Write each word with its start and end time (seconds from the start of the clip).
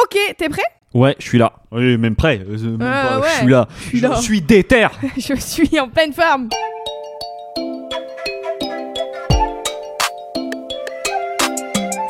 Ok, 0.00 0.16
t'es 0.38 0.48
prêt? 0.48 0.62
Ouais, 0.94 1.14
je 1.18 1.24
suis 1.26 1.38
là. 1.38 1.52
Oui, 1.70 1.96
même 1.96 2.16
prêt. 2.16 2.40
Euh, 2.46 2.56
même 2.76 2.78
pas, 2.78 3.20
ouais, 3.20 3.26
je 3.32 3.38
suis 3.38 3.46
là. 3.50 3.68
je 3.80 3.88
suis 3.88 4.00
là. 4.00 4.12
Je 4.16 4.20
suis 4.22 4.40
déter. 4.42 4.86
Je 5.16 5.34
suis 5.34 5.80
en 5.80 5.88
pleine 5.88 6.12
forme. 6.12 6.48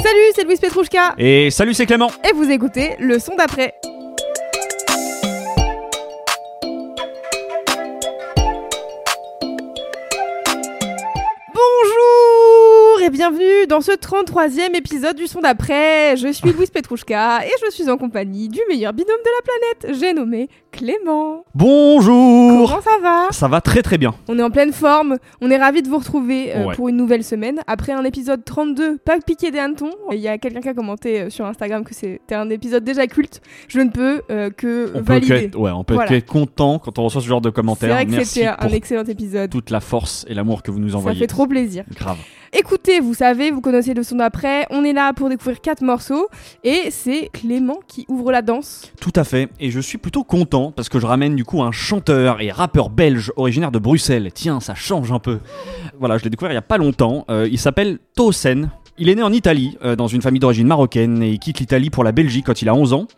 Salut, 0.03 0.33
c'est 0.35 0.45
Louise 0.45 0.61
Petrouchka 0.61 1.15
Et 1.19 1.51
salut, 1.51 1.75
c'est 1.75 1.87
Clément. 1.87 2.11
et 2.29 2.33
vous 2.35 2.51
écoutez 2.51 2.97
le 2.99 3.19
son 3.19 3.35
d'après. 3.37 3.75
Bienvenue 13.33 13.67
dans 13.69 13.81
ce 13.81 13.93
33e 13.93 14.75
épisode 14.77 15.17
du 15.17 15.27
son 15.27 15.41
d'après. 15.41 16.17
Je 16.17 16.33
suis 16.33 16.53
Louise 16.53 16.71
Petrouchka 16.71 17.45
et 17.47 17.51
je 17.65 17.71
suis 17.71 17.89
en 17.89 17.97
compagnie 17.97 18.49
du 18.49 18.59
meilleur 18.69 18.93
binôme 18.93 19.17
de 19.25 19.31
la 19.37 19.43
planète. 19.89 19.99
J'ai 20.01 20.13
nommé 20.13 20.49
Clément. 20.71 21.45
Bonjour. 21.55 22.69
Comment 22.69 22.83
ça 22.83 22.99
va? 23.03 23.29
Ça 23.31 23.49
va 23.49 23.61
très 23.61 23.83
très 23.83 23.97
bien. 23.99 24.15
On 24.29 24.39
est 24.39 24.43
en 24.43 24.51
pleine 24.51 24.73
forme, 24.73 25.17
on 25.41 25.51
est 25.51 25.57
ravis 25.57 25.83
de 25.83 25.89
vous 25.89 25.99
retrouver 25.99 26.55
euh, 26.55 26.67
Ouais. 26.67 26.75
pour 26.75 26.89
une 26.89 26.97
nouvelle 26.97 27.25
semaine. 27.25 27.61
Après 27.67 27.93
un 27.93 28.05
épisode 28.05 28.45
32, 28.45 28.99
pas 28.99 29.19
piqué 29.21 29.51
des 29.51 29.59
hannetons. 29.59 29.91
Il 30.13 30.19
y 30.19 30.29
a 30.29 30.37
quelqu'un 30.39 30.61
qui 30.61 30.69
a 30.69 30.75
commenté 30.75 31.23
euh, 31.23 31.31
sur 31.31 31.47
Instagram 31.47 31.85
que 31.85 31.95
c'était 31.95 32.35
un 32.35 32.51
épisode 32.51 32.85
déjà 32.85 33.07
culte. 33.07 33.41
Je 33.69 33.81
ne 33.81 33.91
peux 33.91 34.23
euh, 34.31 34.51
que 34.51 34.91
On 34.95 34.99
peut, 34.99 35.05
valider. 35.15 35.35
être, 35.47 35.59
ouais, 35.59 35.71
on 35.71 35.85
peut 35.85 35.95
Voilà. 35.95 36.13
être 36.15 36.27
content 36.27 36.79
quand 36.79 36.99
on 36.99 37.05
reçoit 37.05 37.21
ce 37.23 37.27
genre 37.29 37.41
de 37.41 37.49
C'est 37.49 37.55
commentaires. 37.55 37.95
vrai 37.95 38.05
que 38.07 38.11
Merci 38.11 38.41
c'était 38.41 38.47
un 38.59 38.69
excellent 38.69 39.05
épisode. 39.05 39.51
toute 39.51 39.71
la 39.71 39.81
force 39.81 40.25
et 40.29 40.35
l'amour 40.35 40.63
que 40.63 40.71
vous 40.71 40.79
nous 40.79 40.91
Ça 40.91 40.97
envoyez. 40.97 41.19
fait 41.19 41.27
trop 41.27 41.47
plaisir. 41.47 41.85
Grave. 41.95 42.19
Écoutez, 42.55 43.01
vous 43.01 43.15
savez, 43.15 43.51
vous 43.51 43.63
connaissez 43.63 43.95
le 43.95 44.03
son 44.03 44.17
d'après. 44.17 44.67
On 44.69 44.85
est 44.85 44.93
là 44.93 45.15
pour 45.15 45.31
découvrir 45.31 45.63
quatre 45.63 45.81
morceaux 45.81 46.29
et 46.63 46.91
c'est 46.91 47.31
Clément 47.33 47.79
qui 47.89 48.05
ouvre 48.09 48.31
la 48.31 48.43
danse. 48.43 48.93
Tout 49.01 49.13
à 49.17 49.25
fait. 49.25 49.49
Et 49.59 49.71
je 49.71 49.81
suis 49.81 49.97
plutôt 49.97 50.23
content 50.23 50.71
parce 50.71 50.91
que 50.91 51.01
je 51.01 51.07
ramène 51.07 51.35
du 51.35 51.47
coup 51.47 51.63
un 51.63 51.73
chanteur 51.73 52.43
et 52.43 52.51
rappeur 52.51 52.91
belge 52.91 53.33
originaire 53.37 53.71
de 53.71 53.79
Bruxelles. 53.79 54.33
Tiens, 54.35 54.61
ça 54.61 54.75
change 54.75 55.13
un 55.13 55.19
peu. 55.19 55.39
Voilà, 55.99 56.19
je 56.19 56.25
l'ai 56.25 56.31
découvert 56.31 56.53
il 56.53 56.57
y 56.57 56.59
a 56.59 56.63
pas 56.63 56.77
longtemps. 56.77 57.25
Euh, 57.31 57.49
il 57.51 57.59
s'appelle 57.59 57.99
Tosen. 58.15 58.69
Il 59.03 59.09
est 59.09 59.17
né 59.17 59.23
en 59.25 59.33
Italie, 59.33 59.77
euh, 59.85 59.97
dans 59.97 60.07
une 60.07 60.23
famille 60.23 60.39
d'origine 60.39 60.69
marocaine, 60.69 61.25
et 61.25 61.31
il 61.31 61.41
quitte 61.41 61.59
l'Italie 61.59 61.91
pour 61.91 62.05
la 62.05 62.13
Belgique 62.13 62.47
quand 62.47 62.63
il 62.63 62.69
a 62.69 62.75
11 62.77 62.93
ans. 62.93 63.09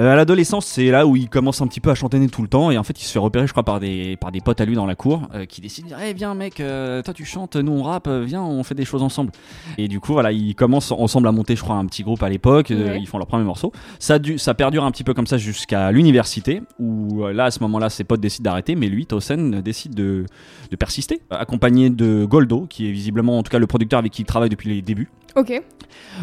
Euh, 0.00 0.12
à 0.12 0.16
l'adolescence, 0.16 0.66
c'est 0.66 0.90
là 0.90 1.06
où 1.06 1.14
il 1.14 1.28
commence 1.28 1.60
un 1.62 1.68
petit 1.68 1.78
peu 1.78 1.90
à 1.90 1.94
chantonner 1.94 2.26
tout 2.28 2.42
le 2.42 2.48
temps, 2.48 2.72
et 2.72 2.76
en 2.76 2.82
fait, 2.82 3.00
il 3.00 3.04
se 3.04 3.12
fait 3.12 3.20
repérer, 3.20 3.46
je 3.46 3.52
crois, 3.52 3.62
par 3.62 3.78
des, 3.78 4.16
par 4.16 4.32
des 4.32 4.40
potes 4.40 4.60
à 4.60 4.64
lui 4.64 4.74
dans 4.74 4.84
la 4.84 4.96
cour, 4.96 5.28
euh, 5.36 5.44
qui 5.44 5.60
décident 5.60 5.86
de 5.90 5.94
dire 5.94 6.02
Eh, 6.04 6.12
viens, 6.12 6.34
mec, 6.34 6.56
toi 6.56 7.14
tu 7.14 7.24
chantes, 7.24 7.54
nous 7.54 7.70
on 7.70 7.84
rappe, 7.84 8.08
viens, 8.08 8.42
on 8.42 8.64
fait 8.64 8.74
des 8.74 8.84
choses 8.84 9.04
ensemble. 9.04 9.30
Et 9.78 9.86
du 9.86 10.00
coup, 10.00 10.12
voilà, 10.12 10.32
ils 10.32 10.56
commencent 10.56 10.90
ensemble 10.90 11.28
à 11.28 11.32
monter, 11.32 11.54
je 11.54 11.62
crois, 11.62 11.76
un 11.76 11.86
petit 11.86 12.02
groupe 12.02 12.24
à 12.24 12.28
l'époque, 12.28 12.70
Ouais. 12.70 12.98
ils 13.00 13.06
font 13.06 13.18
leur 13.18 13.28
premier 13.28 13.44
morceau. 13.44 13.70
Ça, 14.00 14.18
du- 14.18 14.38
ça 14.38 14.54
perdure 14.54 14.82
un 14.82 14.90
petit 14.90 15.04
peu 15.04 15.14
comme 15.14 15.28
ça 15.28 15.36
jusqu'à 15.38 15.92
l'université, 15.92 16.62
où 16.80 17.24
là, 17.28 17.44
à 17.44 17.50
ce 17.52 17.60
moment-là, 17.60 17.90
ses 17.90 18.02
potes 18.02 18.20
décident 18.20 18.50
d'arrêter, 18.50 18.74
mais 18.74 18.88
lui, 18.88 19.06
Tosen, 19.06 19.60
décide 19.60 19.94
de, 19.94 20.26
de 20.72 20.76
persister, 20.76 21.20
accompagné 21.30 21.90
de 21.90 22.24
Goldo, 22.24 22.66
qui 22.68 22.88
est 22.88 22.92
visiblement, 22.92 23.38
en 23.38 23.44
tout 23.44 23.50
cas, 23.52 23.60
le 23.60 23.68
producteur 23.68 24.00
avec 24.00 24.10
qui 24.10 24.22
il 24.22 24.24
travaille 24.24 24.48
depuis 24.50 24.68
les 24.74 24.82
débuts. 24.82 25.08
Ok. 25.38 25.62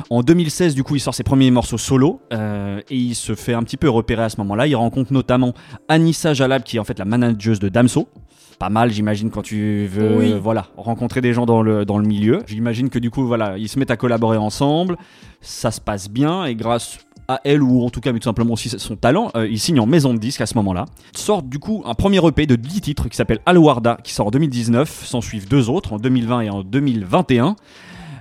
En 0.10 0.22
2016, 0.22 0.76
du 0.76 0.84
coup, 0.84 0.96
il 0.96 1.00
sort 1.00 1.16
ses 1.16 1.24
premiers 1.24 1.50
morceaux 1.52 1.78
solo 1.78 2.20
euh, 2.34 2.82
et 2.90 2.96
il 2.98 3.16
se 3.16 3.34
fait 3.34 3.54
un 3.54 3.64
petit 3.64 3.78
peu 3.78 3.90
repérer 3.90 4.24
à 4.24 4.30
ce 4.30 4.38
moment-là. 4.38 4.68
Il 4.68 4.76
rencontre 4.76 5.14
notamment 5.14 5.54
Anissa 5.88 6.34
Jalab, 6.34 6.64
qui 6.64 6.78
est 6.78 6.80
en 6.80 6.84
fait 6.84 7.00
la 7.00 7.06
manageuse 7.06 7.60
de 7.60 7.70
Damso. 7.70 8.10
Pas 8.60 8.70
mal, 8.70 8.92
j'imagine, 8.92 9.32
quand 9.32 9.42
tu 9.42 9.86
veux 9.88 10.18
Oui. 10.18 10.32
euh, 10.34 10.40
voilà, 10.40 10.68
rencontrer 10.78 11.22
des 11.22 11.34
gens 11.34 11.46
dans 11.46 11.62
le, 11.62 11.86
dans 11.86 11.98
le 11.98 12.06
milieu. 12.06 12.40
J'imagine 12.48 12.90
que 12.90 13.00
du 13.00 13.10
coup, 13.10 13.26
voilà, 13.26 13.58
ils 13.58 13.68
se 13.70 13.80
mettent 13.80 13.92
à 13.92 13.98
collaborer 13.98 14.38
ensemble. 14.38 14.98
Ça 15.42 15.72
se 15.72 15.82
passe 15.82 16.10
bien 16.10 16.46
et 16.46 16.56
grâce 16.56 17.00
à 17.28 17.42
elle 17.44 17.64
ou 17.64 17.84
en 17.84 17.90
tout 17.90 18.02
cas 18.02 18.14
mais 18.14 18.20
tout 18.20 18.26
simplement 18.30 18.54
aussi 18.54 18.70
son 18.70 18.96
talent, 18.96 19.32
euh, 19.36 19.48
il 19.48 19.60
signe 19.60 19.80
en 19.80 19.88
maison 19.88 20.14
de 20.14 20.20
disque 20.20 20.42
à 20.42 20.46
ce 20.46 20.54
moment-là. 20.56 20.86
Sort 21.16 21.42
du 21.42 21.58
coup 21.58 21.82
un 21.86 21.96
premier 21.96 22.24
EP 22.24 22.46
de 22.46 22.56
10 22.56 22.82
titres 22.82 23.10
qui 23.10 23.18
s'appelle 23.18 23.40
Alouarda 23.48 23.98
qui 24.04 24.14
sort 24.14 24.28
en 24.28 24.30
2019, 24.32 25.06
s'en 25.06 25.22
suivent 25.22 25.48
deux 25.48 25.70
autres 25.72 25.94
en 25.94 25.98
2020 25.98 26.42
et 26.42 26.50
en 26.52 26.62
2021. 26.62 27.56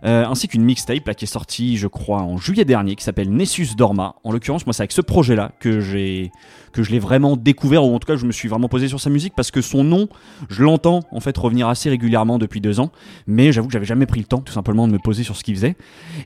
Euh, 0.04 0.24
ainsi 0.26 0.48
qu'une 0.48 0.62
mixtape 0.64 1.06
là, 1.06 1.14
qui 1.14 1.24
est 1.24 1.28
sortie, 1.28 1.76
je 1.76 1.86
crois, 1.86 2.22
en 2.22 2.36
juillet 2.36 2.64
dernier, 2.64 2.94
qui 2.94 3.04
s'appelle 3.04 3.30
Nessus 3.30 3.68
Dorma. 3.76 4.16
En 4.24 4.32
l'occurrence, 4.32 4.66
moi, 4.66 4.72
c'est 4.72 4.82
avec 4.82 4.92
ce 4.92 5.00
projet-là 5.00 5.52
que 5.60 5.80
j'ai 5.80 6.30
que 6.74 6.82
je 6.82 6.90
l'ai 6.90 6.98
vraiment 6.98 7.36
découvert, 7.36 7.84
ou 7.84 7.94
en 7.94 7.98
tout 7.98 8.06
cas, 8.06 8.16
je 8.16 8.26
me 8.26 8.32
suis 8.32 8.48
vraiment 8.48 8.68
posé 8.68 8.88
sur 8.88 9.00
sa 9.00 9.08
musique 9.08 9.34
parce 9.36 9.50
que 9.50 9.62
son 9.62 9.84
nom, 9.84 10.08
je 10.50 10.62
l'entends 10.62 11.00
en 11.12 11.20
fait 11.20 11.36
revenir 11.38 11.68
assez 11.68 11.88
régulièrement 11.88 12.36
depuis 12.36 12.60
deux 12.60 12.80
ans, 12.80 12.90
mais 13.28 13.52
j'avoue 13.52 13.68
que 13.68 13.72
j'avais 13.72 13.84
jamais 13.86 14.06
pris 14.06 14.18
le 14.20 14.26
temps, 14.26 14.40
tout 14.40 14.52
simplement, 14.52 14.88
de 14.88 14.92
me 14.92 14.98
poser 14.98 15.22
sur 15.22 15.36
ce 15.36 15.44
qu'il 15.44 15.54
faisait. 15.54 15.76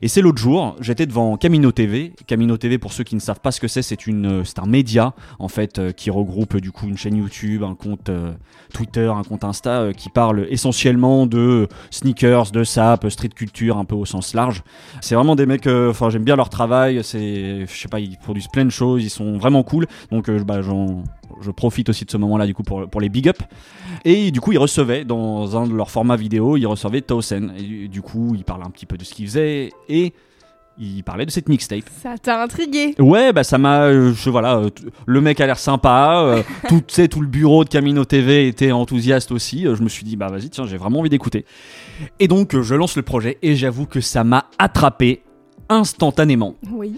Et 0.01 0.07
c'est 0.07 0.21
l'autre 0.21 0.39
jour, 0.39 0.75
j'étais 0.81 1.05
devant 1.05 1.37
Camino 1.37 1.71
TV. 1.71 2.13
Camino 2.25 2.57
TV, 2.57 2.79
pour 2.79 2.93
ceux 2.93 3.03
qui 3.03 3.15
ne 3.15 3.19
savent 3.19 3.39
pas 3.39 3.51
ce 3.51 3.59
que 3.59 3.67
c'est, 3.67 3.83
c'est 3.83 4.07
une, 4.07 4.43
c'est 4.43 4.59
un 4.59 4.65
média 4.65 5.13
en 5.37 5.47
fait 5.47 5.77
euh, 5.77 5.91
qui 5.91 6.09
regroupe 6.09 6.57
du 6.57 6.71
coup 6.71 6.87
une 6.87 6.97
chaîne 6.97 7.15
YouTube, 7.15 7.63
un 7.63 7.75
compte 7.75 8.09
euh, 8.09 8.31
Twitter, 8.73 9.11
un 9.15 9.23
compte 9.23 9.43
Insta 9.43 9.81
euh, 9.81 9.93
qui 9.93 10.09
parle 10.09 10.47
essentiellement 10.49 11.27
de 11.27 11.67
sneakers, 11.91 12.51
de 12.51 12.63
sap, 12.63 13.07
street 13.09 13.29
culture, 13.29 13.68
un 13.77 13.85
peu 13.85 13.95
au 13.95 14.05
sens 14.05 14.33
large. 14.33 14.63
C'est 15.01 15.15
vraiment 15.15 15.35
des 15.35 15.45
mecs, 15.45 15.67
euh, 15.67 15.89
enfin 15.91 16.09
j'aime 16.09 16.23
bien 16.23 16.35
leur 16.35 16.49
travail. 16.49 17.01
C'est, 17.03 17.65
je 17.65 17.73
sais 17.73 17.87
pas, 17.87 17.99
ils 17.99 18.17
produisent 18.17 18.47
plein 18.47 18.65
de 18.65 18.69
choses, 18.69 19.03
ils 19.03 19.09
sont 19.09 19.37
vraiment 19.37 19.63
cool. 19.63 19.85
Donc 20.11 20.29
euh, 20.29 20.43
bah, 20.43 20.61
j'en- 20.61 21.03
je 21.41 21.51
profite 21.51 21.89
aussi 21.89 22.05
de 22.05 22.11
ce 22.11 22.17
moment-là 22.17 22.45
du 22.47 22.53
coup 22.53 22.63
pour, 22.63 22.89
pour 22.89 23.01
les 23.01 23.09
big 23.09 23.29
up. 23.29 23.37
Et 24.05 24.31
du 24.31 24.41
coup, 24.41 24.51
ils 24.51 24.57
recevaient 24.57 25.05
dans 25.05 25.57
un 25.57 25.67
de 25.67 25.73
leurs 25.73 25.91
formats 25.91 26.15
vidéo, 26.15 26.57
ils 26.57 26.65
recevaient 26.65 27.01
Tosen. 27.01 27.53
Et 27.57 27.87
du 27.87 28.01
coup, 28.01 28.33
ils 28.35 28.43
parlaient 28.43 28.65
un 28.65 28.69
petit 28.71 28.85
peu 28.85 28.97
de 28.97 29.03
ce 29.03 29.13
qu'ils 29.13 29.27
faisaient 29.27 29.71
et 29.87 30.13
ils 30.79 31.03
parlaient 31.03 31.25
de 31.25 31.31
cette 31.31 31.49
mixtape. 31.49 31.83
Ça 32.01 32.15
t'a 32.17 32.41
intrigué. 32.41 32.95
Ouais, 32.99 33.33
bah 33.33 33.43
ça 33.43 33.57
m'a, 33.57 33.83
euh, 33.83 34.13
je 34.13 34.29
voilà, 34.29 34.57
euh, 34.57 34.69
le 35.05 35.21
mec 35.21 35.41
a 35.41 35.45
l'air 35.45 35.59
sympa, 35.59 36.21
euh, 36.23 36.43
tout, 36.69 36.81
tout 36.81 37.21
le 37.21 37.27
bureau 37.27 37.63
de 37.63 37.69
Camino 37.69 38.05
TV 38.05 38.47
était 38.47 38.71
enthousiaste 38.71 39.31
aussi. 39.31 39.67
euh, 39.67 39.75
je 39.75 39.83
me 39.83 39.89
suis 39.89 40.05
dit 40.05 40.15
bah 40.15 40.27
vas-y 40.27 40.49
tiens, 40.49 40.65
j'ai 40.65 40.77
vraiment 40.77 40.99
envie 40.99 41.09
d'écouter. 41.09 41.45
Et 42.19 42.27
donc 42.27 42.59
je 42.59 42.75
lance 42.75 42.95
le 42.95 43.01
projet 43.01 43.37
et 43.41 43.55
j'avoue 43.55 43.85
que 43.85 43.99
ça 44.01 44.23
m'a 44.23 44.45
attrapé 44.57 45.21
instantanément. 45.67 46.55
Oui. 46.71 46.95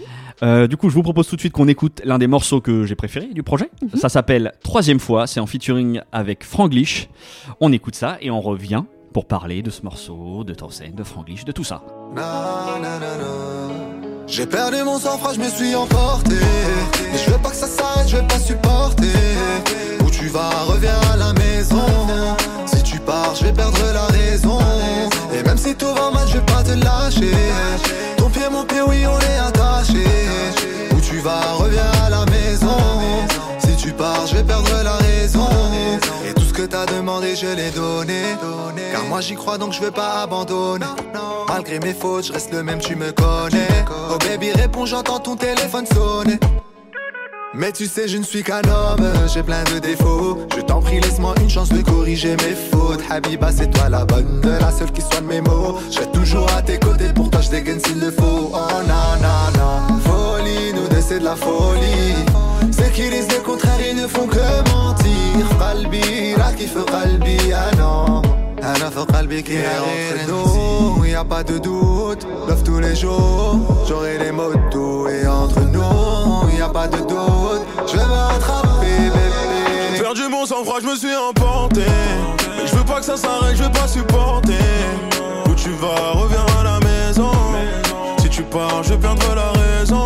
Du 0.68 0.76
coup, 0.76 0.88
je 0.88 0.94
vous 0.94 1.04
propose 1.04 1.28
tout 1.28 1.36
de 1.36 1.40
suite 1.40 1.52
qu'on 1.52 1.68
écoute 1.68 2.00
l'un 2.04 2.18
des 2.18 2.26
morceaux 2.26 2.60
que 2.60 2.84
j'ai 2.84 2.96
préférés 2.96 3.28
du 3.32 3.44
projet. 3.44 3.70
Ça 3.94 4.08
s'appelle 4.08 4.52
Troisième 4.64 4.98
fois, 4.98 5.28
c'est 5.28 5.38
en 5.38 5.46
featuring 5.46 6.00
avec 6.10 6.42
Franglish. 6.42 7.08
On 7.60 7.70
écoute 7.72 7.94
ça 7.94 8.16
et 8.20 8.30
on 8.30 8.40
revient 8.40 8.82
pour 9.12 9.26
parler 9.26 9.62
de 9.62 9.70
ce 9.70 9.82
morceau, 9.82 10.42
de 10.44 10.54
Torsen, 10.54 10.94
de 10.94 11.04
Franglish, 11.04 11.44
de 11.44 11.52
tout 11.52 11.64
ça. 11.64 11.82
J'ai 14.26 14.46
perdu 14.46 14.82
mon 14.82 14.98
sang-froid, 14.98 15.34
je 15.34 15.40
me 15.40 15.48
suis 15.48 15.74
emporté. 15.74 16.36
Mais 17.12 17.18
je 17.18 17.30
veux 17.30 17.38
pas 17.38 17.50
que 17.50 17.56
ça 17.56 17.66
s'arrête, 17.66 18.08
je 18.08 18.16
vais 18.16 18.26
pas 18.26 18.38
supporter. 18.38 19.06
Où 20.04 20.10
tu 20.10 20.28
vas, 20.28 20.50
reviens 20.66 20.98
à 21.12 21.16
la 21.16 21.32
maison. 21.34 21.84
Si 22.66 22.82
tu 22.82 22.98
pars, 22.98 23.34
je 23.34 23.44
vais 23.44 23.52
perdre 23.52 23.78
la 23.92 24.06
raison. 24.06 24.58
Et 25.34 25.42
même 25.42 25.58
si 25.58 25.74
tout 25.74 25.92
va 25.94 26.10
mal, 26.10 26.26
je 26.28 26.38
vais 26.38 26.46
pas 26.46 26.62
te 26.62 26.72
lâcher. 26.72 27.36
Ton 28.16 28.30
pied, 28.30 28.48
mon 28.50 28.64
pied, 28.64 28.80
oui, 28.80 29.04
on 29.06 29.18
est 29.18 29.38
attaché. 29.48 30.04
Où 30.96 31.00
tu 31.00 31.18
vas, 31.18 31.52
reviens 31.58 31.92
à 32.06 32.10
la 32.10 32.24
maison. 32.26 32.78
Si 33.58 33.76
tu 33.76 33.92
pars, 33.92 34.26
je 34.26 34.36
vais 34.36 34.44
perdre 34.44 34.82
la 34.82 34.96
raison. 34.96 35.48
Ce 36.52 36.58
que 36.58 36.66
t'as 36.66 36.84
demandé, 36.84 37.34
je 37.34 37.46
l'ai 37.46 37.70
donné. 37.70 38.36
Car 38.92 39.04
moi 39.04 39.22
j'y 39.22 39.34
crois 39.36 39.56
donc 39.56 39.72
je 39.72 39.80
vais 39.80 39.90
pas 39.90 40.20
abandonner. 40.20 40.84
Malgré 41.48 41.80
mes 41.80 41.94
fautes, 41.94 42.26
je 42.26 42.32
reste 42.34 42.52
le 42.52 42.62
même, 42.62 42.78
tu 42.78 42.94
me 42.94 43.10
connais. 43.10 43.68
Oh 44.10 44.18
baby, 44.18 44.52
réponds, 44.52 44.84
j'entends 44.84 45.18
ton 45.18 45.34
téléphone 45.34 45.86
sonner. 45.86 46.38
Mais 47.54 47.72
tu 47.72 47.86
sais, 47.86 48.06
je 48.06 48.18
ne 48.18 48.22
suis 48.22 48.42
qu'un 48.42 48.60
homme, 48.64 49.10
j'ai 49.32 49.42
plein 49.42 49.64
de 49.64 49.78
défauts. 49.78 50.40
Je 50.54 50.60
t'en 50.60 50.82
prie, 50.82 51.00
laisse-moi 51.00 51.34
une 51.40 51.48
chance 51.48 51.70
de 51.70 51.80
corriger 51.80 52.36
mes 52.36 52.54
fautes. 52.70 53.00
Habiba, 53.08 53.50
c'est 53.50 53.70
toi 53.70 53.88
la 53.88 54.04
bonne, 54.04 54.42
la 54.60 54.70
seule 54.70 54.92
qui 54.92 55.00
soigne 55.00 55.24
mes 55.24 55.40
mots. 55.40 55.78
Je 55.88 55.94
serai 55.94 56.12
toujours 56.12 56.46
à 56.54 56.60
tes 56.60 56.78
côtés, 56.78 57.14
pour 57.14 57.30
toi 57.30 57.40
je 57.40 57.48
dégaine 57.48 57.80
s'il 57.80 57.98
le 57.98 58.10
faut. 58.10 58.52
Oh 58.52 58.82
na 58.86 59.16
na 59.22 59.88
folie, 60.04 60.74
nous 60.74 60.86
deux 60.88 61.00
c'est 61.00 61.20
de 61.20 61.24
la 61.24 61.34
folie. 61.34 62.14
Ceux 62.70 62.90
qui 62.90 63.08
disent 63.08 63.28
le 63.28 63.42
contraire, 63.42 63.78
ils 63.90 63.96
ne 63.96 64.06
font 64.06 64.26
que 64.26 64.70
mentir. 64.70 65.01
Qalbi, 65.59 66.35
là 66.37 66.51
qui 66.57 66.67
fait 66.67 66.85
qalbi, 66.85 67.37
ah 67.53 67.75
non. 67.77 68.21
أنا 68.63 68.89
في 68.89 68.99
قلبك 68.99 69.49
يا 69.49 69.79
غير 69.79 70.27
nous 70.27 71.05
y 71.05 71.15
a 71.15 71.23
pas 71.23 71.43
de 71.43 71.57
doute 71.59 72.27
Love 72.49 72.63
tous 72.63 72.79
les 72.79 72.95
jours 72.95 73.59
J'aurai 73.87 74.17
les 74.17 74.31
mots 74.31 74.51
doux 74.71 75.07
Et 75.07 75.27
entre 75.27 75.61
nous 75.61 76.57
y 76.57 76.61
a 76.61 76.67
pas 76.67 76.87
de 76.87 76.97
doute 76.97 77.63
Je 77.85 77.95
vais 77.97 78.05
me 78.05 78.19
rattraper 78.29 78.97
bébé 79.15 80.01
Perdu 80.01 80.27
mon 80.29 80.45
sang-froid, 80.45 80.79
je 80.81 80.87
me 80.87 80.95
suis 80.95 81.15
emporté. 81.15 81.81
Mais 82.57 82.65
je 82.65 82.75
veux 82.75 82.85
pas 82.85 82.99
que 82.99 83.05
ça 83.05 83.17
s'arrête, 83.17 83.57
je 83.57 83.63
veux 83.63 83.71
pas 83.71 83.87
supporter. 83.87 84.53
Où 85.49 85.53
tu 85.53 85.71
vas, 85.81 86.11
reviens 86.21 86.45
à 86.59 86.63
la 86.63 86.79
maison. 86.79 87.31
Si 88.21 88.29
tu 88.29 88.43
pars, 88.43 88.83
je 88.83 88.93
perdrai 88.93 89.35
la 89.35 89.51
raison. 89.61 90.05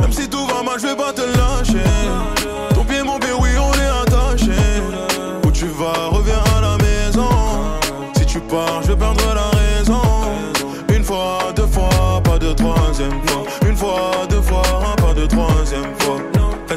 Même 0.00 0.12
si 0.12 0.28
tout 0.28 0.46
va 0.46 0.62
mal, 0.62 0.80
je 0.80 0.86
vais 0.88 0.96
pas 0.96 1.12
te 1.12 1.20
lâcher. 1.20 1.97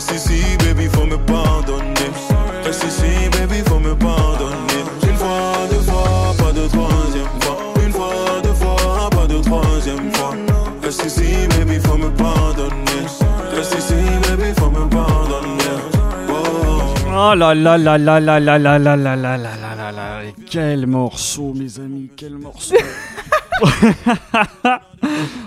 Reste 0.09 0.31
ici, 0.31 0.43
baby, 0.59 0.89
faut 0.89 1.07
me 1.07 1.17
pardonner. 1.17 2.11
Reste 2.65 2.83
ici, 2.89 3.31
baby, 3.39 3.63
faut 3.69 3.79
me 3.79 3.95
pardonner. 3.95 4.83
Une 5.09 5.15
fois, 5.17 5.53
deux 5.71 5.81
fois, 5.81 6.35
pas 6.39 6.53
de 6.53 6.67
troisième 6.67 7.29
fois. 7.41 7.59
Une 7.87 7.93
fois, 7.93 8.41
deux 8.43 8.53
fois, 8.53 9.11
pas 9.11 9.27
de 9.29 9.41
troisième 9.41 10.13
fois. 10.13 10.35
Reste 10.83 11.05
ici, 11.07 11.47
baby, 11.51 11.79
faut 11.79 11.97
me 11.97 12.11
pardonner. 12.17 13.07
Reste 13.55 13.79
ici, 13.79 13.95
baby, 14.29 14.53
faut 14.59 14.71
me 14.71 14.89
pardonner. 14.91 15.79
Oh. 16.29 17.31
Oh 17.31 17.35
là 17.37 17.55
là 17.55 17.79
là 17.79 17.97
là 17.97 18.19
là 18.19 18.41
là 18.41 18.59
là 18.59 18.79
là 18.79 18.97
là 18.97 18.97
là 18.97 19.37
là 19.37 19.37
là 19.37 19.93
là 19.93 20.21
Quel 20.51 20.89
morceau, 20.89 21.55
mes 21.55 21.79
amis, 21.79 22.11
quel 22.17 22.39
morceau 22.39 22.75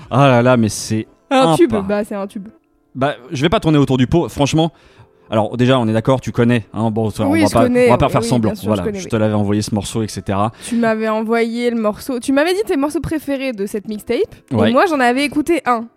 Ah 0.10 0.28
là 0.30 0.42
là, 0.42 0.56
mais 0.56 0.70
c'est 0.70 1.06
Un 1.30 1.58
tube, 1.58 1.76
bah 1.86 2.06
c'est 2.06 2.16
un 2.16 2.26
tube. 2.26 2.48
Bah, 2.96 3.16
je 3.32 3.42
vais 3.42 3.50
pas 3.50 3.60
tourner 3.60 3.78
autour 3.78 3.98
du 3.98 4.08
pot, 4.08 4.30
franchement. 4.30 4.72
Alors 5.30 5.58
déjà, 5.58 5.80
on 5.80 5.88
est 5.88 5.94
d'accord, 5.94 6.22
tu 6.22 6.32
connais. 6.32 6.66
Hein, 6.74 6.92
bon, 6.92 7.12
on 7.20 7.26
Oui, 7.32 7.42
va 7.44 7.50
pas, 7.50 7.64
connais, 7.64 7.88
on 7.88 7.92
va 7.92 7.98
pas 7.98 8.06
oui, 8.06 8.12
faire 8.12 8.22
oui, 8.22 8.28
semblant. 8.28 8.54
sûr, 8.56 8.68
voilà, 8.68 8.84
je 8.84 8.88
connais, 8.88 9.00
je 9.00 9.06
oui. 9.06 9.10
te 9.10 9.16
l'avais 9.16 9.34
envoyé 9.34 9.62
ce 9.64 9.74
morceau, 9.74 10.04
etc. 10.04 10.38
Tu 10.68 10.76
m'avais 10.76 11.10
envoyé 11.10 11.72
le 11.72 11.82
morceau. 11.82 12.20
Tu 12.20 12.32
m'avais 12.32 12.54
dit 12.54 12.62
tes 12.66 12.78
morceaux 12.78 13.00
préférés 13.02 13.52
de 13.52 13.66
cette 13.66 13.88
mixtape. 13.88 14.20
Ouais. 14.52 14.70
Et 14.70 14.74
moi, 14.74 14.86
j'en 14.88 15.00
avais 15.00 15.26
écouté 15.26 15.62
un. 15.66 15.88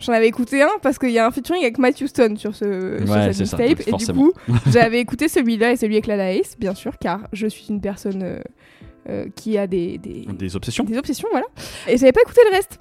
J'en 0.00 0.12
avais 0.14 0.28
écouté 0.28 0.62
un 0.62 0.70
parce 0.80 0.96
qu'il 0.98 1.10
y 1.10 1.18
a 1.18 1.26
un 1.26 1.30
featuring 1.30 1.60
avec 1.62 1.76
Matthew 1.76 2.06
Stone 2.06 2.36
sur, 2.38 2.54
ce, 2.54 2.98
sur 3.04 3.10
Ouais, 3.14 3.24
cette 3.24 3.34
c'est 3.34 3.44
ça, 3.46 3.56
mixtape. 3.58 3.88
et 3.88 4.04
du 4.04 4.12
coup, 4.12 4.32
j'avais 4.70 5.00
écouté 5.00 5.28
celui-là 5.28 5.72
et 5.72 5.76
celui 5.76 5.94
avec 5.96 6.06
la 6.06 6.32
Ace, 6.32 6.56
bien 6.58 6.74
sûr, 6.74 6.92
car 6.98 7.20
je 7.32 7.46
suis 7.48 7.66
une 7.68 7.80
personne 7.80 8.22
euh, 8.22 8.38
euh, 9.10 9.26
qui 9.34 9.58
a 9.58 9.66
des, 9.66 9.98
des, 9.98 10.24
Des 10.32 10.56
obsessions 10.56 10.84
des 10.84 10.96
obsessions, 10.96 11.28
voilà. 11.32 11.46
Et 11.88 11.98
j'avais 11.98 12.12
pas 12.12 12.20
écouté 12.22 12.40
le 12.48 12.56
reste. 12.56 12.78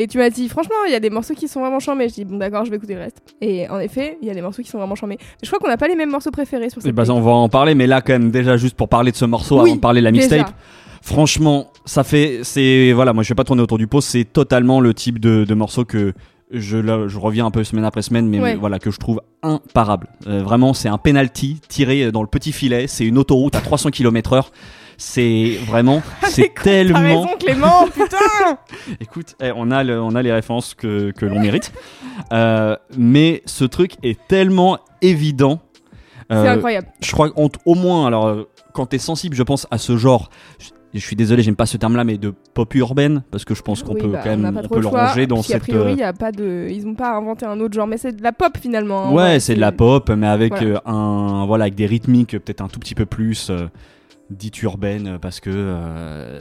Et 0.00 0.06
tu 0.06 0.18
m'as 0.18 0.30
dit, 0.30 0.48
franchement, 0.48 0.74
il 0.86 0.92
y 0.92 0.94
a 0.94 1.00
des 1.00 1.10
morceaux 1.10 1.34
qui 1.34 1.48
sont 1.48 1.60
vraiment 1.60 1.80
chambés. 1.80 2.08
Je 2.08 2.14
dis, 2.14 2.24
bon, 2.24 2.36
d'accord, 2.38 2.64
je 2.64 2.70
vais 2.70 2.76
écouter 2.76 2.94
le 2.94 3.00
reste. 3.00 3.18
Et 3.40 3.68
en 3.68 3.78
effet, 3.80 4.16
il 4.22 4.28
y 4.28 4.30
a 4.30 4.34
des 4.34 4.42
morceaux 4.42 4.62
qui 4.62 4.68
sont 4.68 4.78
vraiment 4.78 4.94
chambés. 4.94 5.18
Je 5.42 5.48
crois 5.48 5.58
qu'on 5.58 5.68
n'a 5.68 5.76
pas 5.76 5.88
les 5.88 5.96
mêmes 5.96 6.10
morceaux 6.10 6.30
préférés 6.30 6.70
sur 6.70 6.80
cette 6.80 6.94
tape. 6.94 7.08
on 7.10 7.20
va 7.20 7.30
en 7.32 7.48
parler, 7.48 7.74
mais 7.74 7.86
là, 7.88 8.00
quand 8.00 8.12
même, 8.12 8.30
déjà, 8.30 8.56
juste 8.56 8.76
pour 8.76 8.88
parler 8.88 9.10
de 9.10 9.16
ce 9.16 9.24
morceau, 9.24 9.56
Oui, 9.56 9.70
avant 9.70 9.76
de 9.76 9.80
parler 9.80 10.00
de 10.00 10.04
la 10.04 10.12
mixtape, 10.12 10.52
franchement, 11.02 11.70
ça 11.84 12.04
fait. 12.04 12.40
c'est 12.42 12.92
Voilà, 12.92 13.12
moi, 13.12 13.22
je 13.22 13.28
vais 13.30 13.34
pas 13.34 13.44
tourner 13.44 13.62
autour 13.62 13.78
du 13.78 13.86
pot, 13.86 14.00
c'est 14.00 14.24
totalement 14.24 14.80
le 14.80 14.94
type 14.94 15.18
de, 15.18 15.44
de 15.44 15.54
morceau 15.54 15.84
que. 15.84 16.12
Je, 16.50 16.78
là, 16.78 17.06
je 17.08 17.18
reviens 17.18 17.44
un 17.44 17.50
peu 17.50 17.62
semaine 17.62 17.84
après 17.84 18.00
semaine, 18.00 18.26
mais 18.26 18.40
Ouais. 18.40 18.54
voilà 18.56 18.78
que 18.78 18.90
je 18.90 18.96
trouve 18.98 19.20
imparable. 19.42 20.06
Euh, 20.26 20.42
vraiment, 20.42 20.72
c'est 20.72 20.88
un 20.88 20.96
penalty 20.96 21.60
tiré 21.68 22.10
dans 22.10 22.22
le 22.22 22.26
petit 22.26 22.52
filet. 22.52 22.86
C'est 22.86 23.04
une 23.04 23.18
autoroute 23.18 23.54
à 23.54 23.60
300 23.60 23.90
km/h. 23.90 24.44
C'est 25.00 25.58
vraiment, 25.64 26.02
c'est 26.24 26.52
T'as 26.56 26.62
tellement. 26.64 27.22
raison, 27.22 27.36
Clément, 27.38 27.86
putain 27.94 28.58
Écoute, 29.00 29.36
eh, 29.40 29.52
on, 29.54 29.70
a 29.70 29.84
le- 29.84 30.02
on 30.02 30.14
a 30.16 30.22
les 30.22 30.32
références 30.32 30.74
que, 30.74 31.12
que 31.12 31.24
l'on 31.24 31.38
mérite. 31.38 31.72
Euh, 32.32 32.76
mais 32.96 33.42
ce 33.46 33.64
truc 33.64 33.92
est 34.02 34.18
tellement 34.26 34.78
évident. 35.00 35.60
C'est 36.30 36.36
Euh, 36.36 36.52
incroyable. 36.52 36.88
Je 37.00 37.12
crois 37.12 37.30
qu'au 37.30 37.48
moins, 37.76 38.06
alors, 38.08 38.26
euh, 38.26 38.48
quand 38.74 38.86
t'es 38.86 38.98
sensible, 38.98 39.36
je 39.36 39.42
pense, 39.44 39.68
à 39.70 39.78
ce 39.78 39.96
genre. 39.96 40.30
Je, 40.94 40.98
suis 41.00 41.14
désolé, 41.14 41.42
j'aime 41.44 41.54
pas 41.54 41.66
ce 41.66 41.76
terme-là, 41.76 42.02
mais 42.02 42.18
de 42.18 42.34
pop 42.54 42.74
urbaine, 42.74 43.22
parce 43.30 43.44
que 43.44 43.54
je 43.54 43.62
pense 43.62 43.82
qu'on 43.84 43.94
Oui, 43.94 44.00
peut 44.00 44.08
bah, 44.08 44.20
quand 44.24 44.36
même, 44.36 44.60
on 44.64 44.68
peut 44.68 44.80
le 44.80 44.88
ranger 44.88 45.26
dans 45.28 45.42
cette. 45.42 45.62
priori, 45.62 45.90
euh, 45.90 45.94
il 45.94 45.98
y 45.98 46.02
a 46.02 46.12
pas 46.12 46.32
de, 46.32 46.66
ils 46.70 46.86
ont 46.88 46.94
pas 46.94 47.12
inventé 47.16 47.46
un 47.46 47.60
autre 47.60 47.74
genre, 47.74 47.86
mais 47.86 47.98
c'est 47.98 48.12
de 48.16 48.22
la 48.22 48.32
pop 48.32 48.56
finalement. 48.60 49.12
Ouais, 49.14 49.38
c'est 49.38 49.54
de 49.54 49.60
la 49.60 49.70
pop, 49.70 50.10
mais 50.10 50.26
avec 50.26 50.54
Voilà. 50.56 50.82
un 50.86 51.46
voilà, 51.46 51.64
avec 51.64 51.76
des 51.76 51.86
rythmiques 51.86 52.32
peut-être 52.38 52.62
un 52.62 52.68
tout 52.68 52.80
petit 52.80 52.94
peu 52.96 53.06
plus 53.06 53.48
euh, 53.50 53.68
dites 54.30 54.62
urbaines, 54.62 55.06
euh, 55.06 55.18
parce 55.18 55.40
que 55.40 55.50
euh, 55.52 56.38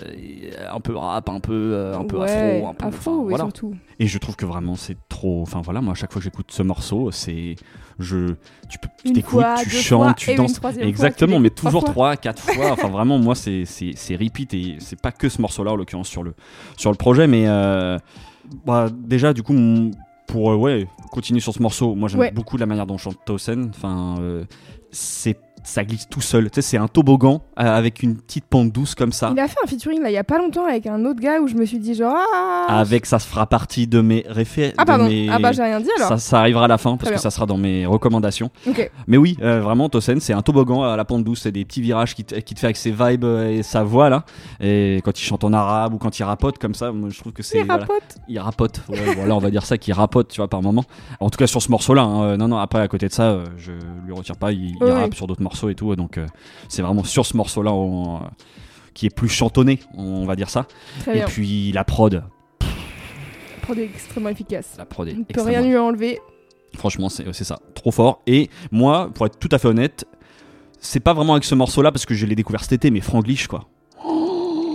un 0.72 0.80
peu 0.80 0.96
rap, 0.96 1.30
un 1.30 1.40
peu 1.40 1.54
euh, 1.74 1.98
un 1.98 2.04
peu 2.04 2.18
Ouais, 2.18 2.26
afro, 2.26 2.68
un 2.68 2.74
peu 2.74 2.86
afro, 2.86 3.12
enfin, 3.12 3.22
oui, 3.22 3.30
voilà. 3.30 3.44
surtout. 3.46 3.74
Et 4.00 4.08
je 4.08 4.18
trouve 4.18 4.36
que 4.36 4.46
vraiment 4.46 4.76
c'est 4.76 4.98
trop. 5.10 5.42
Enfin 5.42 5.62
voilà, 5.64 5.82
moi 5.82 5.94
à 5.94 5.96
chaque 5.96 6.12
fois 6.12 6.20
que 6.20 6.24
j'écoute 6.26 6.52
ce 6.52 6.64
morceau, 6.64 7.12
c'est 7.12 7.56
je 8.00 8.34
tu 8.70 8.78
peux 8.80 8.90
tu 9.04 9.14
t'écoutes, 9.14 9.44
tu 9.64 9.70
chantes, 9.70 10.04
fois, 10.04 10.14
tu 10.16 10.36
danses. 10.36 10.60
fois, 10.60 10.72
Exactement, 10.80 11.40
mais 11.40 11.50
toujours 11.50 11.84
trois, 11.84 12.16
quatre 12.18 12.42
fois. 12.42 12.72
Enfin 12.74 12.90
vraiment, 12.90 13.18
moi 13.20 13.36
c'est 13.36 13.64
c'est 13.66 13.92
c'est 13.96 14.16
repeat 14.16 14.54
et 14.54 14.76
c'est 14.80 15.00
pas 15.02 15.12
que 15.12 15.30
ce 15.30 15.42
morceau-là 15.42 15.72
en 15.72 15.76
l'occurrence 15.76 16.10
sur 16.10 16.24
le 16.24 16.34
sur 16.78 16.92
le 16.92 16.98
projet, 16.98 17.26
mais 17.28 17.48
euh, 17.48 17.98
bah, 18.66 18.90
déjà 18.94 19.34
du 19.34 19.44
coup 19.44 19.54
mon- 19.54 19.92
pour 20.28 20.52
euh, 20.52 20.56
ouais 20.56 20.88
continuer 21.12 21.40
sur 21.40 21.54
ce 21.54 21.62
morceau, 21.62 21.96
moi 21.96 22.10
j'aime 22.10 22.20
Ouais. 22.20 22.32
beaucoup 22.32 22.58
la 22.58 22.66
manière 22.66 22.86
dont 22.86 22.98
chante 22.98 23.18
Towson. 23.26 23.68
Enfin 23.70 24.16
c'est 24.92 25.38
ça 25.68 25.84
glisse 25.84 26.08
tout 26.10 26.22
seul. 26.22 26.46
Tu 26.50 26.56
sais, 26.56 26.62
c'est 26.62 26.78
un 26.78 26.88
toboggan 26.88 27.42
euh, 27.60 27.64
avec 27.64 28.02
une 28.04 28.16
petite 28.18 28.46
pente 28.46 28.72
douce 28.72 28.96
comme 28.96 29.12
ça. 29.12 29.32
Il 29.36 29.40
a 29.40 29.48
fait 29.48 29.58
un 29.64 29.68
featuring 29.68 30.02
là 30.02 30.10
il 30.10 30.14
y 30.14 30.18
a 30.18 30.24
pas 30.24 30.38
longtemps 30.38 30.66
avec 30.66 30.88
un 30.88 31.04
autre 31.06 31.20
gars 31.20 31.40
où 31.42 31.48
je 31.48 31.56
me 31.56 31.66
suis 31.66 31.80
dit 31.80 31.94
genre 31.94 32.16
ah 32.34 32.66
Avec 32.80 33.06
ça 33.06 33.20
se 33.20 33.28
fera 33.28 33.46
partie 33.48 33.86
de 33.88 34.02
mes 34.02 34.22
réfé- 34.30 34.74
ah 34.78 34.86
pardon 34.86 35.06
mes- 35.06 35.30
ah 35.30 35.40
bah 35.40 35.52
j'ai 35.52 35.64
rien 35.64 35.80
dit 35.80 35.90
alors 35.98 36.10
ça, 36.10 36.18
ça 36.18 36.40
arrivera 36.40 36.66
à 36.66 36.68
la 36.68 36.78
fin 36.78 36.98
parce 36.98 37.12
que 37.12 37.18
ça 37.20 37.30
sera 37.32 37.46
dans 37.46 37.58
mes 37.58 37.86
recommandations. 37.86 38.50
ok 38.68 38.90
Mais 39.08 39.18
oui, 39.18 39.38
euh, 39.42 39.60
vraiment, 39.62 39.90
Tosen, 39.90 40.20
c'est 40.20 40.34
un 40.34 40.42
toboggan 40.42 40.84
à 40.84 40.96
la 40.96 41.06
pente 41.06 41.24
douce, 41.24 41.42
c'est 41.42 41.52
des 41.52 41.66
petits 41.66 41.82
virages 41.82 42.16
qui 42.16 42.24
te, 42.24 42.36
qui 42.36 42.54
te 42.56 42.60
fait 42.60 42.68
avec 42.68 42.78
ses 42.78 42.92
vibes 42.92 43.24
euh, 43.26 43.50
et 43.50 43.64
sa 43.64 43.84
voix 43.84 44.10
là. 44.10 44.24
Et 44.62 45.02
quand 45.04 45.20
il 45.20 45.24
chante 45.24 45.44
en 45.44 45.54
arabe 45.54 45.94
ou 45.94 45.98
quand 45.98 46.18
il 46.20 46.24
rapote 46.24 46.58
comme 46.60 46.74
ça, 46.76 46.92
moi 46.92 47.10
je 47.12 47.20
trouve 47.20 47.34
que 47.34 47.44
c'est. 47.44 47.60
il 47.60 47.66
voilà, 47.66 47.82
rapote 47.82 48.16
il 48.30 48.40
rapote. 48.40 48.82
Ouais, 48.90 49.16
voilà, 49.16 49.36
on 49.36 49.40
va 49.40 49.50
dire 49.52 49.66
ça, 49.66 49.78
qu'il 49.78 49.94
rapote, 49.94 50.30
tu 50.30 50.38
vois, 50.38 50.48
par 50.48 50.62
moment. 50.62 50.84
En 51.20 51.30
tout 51.30 51.38
cas 51.38 51.48
sur 51.48 51.62
ce 51.62 51.70
morceau-là. 51.72 52.04
hein, 52.04 52.24
euh, 52.24 52.38
non, 52.38 52.48
non, 52.48 52.58
après 52.58 52.80
à 52.80 52.88
côté 52.88 53.08
de 53.08 53.14
ça, 53.14 53.40
je 53.58 53.72
lui 54.06 54.14
retire 54.14 54.38
pas. 54.38 54.52
Il, 54.52 54.70
il 54.70 54.78
Oui, 54.82 54.92
rappe 54.92 55.10
oui. 55.12 55.16
sur 55.18 55.28
d'autres 55.28 55.42
morceaux 55.42 55.57
et 55.70 55.76
tout. 55.76 55.96
Donc 55.96 56.18
euh, 56.18 56.26
c'est 56.70 56.82
vraiment 56.82 57.04
sur 57.04 57.26
ce 57.26 57.36
morceau-là 57.36 57.72
euh, 57.72 58.28
qui 58.94 59.06
est 59.06 59.16
plus 59.16 59.30
chantonné, 59.30 59.80
on 59.96 60.26
va 60.26 60.36
dire 60.36 60.50
ça. 60.50 60.68
très 61.02 61.12
et 61.12 61.16
bien 61.16 61.26
puis 61.26 61.72
la 61.72 61.84
prod, 61.84 62.24
prod 63.62 63.78
est 63.78 63.84
extrêmement 63.84 64.30
efficace 64.30 64.76
la 64.78 64.86
prod 64.86 65.08
est 65.08 65.14
on 65.14 65.20
ne 65.20 65.24
peut 65.24 65.42
rien 65.42 65.62
lui 65.62 65.78
enlever 65.78 66.20
Franchement, 66.76 67.10
c'est 67.10 67.34
ça, 67.34 67.60
trop 67.74 67.92
fort. 67.92 68.22
Et 68.28 68.50
moi, 68.72 69.10
pour 69.14 69.26
être 69.26 69.40
tout 69.40 69.50
à 69.52 69.58
fait 69.58 69.68
honnête, 69.68 70.06
c'est 70.80 71.00
pas 71.00 71.14
vraiment 71.14 71.34
avec 71.34 71.44
ce 71.44 71.56
morceau-là 71.56 71.92
parce 71.92 72.06
que 72.06 72.14
je 72.14 72.26
l'ai 72.26 72.36
découvert 72.36 72.62
cet 72.62 72.74
été, 72.74 72.92
mais 72.92 73.02
Franglish 73.02 73.48
quoi. 73.48 73.66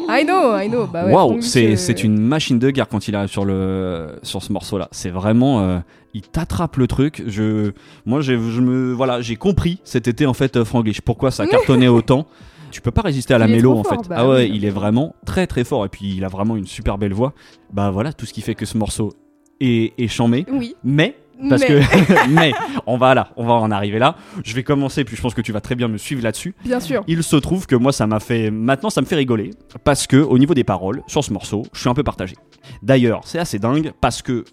I 0.09 0.25
know 0.25 0.57
I 0.57 0.69
know 0.69 0.87
bah 0.87 1.05
ouais, 1.07 1.13
Franglish, 1.13 1.45
c'est 1.45 1.91
euh, 1.91 2.05
une 2.05 2.19
machine 2.19 2.59
de 2.59 2.71
guerre 2.71 2.89
quand 2.89 3.07
il 3.07 3.15
arrive 3.15 3.31
sur 3.31 3.45
le 3.45 4.19
sur 4.23 4.43
ce 4.43 4.53
morceau-là. 4.53 4.89
C'est 4.91 5.11
vraiment, 5.11 5.61
euh, 5.61 5.79
il 6.15 6.23
t'attrape 6.23 6.77
le 6.77 6.87
truc. 6.87 7.23
Je, 7.27 7.73
moi, 8.05 8.21
j'ai, 8.21 8.35
je 8.35 8.61
me, 8.61 8.93
voilà, 8.93 9.21
j'ai 9.21 9.37
compris 9.37 9.81
cet 9.85 10.09
été 10.09 10.27
en 10.27 10.35
fait 10.35 10.57
euh, 10.57 10.65
Franglish. 10.65 11.01
Pourquoi 11.01 11.31
ça 11.31 11.47
cartonnait 11.49 11.89
autant? 11.89 12.27
Tu 12.71 12.81
peux 12.81 12.91
pas 12.91 13.03
résister 13.03 13.35
à 13.35 13.39
la 13.39 13.47
mélo 13.49 13.77
en 13.77 13.83
fort, 13.85 14.03
fait. 14.03 14.09
bah 14.09 14.17
ah 14.19 14.29
ouais, 14.29 14.45
oui. 14.45 14.53
il 14.55 14.65
est 14.65 14.71
vraiment 14.71 15.15
très 15.27 15.47
très 15.47 15.63
fort 15.63 15.85
et 15.85 15.91
puis 15.91 16.15
il 16.17 16.25
a 16.25 16.29
vraiment 16.29 16.57
une 16.57 16.67
super 16.67 16.97
belle 16.97 17.13
voix. 17.13 17.35
Bah 17.73 17.91
voilà, 17.91 18.15
tout 18.15 18.25
ce 18.25 18.33
qui 18.33 18.41
fait 18.41 18.55
que 18.55 18.65
ce 18.65 18.79
morceau 18.79 19.13
est, 19.61 19.93
est 19.99 20.09
chambé. 20.09 20.47
oui 20.51 20.75
Mais 20.83 21.17
parce 21.51 21.61
mais 21.63 21.69
que 21.69 22.29
mais 22.31 22.53
on 22.87 22.97
va 22.97 23.15
là, 23.15 23.29
on 23.37 23.45
va 23.45 23.53
en 23.55 23.71
arriver 23.71 23.99
là. 23.99 24.17
Je 24.43 24.55
vais 24.55 24.63
commencer 24.63 25.05
puis 25.05 25.17
je 25.17 25.21
pense 25.21 25.35
que 25.35 25.43
tu 25.43 25.53
vas 25.53 25.61
très 25.61 25.75
bien 25.75 25.87
me 25.89 25.99
suivre 25.99 26.23
là-dessus. 26.23 26.55
bien 26.65 26.81
sûr 26.81 27.03
Il 27.09 27.23
se 27.23 27.37
trouve 27.37 27.67
que 27.67 27.77
moi 27.77 27.93
ça 27.93 28.07
m'a 28.07 28.21
fait 28.21 28.51
maintenant 28.51 28.89
ça 28.89 29.03
me 29.03 29.07
fait 29.07 29.17
rigoler 29.17 29.51
parce 29.85 30.07
que 30.07 30.17
au 30.17 30.39
niveau 30.39 30.55
des 30.55 30.65
paroles 30.65 31.03
sur 31.09 31.23
ce 31.23 31.31
morceau, 31.33 31.65
je 31.75 31.81
suis 31.81 31.91
un 31.91 31.95
peu 31.95 32.03
partagé. 32.05 32.37
D'ailleurs, 32.83 33.21
c'est 33.25 33.39
assez 33.39 33.59
dingue 33.59 33.93
parce 34.01 34.23
que 34.23 34.45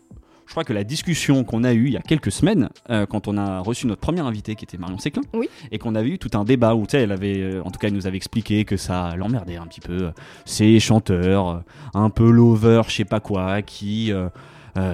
je 0.50 0.53
crois 0.56 0.63
que 0.63 0.74
la 0.74 0.84
discussion 0.84 1.44
qu'on 1.44 1.63
a 1.63 1.74
eue 1.74 1.86
il 1.86 1.94
y 1.94 1.98
a 1.98 2.01
quelques 2.01 2.32
semaines, 2.32 2.70
euh, 2.89 3.06
quand 3.06 3.27
on 3.27 3.38
a 3.38 3.60
reçu 3.60 3.86
notre 3.86 4.01
premier 4.01 4.22
invité 4.22 4.56
qui 4.56 4.65
était 4.65 4.79
Marion 4.79 4.98
Séclin, 4.98 5.22
Oui. 5.36 5.48
et 5.72 5.77
qu'on 5.77 5.94
avait 5.94 6.10
eu 6.10 6.18
tout 6.18 6.32
un 6.36 6.44
débat 6.44 6.74
où, 6.74 6.86
tu 6.88 6.91
sais, 6.91 7.03
elle 7.03 7.12
avait, 7.12 7.39
euh, 7.39 7.62
en 7.63 7.70
tout 7.70 7.77
cas, 7.77 7.88
elle 7.88 7.94
nous 7.94 8.08
avait 8.08 8.18
expliqué 8.18 8.65
que 8.65 8.75
ça 8.75 9.13
l'emmerdait 9.15 9.58
un 9.58 9.68
petit 9.68 9.79
peu, 9.79 10.06
euh, 10.06 10.12
ces 10.46 10.79
chanteurs, 10.79 11.62
un 11.94 12.10
peu 12.10 12.32
lover, 12.32 12.82
je 12.88 12.94
sais 12.96 13.06
pas 13.06 13.20
quoi, 13.20 13.62
qui, 13.62 14.12
euh, 14.12 14.27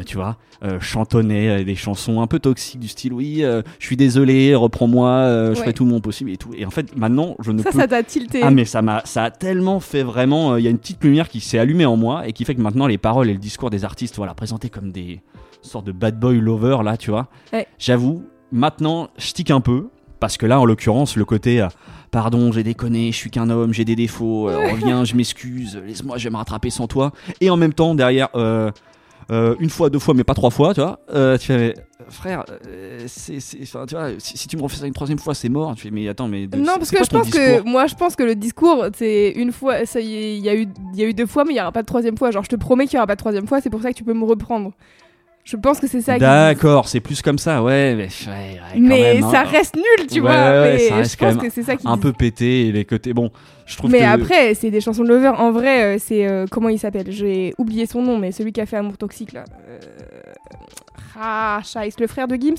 tu 0.06 0.18
vois, 0.18 0.36
euh, 0.64 0.78
chantonnaient 0.82 1.62
euh, 1.62 1.64
des 1.64 1.76
chansons 1.76 2.20
un 2.20 2.28
peu 2.28 2.40
toxiques 2.40 2.80
du 2.82 2.90
style, 2.90 3.14
oui, 3.14 3.42
euh, 3.44 3.62
je 3.80 3.86
suis 3.86 3.96
désolé, 3.98 4.56
reprends-moi, 4.56 5.28
je 5.30 5.50
Ouais. 5.52 5.56
ferai 5.56 5.74
tout 5.74 5.86
mon 5.86 6.02
possible 6.02 6.32
et 6.32 6.38
tout. 6.38 6.50
Et 6.58 6.66
en 6.66 6.70
fait, 6.70 6.98
maintenant, 6.98 7.38
je 7.40 7.52
ne 7.52 7.62
ça 7.64 7.72
peux 7.72 7.80
ça 7.80 7.88
t'a 7.88 8.04
tilté 8.04 8.42
ah 8.44 8.52
mais 8.52 8.66
ça 8.66 8.82
m'a 8.82 9.02
ça 9.06 9.24
a 9.24 9.32
tellement 9.32 9.80
fait 9.80 10.04
vraiment 10.04 10.58
il 10.58 10.64
y 10.66 10.68
a 10.68 10.70
une 10.70 10.80
petite 10.80 11.02
lumière 11.04 11.30
qui 11.30 11.40
s'est 11.40 11.60
allumée 11.60 11.86
en 11.86 11.96
moi 11.96 12.28
et 12.28 12.34
qui 12.34 12.44
fait 12.46 12.56
que 12.56 12.62
maintenant 12.62 12.88
les 12.88 12.98
paroles 12.98 13.30
et 13.30 13.34
le 13.34 13.40
discours 13.40 13.70
des 13.70 13.86
artistes 13.86 14.16
voilà 14.18 14.34
présentés 14.34 14.70
comme 14.70 14.92
des 14.92 15.22
sortes 15.66 15.86
de 15.86 15.92
bad 15.92 16.20
boy 16.20 16.40
lover 16.40 16.78
là 16.84 16.98
tu 16.98 17.12
vois. 17.12 17.28
Ouais. 17.54 17.68
J'avoue 17.80 18.24
maintenant 18.52 19.10
je 19.18 19.32
tique 19.34 19.52
un 19.52 19.62
peu 19.62 19.88
Parce 20.20 20.38
que 20.38 20.46
là, 20.46 20.60
en 20.60 20.66
l'occurrence, 20.66 21.18
le 21.18 21.26
côté 21.26 21.62
euh, 21.62 21.68
pardon, 22.10 22.52
j'ai 22.54 22.64
déconné, 22.64 23.12
je 23.12 23.18
suis 23.18 23.30
qu'un 23.30 23.50
homme, 23.50 23.74
j'ai 23.74 23.84
des 23.86 23.96
défauts, 23.98 24.48
euh, 24.50 24.72
reviens, 24.72 25.04
je 25.04 25.14
m'excuse, 25.16 25.76
laisse-moi, 25.86 26.18
je 26.18 26.24
vais 26.24 26.30
me 26.32 26.38
rattraper 26.38 26.70
sans 26.70 26.88
toi. 26.88 27.12
Et 27.42 27.50
en 27.50 27.58
même 27.58 27.74
temps, 27.74 27.94
derrière, 27.96 28.30
euh, 28.36 28.72
une 29.60 29.70
fois, 29.70 29.90
deux 29.90 30.00
fois, 30.00 30.14
mais 30.14 30.24
pas 30.24 30.34
trois 30.34 30.52
fois, 30.52 30.74
tu 30.74 30.82
vois, 30.82 31.00
tu 31.38 31.48
fais, 31.48 31.58
mais, 31.58 31.74
frère, 32.10 32.46
c'est, 33.08 33.40
c'est- 33.42 33.60
enfin, 33.64 33.86
tu 33.88 33.96
vois, 33.96 34.10
si, 34.20 34.38
si 34.38 34.48
tu 34.48 34.56
me 34.56 34.62
refais 34.62 34.78
ça 34.78 34.88
une 34.88 34.94
troisième 34.94 35.20
fois, 35.20 35.34
c'est 35.34 35.50
mort. 35.50 35.74
Tu 35.76 35.82
fais, 35.84 35.92
mais 35.92 36.08
attends, 36.08 36.28
mais. 36.30 36.48
de- 36.48 36.58
Non, 36.58 36.78
parce 36.78 36.92
que 36.92 37.04
je 37.04 37.10
pense 37.10 37.30
que 37.30 37.62
moi, 37.64 37.88
je 37.88 37.96
pense 37.96 38.16
que 38.16 38.24
le 38.24 38.36
discours, 38.36 38.86
c'est 38.96 39.32
une 39.36 39.52
fois, 39.52 39.86
ça 39.86 40.00
y 40.00 40.14
est, 40.16 40.38
il 40.38 40.44
y 40.44 40.50
a 40.50 40.56
eu, 40.56 40.68
il 40.94 41.00
y 41.00 41.04
a 41.04 41.08
eu 41.08 41.14
deux 41.14 41.26
fois, 41.26 41.44
mais 41.44 41.54
il 41.54 41.58
y 41.58 41.62
aura 41.62 41.72
pas 41.74 41.82
de 41.82 41.88
troisième 41.88 42.18
fois. 42.18 42.32
Genre, 42.32 42.44
je 42.44 42.50
te 42.50 42.56
promets 42.56 42.86
qu'il 42.86 42.96
y 42.96 42.98
aura 42.98 43.08
pas 43.08 43.16
de 43.16 43.20
troisième 43.20 43.48
fois. 43.48 43.60
C'est 43.62 43.70
pour 43.70 43.82
ça 43.82 43.92
que 43.92 43.98
tu 43.98 44.04
peux 44.06 44.14
me 44.14 44.26
reprendre. 44.26 44.72
Je 45.46 45.56
pense 45.58 45.80
que 45.80 45.86
c'est 45.88 46.02
ça. 46.02 46.18
D'accord, 46.18 46.88
c'est 46.90 47.00
plus 47.00 47.22
comme 47.22 47.38
ça, 47.38 47.62
ouais, 47.62 47.94
mais, 47.94 48.08
ouais, 48.08 48.32
ouais, 48.34 48.60
quand 48.74 48.80
Mais 48.80 49.14
même, 49.22 49.32
ça 49.32 49.42
hein. 49.42 49.46
reste 49.46 49.76
nul, 49.76 50.08
tu 50.08 50.16
Ouais, 50.16 50.22
vois. 50.22 50.32
ouais, 50.32 50.74
mais 50.74 50.80
ça 50.90 50.96
reste 50.96 51.12
je 51.12 51.18
quand 51.18 51.26
pense 51.28 51.36
même 51.36 51.44
que 51.46 51.50
c'est 51.54 51.62
ça 51.64 51.76
qui 51.76 51.88
un 51.88 51.98
peu 52.00 52.14
pété 52.14 52.72
les 52.72 52.84
côtés. 52.84 53.14
Bon, 53.14 53.30
je 53.68 53.78
trouve 53.78 53.92
Mais 53.92 54.00
que. 54.00 54.04
après, 54.06 54.56
c'est 54.56 54.72
des 54.72 54.82
chansons 54.82 55.04
de 55.04 55.10
Lover. 55.10 55.34
En 55.38 55.52
vrai, 55.52 55.84
euh, 55.84 55.98
c'est 56.00 56.28
euh, 56.28 56.46
comment 56.50 56.70
il 56.70 56.80
s'appelle? 56.80 57.12
J'ai 57.12 57.54
oublié 57.60 57.86
son 57.86 58.02
nom, 58.02 58.18
mais 58.18 58.32
celui 58.32 58.54
qui 58.54 58.60
a 58.62 58.66
fait 58.66 58.78
Amour 58.78 58.98
toxique 58.98 59.34
là. 59.34 59.46
Euh... 59.70 59.78
Ah, 61.20 61.62
Scheiss, 61.64 62.00
le 62.00 62.08
frère 62.08 62.28
de 62.28 62.36
Gims. 62.36 62.56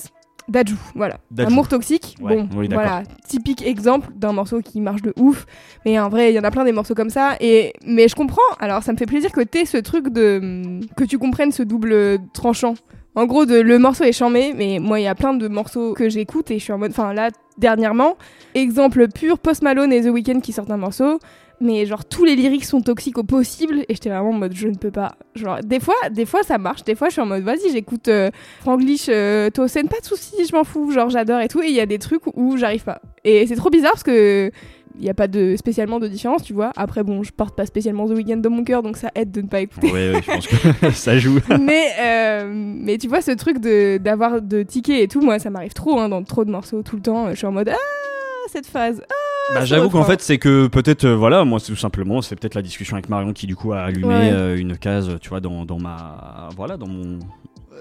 Dajou, 0.48 0.76
voilà. 0.94 1.18
Dajou. 1.30 1.50
Amour 1.50 1.68
toxique. 1.68 2.16
Ouais, 2.20 2.36
bon, 2.36 2.48
oui, 2.56 2.68
voilà, 2.70 3.02
typique 3.26 3.66
exemple 3.66 4.08
d'un 4.14 4.32
morceau 4.32 4.60
qui 4.60 4.80
marche 4.80 5.02
de 5.02 5.12
ouf. 5.16 5.46
Mais 5.84 5.98
en 5.98 6.08
vrai, 6.08 6.32
il 6.32 6.36
y 6.36 6.38
en 6.38 6.44
a 6.44 6.50
plein 6.50 6.64
des 6.64 6.72
morceaux 6.72 6.94
comme 6.94 7.10
ça. 7.10 7.36
Et 7.40 7.72
mais 7.84 8.08
je 8.08 8.14
comprends. 8.14 8.40
Alors, 8.60 8.82
ça 8.82 8.92
me 8.92 8.96
fait 8.96 9.06
plaisir 9.06 9.32
que 9.32 9.40
t'aies 9.40 9.64
ce 9.64 9.78
truc 9.78 10.08
de 10.08 10.80
que 10.96 11.04
tu 11.04 11.18
comprennes 11.18 11.52
ce 11.52 11.62
double 11.62 12.18
tranchant. 12.32 12.74
En 13.16 13.24
gros, 13.24 13.46
de, 13.46 13.58
le 13.58 13.78
morceau 13.78 14.04
est 14.04 14.12
charmé, 14.12 14.52
mais 14.54 14.78
moi, 14.78 15.00
il 15.00 15.04
y 15.04 15.08
a 15.08 15.14
plein 15.14 15.32
de 15.32 15.48
morceaux 15.48 15.94
que 15.94 16.10
j'écoute 16.10 16.50
et 16.50 16.58
je 16.58 16.64
suis 16.64 16.72
en 16.72 16.78
mode. 16.78 16.90
Enfin, 16.90 17.14
là, 17.14 17.30
dernièrement, 17.56 18.16
exemple 18.54 19.08
pur 19.08 19.38
Post 19.38 19.62
Malone 19.62 19.92
et 19.92 20.02
The 20.02 20.10
Weeknd 20.10 20.40
qui 20.40 20.52
sortent 20.52 20.70
un 20.70 20.76
morceau 20.76 21.18
mais 21.60 21.86
genre 21.86 22.04
tous 22.04 22.24
les 22.24 22.36
lyrics 22.36 22.64
sont 22.64 22.80
toxiques 22.80 23.18
au 23.18 23.22
possible 23.22 23.80
et 23.88 23.94
j'étais 23.94 24.10
vraiment 24.10 24.30
en 24.30 24.34
mode 24.34 24.54
je 24.54 24.68
ne 24.68 24.74
peux 24.74 24.90
pas 24.90 25.16
genre 25.34 25.60
des 25.64 25.80
fois 25.80 25.94
des 26.10 26.26
fois 26.26 26.42
ça 26.42 26.58
marche 26.58 26.84
des 26.84 26.94
fois 26.94 27.08
je 27.08 27.12
suis 27.12 27.22
en 27.22 27.26
mode 27.26 27.42
vas-y 27.42 27.70
j'écoute 27.72 28.08
euh, 28.08 28.30
Franglish 28.60 29.06
euh, 29.08 29.50
Tosen 29.50 29.88
pas 29.88 30.00
de 30.00 30.04
soucis 30.04 30.46
je 30.48 30.54
m'en 30.54 30.64
fous 30.64 30.90
genre 30.90 31.08
j'adore 31.08 31.40
et 31.40 31.48
tout 31.48 31.62
et 31.62 31.68
il 31.68 31.74
y 31.74 31.80
a 31.80 31.86
des 31.86 31.98
trucs 31.98 32.26
où 32.34 32.56
j'arrive 32.56 32.84
pas 32.84 33.00
et 33.24 33.46
c'est 33.46 33.56
trop 33.56 33.70
bizarre 33.70 33.92
parce 33.92 34.02
que 34.02 34.50
il 34.98 35.02
n'y 35.02 35.10
a 35.10 35.14
pas 35.14 35.28
de 35.28 35.56
spécialement 35.56 35.98
de 35.98 36.08
différence 36.08 36.42
tu 36.42 36.54
vois 36.54 36.72
après 36.76 37.02
bon 37.02 37.22
je 37.22 37.30
porte 37.30 37.54
pas 37.54 37.66
spécialement 37.66 38.06
The 38.06 38.12
Weeknd 38.12 38.38
dans 38.38 38.50
mon 38.50 38.64
cœur 38.64 38.82
donc 38.82 38.96
ça 38.96 39.10
aide 39.14 39.30
de 39.30 39.42
ne 39.42 39.46
pas 39.46 39.60
écouter 39.60 39.90
Ouais, 39.92 40.12
ouais, 40.12 40.22
je 40.22 40.30
pense 40.30 40.46
que 40.46 40.90
ça 40.92 41.18
joue. 41.18 41.38
mais, 41.60 41.86
euh, 42.00 42.50
mais 42.54 42.98
tu 42.98 43.08
vois, 43.08 43.20
ce 43.20 43.30
truc 43.32 43.58
de, 43.58 43.98
d'avoir 43.98 44.40
de 44.42 44.62
tickets 44.62 45.00
et 45.00 45.08
tout, 45.08 45.20
moi, 45.20 45.38
ça 45.38 45.50
m'arrive 45.50 45.72
trop, 45.72 45.98
hein, 45.98 46.08
dans 46.08 46.22
trop 46.22 46.44
de 46.44 46.50
morceaux 46.50 46.82
tout 46.82 46.96
le 46.96 47.02
temps. 47.02 47.30
Je 47.30 47.36
suis 47.36 47.46
en 47.46 47.52
mode, 47.52 47.68
ah, 47.68 48.48
cette 48.50 48.66
phase. 48.66 49.02
Ah, 49.08 49.35
Bah, 49.54 49.60
ce 49.60 49.66
J'avoue 49.66 49.90
qu'en 49.90 50.04
fait, 50.04 50.20
c'est 50.20 50.38
que 50.38 50.66
peut-être, 50.66 51.04
euh, 51.04 51.16
voilà, 51.16 51.44
moi, 51.44 51.60
c'est 51.60 51.72
tout 51.72 51.76
simplement, 51.78 52.20
c'est 52.22 52.36
peut-être 52.36 52.54
la 52.54 52.62
discussion 52.62 52.96
avec 52.96 53.08
Marion 53.08 53.32
qui, 53.32 53.46
du 53.46 53.54
coup, 53.56 53.72
a 53.72 53.80
allumé 53.82 54.06
Ouais. 54.08 54.30
euh, 54.32 54.56
une 54.58 54.76
case, 54.76 55.10
tu 55.20 55.28
vois, 55.28 55.40
dans, 55.40 55.64
dans 55.64 55.78
ma. 55.78 56.48
Voilà, 56.56 56.76
dans 56.76 56.88
mon. 56.88 57.18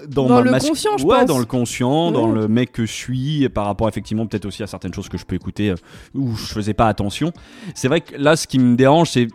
Dans, 0.08 0.26
Dans 0.28 0.44
ma 0.44 0.58
le 0.58 0.60
conscient, 0.60 0.98
je 0.98 1.04
ouais, 1.06 1.16
pense. 1.20 1.26
dans 1.26 1.38
le 1.38 1.46
conscient, 1.46 2.12
dans 2.12 2.28
le 2.30 2.48
mec 2.48 2.70
que 2.70 2.84
je 2.84 2.92
suis, 2.92 3.44
et 3.44 3.48
par 3.48 3.64
rapport 3.64 3.88
effectivement 3.88 4.26
peut-être 4.26 4.44
aussi 4.44 4.62
à 4.62 4.66
certaines 4.66 4.92
choses 4.92 5.08
que 5.08 5.16
je 5.16 5.24
peux 5.24 5.34
écouter 5.34 5.70
euh, 5.70 5.74
où 6.14 6.36
je 6.36 6.44
faisais 6.44 6.74
pas 6.74 6.86
attention. 6.86 7.32
C'est 7.74 7.88
vrai 7.88 8.02
que 8.02 8.14
là, 8.16 8.36
ce 8.36 8.46
qui 8.46 8.58
me 8.58 8.76
dérange, 8.76 9.08
c'est 9.10 9.26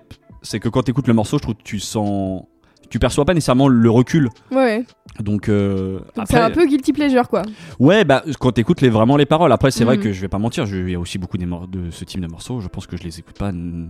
c'est 0.43 0.59
que 0.59 0.69
quand 0.69 0.83
tu 0.83 0.91
écoutes 0.91 1.07
le 1.07 1.15
morceau, 1.15 1.37
je 1.39 1.41
trouve 1.41 1.55
que 1.55 1.63
tu 1.63 1.79
sens, 1.79 2.43
tu 2.91 2.99
perçois 2.99 3.25
pas 3.25 3.33
nécessairement 3.33 3.67
le 3.67 3.89
recul. 3.89 4.29
Ouais, 4.51 4.85
Donc, 5.19 5.49
euh, 5.49 5.99
donc 6.15 6.25
c'est 6.29 6.37
un 6.39 6.49
peu 6.49 6.65
guilty 6.65 6.93
pleasure, 6.93 7.27
quoi. 7.27 7.41
Ouais, 7.79 8.05
bah 8.05 8.23
quand 8.39 8.51
t'écoutes 8.53 8.81
les, 8.81 8.89
vraiment 8.89 9.17
les 9.17 9.25
paroles. 9.25 9.51
Après, 9.51 9.69
c'est 9.71 9.83
vrai 9.83 9.97
Mhm. 9.97 10.03
que 10.03 10.13
je 10.13 10.21
vais 10.21 10.27
pas 10.29 10.39
mentir, 10.39 10.65
il 10.67 10.89
y 10.89 10.95
a 10.95 10.99
aussi 10.99 11.17
beaucoup 11.17 11.37
de 11.37 11.45
ce 11.91 12.05
type 12.05 12.21
de 12.21 12.27
morceaux. 12.27 12.59
Je 12.61 12.67
pense 12.67 12.87
que 12.87 12.97
je 12.97 13.03
les 13.03 13.19
écoute 13.19 13.37
pas. 13.37 13.49
n- 13.49 13.89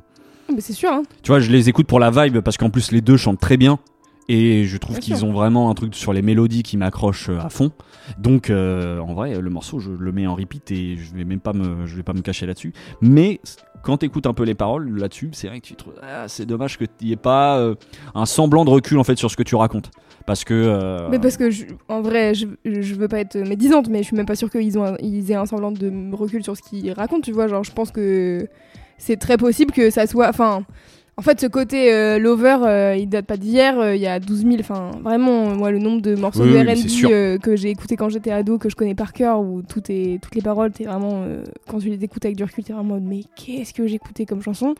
Mais 0.53 0.61
c'est 0.61 0.73
sûr, 0.73 0.91
hein. 0.91 1.03
Tu 1.21 1.31
vois, 1.31 1.39
je 1.39 1.51
les 1.51 1.69
écoute 1.69 1.87
pour 1.87 1.99
la 1.99 2.09
vibe 2.11 2.39
parce 2.39 2.57
qu'en 2.57 2.69
plus 2.69 2.91
les 2.91 3.01
deux 3.01 3.17
chantent 3.17 3.39
très 3.39 3.57
bien. 3.57 3.79
Et 4.29 4.63
je 4.65 4.77
trouve 4.77 4.99
qu'ils 4.99 5.25
ont 5.25 5.33
vraiment 5.33 5.69
un 5.69 5.73
truc 5.73 5.93
sur 5.95 6.13
les 6.13 6.21
mélodies 6.21 6.63
qui 6.63 6.77
m'accroche 6.77 7.27
euh, 7.29 7.39
à 7.39 7.49
fond. 7.49 7.71
Donc, 8.17 8.49
euh, 8.49 8.99
en 8.99 9.13
vrai, 9.13 9.39
le 9.39 9.49
morceau, 9.49 9.79
je 9.79 9.91
le 9.91 10.11
mets 10.11 10.25
en 10.27 10.35
repeat 10.35 10.71
et 10.71 10.95
je 10.97 11.13
vais 11.15 11.25
même 11.25 11.39
pas 11.41 11.53
me, 11.53 11.85
je 11.85 11.95
vais 11.95 12.03
pas 12.03 12.13
me 12.13 12.21
cacher 12.21 12.45
là-dessus. 12.45 12.71
Mais 13.01 13.41
quand 13.83 13.97
t'écoutes 13.97 14.27
un 14.27 14.33
peu 14.33 14.43
les 14.43 14.53
paroles 14.55 14.89
là-dessus, 14.97 15.31
c'est 15.33 15.47
vrai 15.47 15.59
que 15.59 15.65
tu 15.67 15.75
trouves, 15.75 15.93
ah, 16.01 16.27
c'est 16.27 16.45
dommage 16.45 16.77
que 16.77 16.85
n'y 17.01 17.11
ait 17.11 17.15
pas 17.17 17.57
euh, 17.57 17.75
un 18.15 18.25
semblant 18.25 18.63
de 18.63 18.69
recul 18.69 18.99
en 18.99 19.03
fait 19.03 19.17
sur 19.17 19.29
ce 19.29 19.35
que 19.35 19.43
tu 19.43 19.55
racontes. 19.55 19.91
Parce 20.25 20.43
que. 20.43 20.53
euh, 20.53 21.07
Mais 21.09 21.19
parce 21.19 21.37
que, 21.37 21.49
je- 21.49 21.65
en 21.87 22.01
vrai, 22.01 22.33
je, 22.33 22.45
je 22.65 22.95
veux 22.95 23.07
pas 23.07 23.19
être 23.19 23.37
médisante, 23.37 23.89
mais 23.89 23.99
je 23.99 24.03
suis 24.03 24.15
même 24.15 24.25
pas 24.25 24.35
sûre 24.35 24.49
qu'ils 24.49 24.77
ont 24.77 24.85
un- 24.85 24.97
ils 25.01 25.31
aient 25.31 25.35
un 25.35 25.45
semblant 25.45 25.71
de 25.71 25.91
recul 26.13 26.43
sur 26.43 26.55
ce 26.55 26.61
qu'ils 26.61 26.91
racontent, 26.91 27.21
tu 27.21 27.31
vois. 27.31 27.47
Genre, 27.47 27.63
je 27.63 27.71
pense 27.71 27.91
que 27.91 28.47
c'est 28.97 29.17
très 29.17 29.37
possible 29.37 29.71
que 29.73 29.89
ça 29.89 30.05
soit. 30.07 30.29
Enfin, 30.29 30.63
en 31.17 31.21
fait, 31.23 31.39
ce 31.41 31.47
côté 31.47 31.93
euh, 31.93 32.17
lover, 32.19 32.57
euh, 32.63 32.95
il 32.95 33.07
date 33.09 33.25
pas 33.25 33.37
d'hier, 33.37 33.77
euh, 33.79 33.95
il 33.95 34.01
y 34.01 34.07
a 34.07 34.19
12 34.19 34.43
000. 34.43 34.57
Enfin, 34.59 34.91
vraiment, 35.03 35.55
moi, 35.55 35.71
le 35.71 35.79
nombre 35.79 36.01
de 36.01 36.15
morceaux 36.15 36.43
Oui, 36.43 36.51
de 36.51 36.57
oui. 36.57 36.61
RB 37.33 37.39
que 37.41 37.55
j'ai 37.55 37.69
écouté 37.69 37.95
quand 37.95 38.09
j'étais 38.09 38.31
ado, 38.31 38.57
que 38.57 38.69
je 38.69 38.75
connais 38.75 38.95
par 38.95 39.13
cœur, 39.13 39.41
où 39.41 39.61
tout 39.61 39.81
est, 39.89 40.19
toutes 40.21 40.35
les 40.35 40.41
paroles, 40.41 40.71
t'es 40.71 40.85
vraiment. 40.85 41.25
quand 41.67 41.79
tu 41.79 41.89
les 41.89 42.03
écoutes 42.03 42.23
avec 42.25 42.37
du 42.37 42.43
recul, 42.43 42.63
t'es 42.63 42.73
vraiment 42.73 42.93
en 42.95 42.99
mode, 42.99 43.03
mais 43.03 43.21
qu'est-ce 43.35 43.73
que 43.73 43.85
j'écoutais 43.87 44.25
comme 44.25 44.41
chanson? 44.41 44.73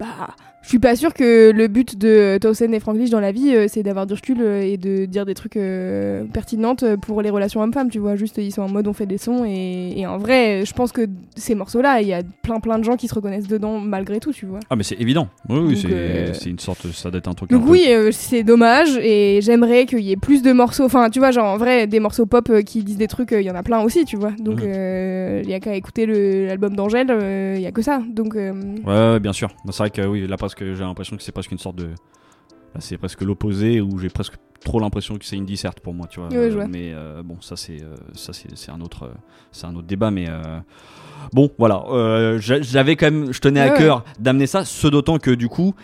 Bah, 0.00 0.34
je 0.62 0.68
suis 0.68 0.78
pas 0.78 0.94
sûre 0.96 1.14
que 1.14 1.52
le 1.52 1.68
but 1.68 1.96
de 1.98 2.38
Towson 2.40 2.72
et 2.72 2.80
Franglish 2.80 3.08
dans 3.10 3.18
la 3.20 3.32
vie, 3.32 3.54
euh, 3.54 3.66
c'est 3.68 3.82
d'avoir 3.82 4.06
du 4.06 4.12
recul 4.14 4.38
euh, 4.40 4.60
et 4.62 4.76
de 4.76 5.04
dire 5.06 5.24
des 5.24 5.32
trucs 5.34 5.56
euh, 5.56 6.24
pertinentes 6.32 6.84
pour 7.02 7.22
les 7.22 7.30
relations 7.30 7.60
hommes-femmes, 7.62 7.88
tu 7.90 7.98
vois. 7.98 8.14
Juste, 8.16 8.36
ils 8.38 8.52
sont 8.52 8.62
en 8.62 8.68
mode 8.68 8.86
on 8.86 8.92
fait 8.92 9.06
des 9.06 9.16
sons 9.18 9.44
et, 9.46 9.94
et 9.98 10.06
en 10.06 10.18
vrai, 10.18 10.64
je 10.66 10.72
pense 10.74 10.92
que 10.92 11.06
ces 11.34 11.54
morceaux-là, 11.54 12.02
il 12.02 12.08
y 12.08 12.12
a 12.12 12.22
plein 12.42 12.60
plein 12.60 12.78
de 12.78 12.84
gens 12.84 12.96
qui 12.96 13.08
se 13.08 13.14
reconnaissent 13.14 13.46
dedans 13.48 13.78
malgré 13.80 14.20
tout, 14.20 14.32
tu 14.32 14.44
vois. 14.46 14.60
Ah, 14.68 14.76
mais 14.76 14.82
c'est 14.82 15.00
évident. 15.00 15.28
Oui, 15.48 15.58
oui, 15.60 15.76
c'est 15.80 16.34
c'est 16.34 16.50
une 16.50 16.58
sorte. 16.58 16.86
Ça 16.92 17.10
doit 17.10 17.18
être 17.18 17.28
un 17.28 17.34
truc. 17.34 17.50
Donc 17.50 17.64
oui, 17.66 17.86
c'est 18.12 18.42
dommage 18.42 18.96
et 19.02 19.40
j'aimerais 19.42 19.86
qu'il 19.86 20.00
y 20.00 20.12
ait 20.12 20.16
plus 20.16 20.42
de 20.42 20.52
morceaux. 20.52 20.84
Enfin, 20.84 21.08
tu 21.10 21.18
vois, 21.20 21.30
genre 21.30 21.46
en 21.46 21.56
vrai, 21.56 21.86
des 21.86 22.00
morceaux 22.00 22.26
pop 22.26 22.50
qui 22.66 22.84
disent 22.84 22.98
des 22.98 23.08
trucs, 23.08 23.32
il 23.32 23.42
y 23.42 23.50
en 23.50 23.54
a 23.56 23.62
plein 23.62 23.80
aussi, 23.82 24.04
tu 24.04 24.16
vois. 24.16 24.32
Donc 24.38 24.62
Mhm. 24.62 25.40
il 25.44 25.48
y 25.50 25.54
a 25.54 25.60
qu'à 25.60 25.74
écouter 25.74 26.06
le- 26.06 26.46
l'album 26.46 26.74
d'Angèle, 26.76 27.08
il 27.56 27.62
y 27.62 27.66
a 27.66 27.72
que 27.72 27.82
ça. 27.82 28.02
Donc 28.10 28.34
Ouais, 28.34 28.52
ouais, 28.86 29.20
bien 29.20 29.32
sûr. 29.32 29.48
C'est 29.70 29.78
vrai 29.78 29.89
que 29.90 30.02
oui, 30.06 30.26
là 30.26 30.36
presque 30.36 30.64
j'ai 30.64 30.74
l'impression 30.84 31.16
que 31.16 31.22
c'est 31.22 31.32
presque 31.32 31.52
une 31.52 31.58
sorte 31.58 31.76
de. 31.76 31.84
Là, 32.74 32.80
c'est 32.80 32.98
presque 32.98 33.22
l'opposé 33.22 33.80
où 33.80 33.98
j'ai 33.98 34.10
presque 34.10 34.34
trop 34.64 34.78
l'impression 34.78 35.16
que 35.18 35.24
c'est 35.24 35.34
une 35.36 35.44
disserte 35.46 35.80
pour 35.80 35.92
moi, 35.92 36.06
tu 36.08 36.20
vois. 36.20 36.28
Mais 36.68 36.92
euh, 36.94 37.22
bon, 37.24 37.36
ça 37.40 37.56
c'est 37.56 37.82
euh, 37.82 37.96
ça 38.14 38.32
c'est 38.32 38.56
c'est 38.56 38.70
un 38.70 38.80
autre 38.80 39.04
euh, 39.06 39.12
c'est 39.50 39.66
un 39.66 39.74
autre 39.74 39.88
débat, 39.88 40.10
mais 40.12 40.26
bon, 41.32 41.50
voilà. 41.58 41.84
J'a- 42.38 42.62
J'avais 42.62 42.96
quand 42.96 43.10
même, 43.10 43.32
je 43.32 43.40
tenais 43.40 43.60
à 43.60 43.72
Ouais, 43.72 43.78
cœur 43.78 44.04
d'amener 44.18 44.46
ça, 44.46 44.64
ce 44.64 44.86
d'autant 44.86 45.18
que 45.18 45.30
du 45.30 45.48
coup, 45.48 45.74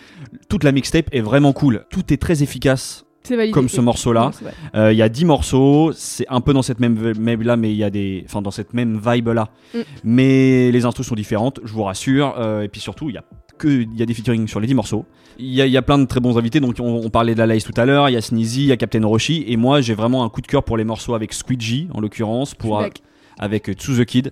toute 0.49 0.63
la 0.63 0.71
mixtape 0.71 1.07
est 1.13 1.21
vraiment 1.21 1.53
cool. 1.53 1.85
Tout 1.89 2.13
est 2.13 2.17
très 2.21 2.41
efficace. 2.43 3.05
validé. 3.29 3.51
Comme 3.51 3.67
ce 3.67 3.81
morceau-là. 3.81 4.31
Vrai. 4.41 4.53
Euh, 4.75 4.93
Il 4.93 4.97
y 4.97 5.01
a 5.01 5.09
10 5.09 5.25
morceaux, 5.25 5.91
c'est 5.93 6.25
un 6.29 6.39
peu 6.39 6.53
dans 6.53 6.61
cette 6.61 6.79
même 6.79 6.95
vibe 6.95 7.41
là, 7.41 7.57
mais 7.57 7.71
il 7.71 7.77
y 7.77 7.83
a 7.83 7.89
des, 7.89 8.23
enfin 8.25 8.41
dans 8.41 8.51
cette 8.51 8.73
même 8.73 8.97
vibe 9.05 9.27
là. 9.29 9.49
Mm. 9.73 9.79
Mais 10.05 10.71
les 10.71 10.85
instrus 10.85 11.05
sont 11.07 11.15
différentes, 11.15 11.59
je 11.65 11.73
vous 11.73 11.83
rassure. 11.83 12.35
Euh, 12.37 12.61
et 12.61 12.69
puis 12.69 12.79
surtout, 12.79 13.09
il 13.09 13.15
y 13.15 13.17
a 13.17 13.25
que, 13.57 13.67
il 13.67 13.97
y 13.97 14.01
a 14.01 14.05
des 14.05 14.13
featuring 14.13 14.47
sur 14.47 14.59
les 14.59 14.67
10 14.67 14.73
morceaux. 14.75 15.05
Il 15.39 15.53
y, 15.53 15.61
a, 15.61 15.65
il 15.67 15.71
y 15.71 15.77
a 15.77 15.81
plein 15.81 15.97
de 15.99 16.05
très 16.05 16.19
bons 16.19 16.37
invités. 16.37 16.59
Donc 16.59 16.75
on, 16.79 16.85
on 17.05 17.09
parlait 17.09 17.33
de 17.33 17.39
la 17.39 17.45
Lace 17.45 17.63
tout 17.63 17.73
à 17.79 17.85
l'heure. 17.85 18.09
Il 18.09 18.13
y 18.13 18.15
a 18.15 18.21
Sneezy, 18.21 18.61
il 18.63 18.67
y 18.67 18.71
a 18.71 18.77
Captain 18.77 19.05
Roshi. 19.05 19.43
Et 19.47 19.57
moi, 19.57 19.81
j'ai 19.81 19.93
vraiment 19.93 20.23
un 20.23 20.29
coup 20.29 20.41
de 20.41 20.47
cœur 20.47 20.63
pour 20.63 20.77
les 20.77 20.83
morceaux 20.83 21.13
avec 21.13 21.33
Squeegee 21.33 21.87
en 21.93 21.99
l'occurrence, 21.99 22.55
pour 22.55 22.79
back. 22.79 23.01
avec 23.37 23.69
euh, 23.69 23.75
To 23.75 23.95
The 23.97 24.05
Kid. 24.05 24.31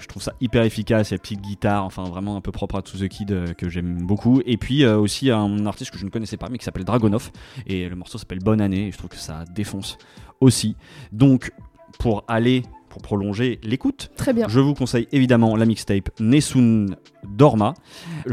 Je 0.00 0.08
trouve 0.08 0.22
ça 0.22 0.32
hyper 0.40 0.64
efficace, 0.64 1.10
il 1.10 1.14
y 1.14 1.16
a 1.16 1.18
petite 1.18 1.40
guitare, 1.42 1.84
enfin 1.84 2.02
vraiment 2.02 2.34
un 2.36 2.40
peu 2.40 2.50
propre 2.50 2.74
à 2.76 2.82
To 2.82 2.98
The 2.98 3.06
Kid 3.08 3.30
euh, 3.30 3.52
que 3.54 3.68
j'aime 3.68 3.98
beaucoup. 4.02 4.40
Et 4.46 4.56
puis 4.56 4.82
euh, 4.84 4.98
aussi 4.98 5.30
un 5.30 5.64
artiste 5.64 5.92
que 5.92 5.98
je 5.98 6.04
ne 6.04 6.10
connaissais 6.10 6.36
pas 6.36 6.48
mais 6.50 6.58
qui 6.58 6.64
s'appelle 6.64 6.84
Dragonoff 6.84 7.30
et 7.68 7.88
le 7.88 7.94
morceau 7.94 8.18
s'appelle 8.18 8.40
Bonne 8.40 8.60
Année 8.60 8.88
et 8.88 8.90
je 8.90 8.98
trouve 8.98 9.10
que 9.10 9.16
ça 9.16 9.44
défonce 9.54 9.98
aussi. 10.40 10.74
Donc 11.12 11.52
pour 12.00 12.24
aller, 12.26 12.62
pour 12.88 13.00
prolonger 13.00 13.60
l'écoute, 13.62 14.10
Très 14.16 14.32
bien. 14.32 14.48
je 14.48 14.58
vous 14.58 14.74
conseille 14.74 15.06
évidemment 15.12 15.54
la 15.54 15.66
mixtape 15.66 16.08
Nesun 16.18 16.86
Dorma. 17.36 17.74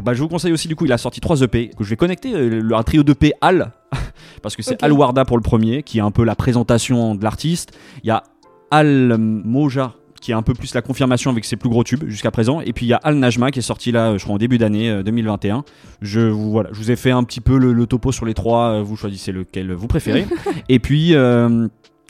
Bah, 0.04 0.14
je 0.14 0.22
vous 0.22 0.28
conseille 0.28 0.52
aussi 0.52 0.68
du 0.68 0.76
coup 0.76 0.86
il 0.86 0.92
a 0.94 0.98
sorti 0.98 1.20
3 1.20 1.42
EP 1.44 1.70
que 1.78 1.84
je 1.84 1.90
vais 1.90 1.96
connecter 1.98 2.34
euh, 2.34 2.62
le- 2.62 2.76
un 2.76 2.84
trio 2.84 3.04
d'EP 3.04 3.34
Al 3.42 3.72
parce 4.44 4.56
que 4.56 4.62
c'est. 4.64 4.82
Al 4.84 4.92
Warda 4.94 5.26
pour 5.26 5.38
le 5.38 5.44
premier 5.44 5.84
qui 5.84 5.98
est 5.98 6.02
un 6.02 6.12
peu 6.12 6.24
la 6.24 6.36
présentation 6.36 7.16
de 7.16 7.24
l'artiste. 7.24 7.72
Il 8.04 8.08
y 8.08 8.12
a 8.12 8.24
Al 8.72 9.18
Moja 9.18 9.94
qui 10.22 10.32
est 10.32 10.36
un 10.36 10.42
peu 10.42 10.54
plus 10.54 10.74
la 10.74 10.82
confirmation 10.82 11.32
avec 11.32 11.46
ses 11.46 11.56
plus 11.56 11.70
gros 11.70 11.86
tubes 11.86 12.04
jusqu'à 12.10 12.30
présent 12.30 12.60
et 12.60 12.74
puis 12.74 12.86
il 12.86 12.90
y 12.90 12.94
a 12.94 12.98
Al 12.98 13.16
Najma 13.16 13.52
qui 13.52 13.60
est 13.60 13.62
sorti 13.62 13.94
là 13.94 14.18
je 14.18 14.24
crois 14.24 14.36
en 14.36 14.38
début 14.38 14.58
d'année 14.58 14.90
euh, 14.90 15.02
2021 15.02 15.64
je 16.02 16.20
vous 16.20 16.52
voilà 16.52 16.68
je 16.74 16.78
vous 16.78 16.92
ai 16.92 16.98
fait 16.98 17.12
un 17.12 17.24
petit 17.24 17.40
peu 17.40 17.58
le, 17.58 17.72
le 17.72 17.86
topo 17.86 18.12
sur 18.12 18.26
les 18.26 18.34
trois 18.34 18.72
euh, 18.74 18.82
vous 18.84 18.98
choisissez 18.98 19.32
lequel 19.32 19.72
vous 19.72 19.88
préférez 19.88 20.28
et 20.70 20.80
puis 20.80 21.16
euh, 21.16 21.70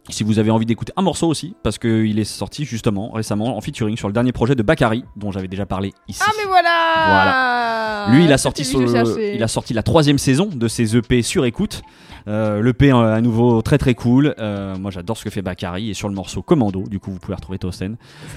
Si 0.10 0.24
vous 0.24 0.40
avez 0.40 0.52
envie 0.52 0.66
d'écouter 0.66 0.92
un 0.98 1.02
morceau 1.02 1.28
aussi, 1.28 1.56
parce 1.64 1.78
qu'il 1.78 2.18
est 2.20 2.24
sorti 2.24 2.66
justement 2.66 3.12
récemment 3.12 3.58
en 3.58 3.62
featuring 3.62 3.96
sur 3.98 4.08
le 4.08 4.14
dernier 4.14 4.32
projet 4.32 4.56
de 4.56 4.64
Bakary, 4.64 5.04
dont 5.16 5.32
j'avais 5.32 5.48
déjà 5.48 5.66
parlé 5.66 5.94
ici. 6.08 6.22
Ah 6.26 6.32
mais 6.38 6.46
voilà. 6.48 8.08
Lui, 8.10 8.26
il 8.26 8.34
a 8.34 8.38
sorti, 8.38 8.66
son- 8.66 8.82
il 8.82 9.44
a 9.44 9.48
sorti 9.48 9.74
la 9.74 9.84
troisième 9.84 10.18
saison 10.18 10.48
de 10.52 10.68
ses 10.68 10.96
EP 10.98 11.22
sur 11.22 11.46
écoute. 11.46 11.82
Euh, 12.28 12.62
L'EP 12.62 12.92
euh, 12.92 13.16
à 13.16 13.22
nouveau 13.22 13.62
très 13.62 13.78
très 13.78 13.96
cool. 13.96 14.36
Euh, 14.40 14.76
moi 14.78 14.92
j'adore 14.92 15.18
ce 15.18 15.24
que 15.24 15.30
fait 15.30 15.42
Bakary 15.42 15.90
et 15.90 15.94
sur 15.94 16.10
le 16.10 16.14
morceau 16.16 16.42
Commando, 16.42 16.84
du 16.88 17.00
coup 17.00 17.12
vous 17.12 17.18
pouvez 17.20 17.34
retrouver 17.34 17.58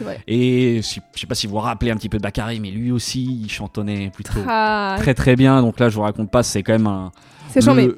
vrai. 0.04 0.20
Et 0.28 0.80
je 0.82 1.00
sais 1.20 1.26
pas 1.26 1.34
si 1.34 1.46
vous 1.46 1.54
vous 1.54 1.58
rappelez 1.58 1.90
un 1.90 1.96
petit 1.96 2.08
peu 2.08 2.16
de 2.18 2.22
Bakary, 2.22 2.60
mais 2.60 2.70
lui 2.70 2.92
aussi 2.92 3.40
il 3.42 3.50
chantonnait 3.50 4.10
plutôt 4.14 4.38
Ah, 4.48 4.96
très 4.98 5.14
très 5.14 5.36
bien. 5.36 5.60
Donc 5.62 5.80
là 5.80 5.88
je 5.88 5.96
vous 5.96 6.02
raconte 6.02 6.30
pas, 6.30 6.42
c'est 6.42 6.62
quand 6.62 6.72
même 6.72 6.86
un. 6.86 7.10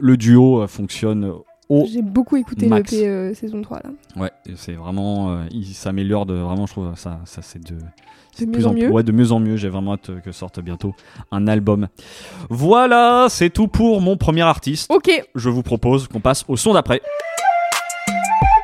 le 0.01 0.17
duo 0.17 0.63
euh, 0.63 0.67
fonctionne 0.67 1.31
au. 1.69 1.87
J'ai 1.91 2.03
beaucoup 2.03 2.37
écouté 2.37 2.67
Max. 2.67 2.93
l'EP 2.93 3.07
euh, 3.07 3.35
saison 3.35 3.63
3 3.63 3.81
là. 3.85 3.91
Ouais, 4.23 4.31
c'est 4.57 4.73
vraiment. 4.75 5.31
euh, 5.31 5.45
il 5.51 5.65
s'améliore 5.67 6.27
de. 6.27 6.35
Vraiment, 6.35 6.67
je 6.67 6.73
trouve 6.73 6.93
ça, 6.97 7.21
ça 7.25 7.43
c'est 7.43 7.63
de. 7.63 7.77
c'est 8.35 8.47
mieux 8.47 8.67
en 8.67 8.73
mieux. 8.73 8.91
Ouais, 8.91 9.03
de 9.03 9.13
mieux 9.13 9.33
en 9.33 9.41
mieux. 9.41 9.57
J'ai 9.57 9.69
vraiment 9.69 9.95
hâte 9.95 10.11
que 10.25 10.33
sorte 10.33 10.61
bientôt 10.61 10.95
un 11.33 11.47
album. 11.47 11.89
Voilà, 12.51 13.27
c'est 13.31 13.51
tout 13.51 13.69
pour 13.69 14.01
mon 14.01 14.17
premier 14.17 14.43
artiste. 14.43 14.91
Ok, 14.93 15.11
Je 15.35 15.49
vous 15.49 15.63
propose 15.63 16.09
qu'on 16.09 16.21
passe 16.21 16.45
au 16.49 16.57
son 16.57 16.75
d'après. 16.75 17.01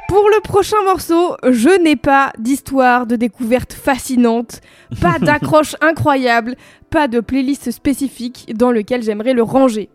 pour 0.08 0.28
le 0.28 0.40
prochain 0.42 0.76
morceau, 0.84 1.36
je 1.50 1.80
n'ai 1.82 1.94
pas 1.96 2.32
d'histoire 2.38 3.06
de 3.06 3.14
découverte 3.16 3.72
fascinante, 3.72 4.60
pas 5.00 5.18
d'accroche 5.20 5.76
incroyable, 5.80 6.56
pas 6.90 7.06
de 7.06 7.20
playlist 7.20 7.70
spécifique 7.70 8.52
dans 8.56 8.72
lequel 8.72 9.02
j'aimerais 9.04 9.34
le 9.34 9.42
ranger. 9.44 9.88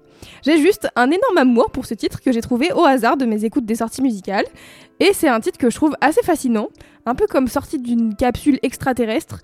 J'ai 0.43 0.59
juste 0.59 0.87
un 0.95 1.07
énorme 1.07 1.37
amour 1.37 1.71
pour 1.71 1.85
ce 1.85 1.93
titre 1.93 2.21
que 2.21 2.31
j'ai 2.31 2.41
trouvé 2.41 2.71
au 2.73 2.83
hasard 2.83 3.17
de 3.17 3.25
mes 3.25 3.45
écoutes 3.45 3.65
des 3.65 3.75
sorties 3.75 4.01
musicales. 4.01 4.45
Et 4.99 5.11
c'est 5.13 5.27
un 5.27 5.39
titre 5.39 5.57
que 5.57 5.69
je 5.69 5.75
trouve 5.75 5.95
assez 6.01 6.21
fascinant, 6.21 6.69
un 7.05 7.15
peu 7.15 7.25
comme 7.27 7.47
sorti 7.47 7.79
d'une 7.79 8.15
capsule 8.15 8.59
extraterrestre. 8.63 9.39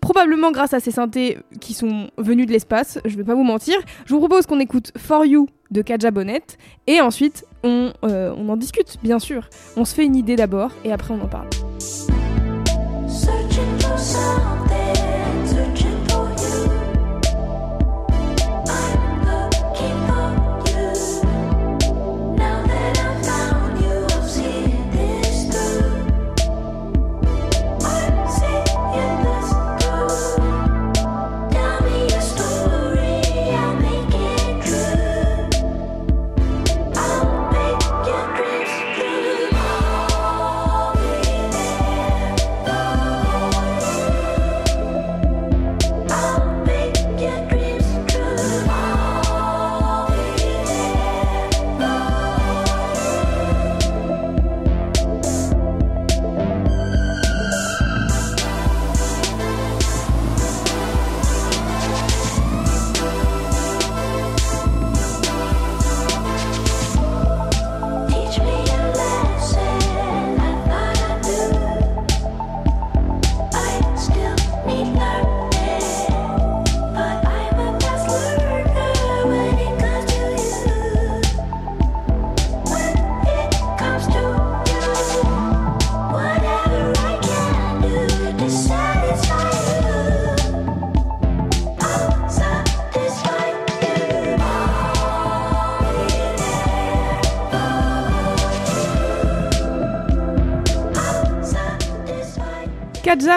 Probablement 0.00 0.52
grâce 0.52 0.74
à 0.74 0.80
ces 0.80 0.92
synthés 0.92 1.38
qui 1.60 1.74
sont 1.74 2.10
venus 2.18 2.46
de 2.46 2.52
l'espace, 2.52 3.00
je 3.04 3.16
vais 3.16 3.24
pas 3.24 3.34
vous 3.34 3.42
mentir. 3.42 3.76
Je 4.06 4.14
vous 4.14 4.20
propose 4.20 4.46
qu'on 4.46 4.60
écoute 4.60 4.92
For 4.96 5.24
You 5.24 5.48
de 5.70 5.82
Kaja 5.82 6.10
Bonnet 6.10 6.42
et 6.86 7.00
ensuite 7.00 7.44
on, 7.64 7.92
euh, 8.04 8.32
on 8.36 8.48
en 8.48 8.56
discute, 8.56 8.98
bien 9.02 9.18
sûr. 9.18 9.48
On 9.76 9.84
se 9.84 9.94
fait 9.94 10.04
une 10.04 10.16
idée 10.16 10.36
d'abord 10.36 10.70
et 10.84 10.92
après 10.92 11.14
on 11.14 11.20
en 11.20 11.28
parle. 11.28 11.48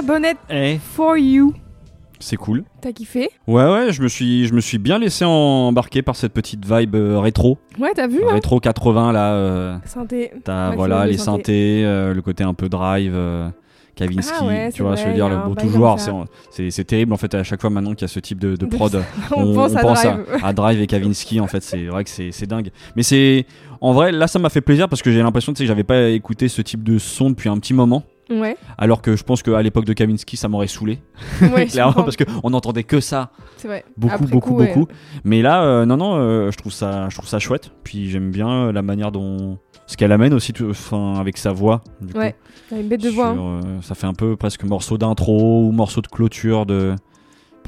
Bonnet 0.01 0.35
Eh, 0.49 0.77
For 0.81 1.17
You. 1.17 1.53
c'est 2.19 2.37
cool. 2.37 2.63
T'as 2.81 2.91
kiffé? 2.93 3.29
Ouais, 3.47 3.65
ouais, 3.65 3.91
je 3.91 4.01
me 4.01 4.07
suis, 4.07 4.47
je 4.47 4.53
me 4.53 4.61
suis 4.61 4.77
bien 4.77 4.97
laissé 4.99 5.25
embarquer 5.25 6.01
par 6.01 6.15
cette 6.15 6.33
petite 6.33 6.65
vibe 6.65 6.95
euh, 6.95 7.19
rétro. 7.19 7.57
Ouais, 7.79 7.91
t'as 7.95 8.07
vu 8.07 8.19
hein? 8.23 8.31
Rétro 8.33 8.59
80 8.59 9.11
là. 9.11 9.33
euh, 9.33 9.77
Synthé. 9.85 10.31
T'as 10.43 10.73
voilà 10.75 11.05
les 11.05 11.17
synthé. 11.17 11.25
synthés, 11.43 11.83
euh, 11.85 12.13
le 12.13 12.21
côté 12.21 12.43
un 12.43 12.53
peu 12.53 12.69
drive, 12.69 13.11
euh, 13.15 13.49
Kavinsky, 13.95 14.33
Ah 14.39 14.45
ouais, 14.45 14.71
tu 14.71 14.81
vois, 14.83 14.93
vrai, 14.93 15.01
je 15.03 15.07
veux 15.09 15.13
dire, 15.13 15.27
le 15.27 15.35
bail 15.35 15.55
toujours, 15.55 15.97
c'est, 16.49 16.83
terrible 16.85 17.11
en 17.13 17.17
fait 17.17 17.33
à 17.35 17.43
chaque 17.43 17.59
fois 17.59 17.69
maintenant 17.69 17.93
qu'il 17.93 18.03
y 18.03 18.05
a 18.05 18.07
ce 18.07 18.19
type 18.21 18.39
de, 18.39 18.55
prod. 18.65 19.03
on, 19.35 19.53
pense 19.53 19.75
à 19.75 19.81
Drive. 19.81 20.25
À, 20.41 20.47
à 20.47 20.53
Drive 20.53 20.81
et 20.81 20.87
Kavinsky, 20.87 21.39
en 21.41 21.47
fait, 21.47 21.61
c'est 21.61 21.85
vrai 21.87 22.03
que 22.05 22.09
c'est, 22.09 22.31
c'est 22.31 22.47
dingue. 22.47 22.69
Mais 22.95 23.03
c'est, 23.03 23.45
en 23.81 23.91
vrai, 23.93 24.11
là 24.13 24.27
ça 24.27 24.39
m'a 24.39 24.49
fait 24.49 24.61
plaisir 24.61 24.87
parce 24.87 25.01
que 25.01 25.11
j'ai 25.11 25.21
l'impression 25.21 25.51
tu 25.53 25.57
sais, 25.57 25.63
que 25.65 25.67
j'avais 25.67 25.83
pas 25.83 26.07
écouté 26.09 26.47
ce 26.47 26.61
type 26.61 26.83
de 26.83 26.97
son 26.99 27.31
depuis 27.31 27.49
un 27.49 27.57
petit 27.57 27.73
moment. 27.73 28.03
Ouais, 28.29 28.55
Alors 28.77 29.01
que 29.01 29.15
je 29.15 29.23
pense 29.23 29.43
qu'à 29.43 29.61
l'époque 29.61 29.85
de 29.85 29.93
Kavinsky, 29.93 30.37
ça 30.37 30.47
m'aurait 30.47 30.67
saoulé. 30.67 30.99
ouais, 31.41 31.65
Clairement, 31.71 32.03
parce 32.03 32.15
qu'on 32.15 32.49
n'entendait 32.49 32.83
que 32.83 32.99
ça. 33.01 33.31
c'est 33.57 33.67
vrai. 33.67 33.83
Beaucoup, 33.97 34.13
Après 34.13 34.27
beaucoup, 34.27 34.49
coup, 34.51 34.57
ouais. 34.59 34.67
beaucoup. 34.67 34.87
Mais 35.25 35.41
là, 35.41 35.63
euh, 35.63 35.85
non, 35.85 35.97
non, 35.97 36.15
euh, 36.15 36.49
je 36.51 36.57
trouve 36.57 36.71
ça, 36.71 37.09
je 37.09 37.15
trouve 37.17 37.27
ça 37.27 37.39
chouette. 37.39 37.71
Puis 37.83 38.09
j'aime 38.09 38.31
bien 38.31 38.49
euh, 38.49 38.71
la 38.71 38.81
manière 38.81 39.11
dont 39.11 39.57
ce 39.87 39.97
qu'elle 39.97 40.11
amène 40.13 40.33
aussi, 40.33 40.53
tout- 40.53 40.69
enfin, 40.69 41.15
avec 41.19 41.37
sa 41.37 41.51
voix. 41.51 41.81
du 42.01 42.13
coup. 42.13 42.19
Ouais, 42.19 42.35
t'as 42.69 42.79
une 42.79 42.87
bête 42.87 43.01
de 43.01 43.09
voix. 43.09 43.29
hein. 43.29 43.61
Euh, 43.65 43.81
ça 43.81 43.95
fait 43.95 44.07
un 44.07 44.13
peu 44.13 44.37
presque 44.37 44.63
morceau 44.63 44.97
d'intro 44.97 45.67
ou 45.67 45.71
morceau 45.71 45.99
de 46.01 46.07
clôture 46.07 46.65
de 46.65 46.95